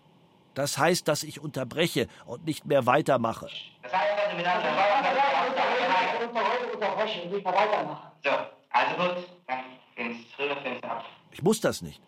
Das 0.55 0.79
heißt, 0.79 1.09
dass 1.09 1.23
ich 1.23 1.41
unterbreche 1.41 2.07
und 2.27 2.45
nicht 2.45 2.65
mehr 2.67 2.87
weitermache. 2.87 3.49
Das 3.83 3.93
heißt 3.93 4.13
also 4.25 4.37
mit 4.37 4.47
anderen 4.47 4.77
Worten, 4.77 5.05
dass 5.05 5.15
Sie 5.15 6.27
unter 6.27 6.41
heute 6.41 6.67
unterbrechen 6.73 7.23
und 7.23 7.33
nicht 7.33 7.45
mehr 7.45 7.55
weitermachen. 7.55 8.11
So, 8.25 8.31
also 8.71 8.97
gut, 8.97 9.29
dann 9.47 10.25
früher, 10.37 10.55
gehen 10.57 10.77
Sie 10.81 10.89
ab. 10.89 11.05
Ich 11.33 11.43
muss 11.43 11.61
das 11.61 11.83
nicht. 11.83 12.01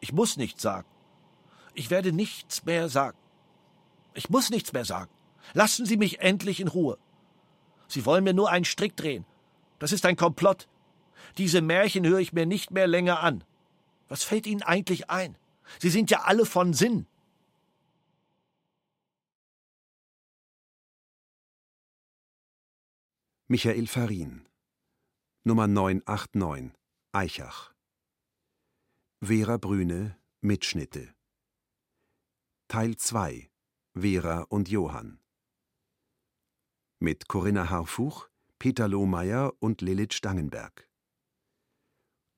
Ich 0.00 0.12
muss 0.12 0.36
nichts 0.36 0.62
sagen. 0.62 0.86
Ich 1.74 1.90
werde 1.90 2.12
nichts 2.12 2.64
mehr 2.64 2.88
sagen. 2.88 3.16
Ich 4.14 4.30
muss 4.30 4.50
nichts 4.50 4.72
mehr 4.72 4.84
sagen. 4.84 5.10
Lassen 5.52 5.86
Sie 5.86 5.96
mich 5.96 6.20
endlich 6.20 6.60
in 6.60 6.68
Ruhe. 6.68 6.98
Sie 7.88 8.06
wollen 8.06 8.24
mir 8.24 8.32
nur 8.32 8.50
einen 8.50 8.64
Strick 8.64 8.96
drehen. 8.96 9.26
Das 9.78 9.92
ist 9.92 10.06
ein 10.06 10.16
Komplott. 10.16 10.68
Diese 11.36 11.60
Märchen 11.60 12.06
höre 12.06 12.20
ich 12.20 12.32
mir 12.32 12.46
nicht 12.46 12.70
mehr 12.70 12.86
länger 12.86 13.20
an. 13.20 13.44
Was 14.08 14.22
fällt 14.22 14.46
Ihnen 14.46 14.62
eigentlich 14.62 15.10
ein? 15.10 15.36
Sie 15.80 15.90
sind 15.90 16.10
ja 16.10 16.22
alle 16.22 16.46
von 16.46 16.72
Sinn. 16.72 17.06
Michael 23.46 23.86
Farin 23.86 24.48
Nummer 25.44 25.66
989 25.66 26.72
Eichach 27.12 27.74
Vera 29.20 29.58
Brüne 29.58 30.16
Mitschnitte 30.40 31.14
Teil 32.68 32.96
2 32.96 33.50
Vera 33.96 34.40
und 34.48 34.68
Johann 34.68 35.20
mit 36.98 37.28
Corinna 37.28 37.70
Harfuch, 37.70 38.28
Peter 38.58 38.88
Lohmeier 38.88 39.52
und 39.60 39.82
Lilith 39.82 40.14
Stangenberg. 40.14 40.88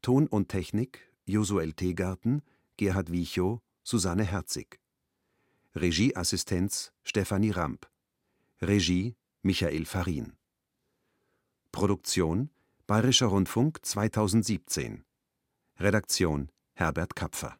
Ton 0.02 0.26
und 0.26 0.48
Technik 0.48 1.10
Josuel 1.24 1.72
Tegarten, 1.72 2.42
Gerhard 2.76 3.10
Wiechow, 3.10 3.60
Susanne 3.82 4.24
Herzig. 4.24 4.80
Regieassistenz 5.74 6.92
Stefanie 7.04 7.52
Ramp. 7.52 7.88
Regie 8.60 9.16
Michael 9.42 9.86
Farin. 9.86 10.36
Produktion 11.72 12.50
Bayerischer 12.86 13.28
Rundfunk 13.28 13.78
2017. 13.82 15.04
Redaktion 15.78 16.50
Herbert 16.74 17.16
Kapfer 17.16 17.56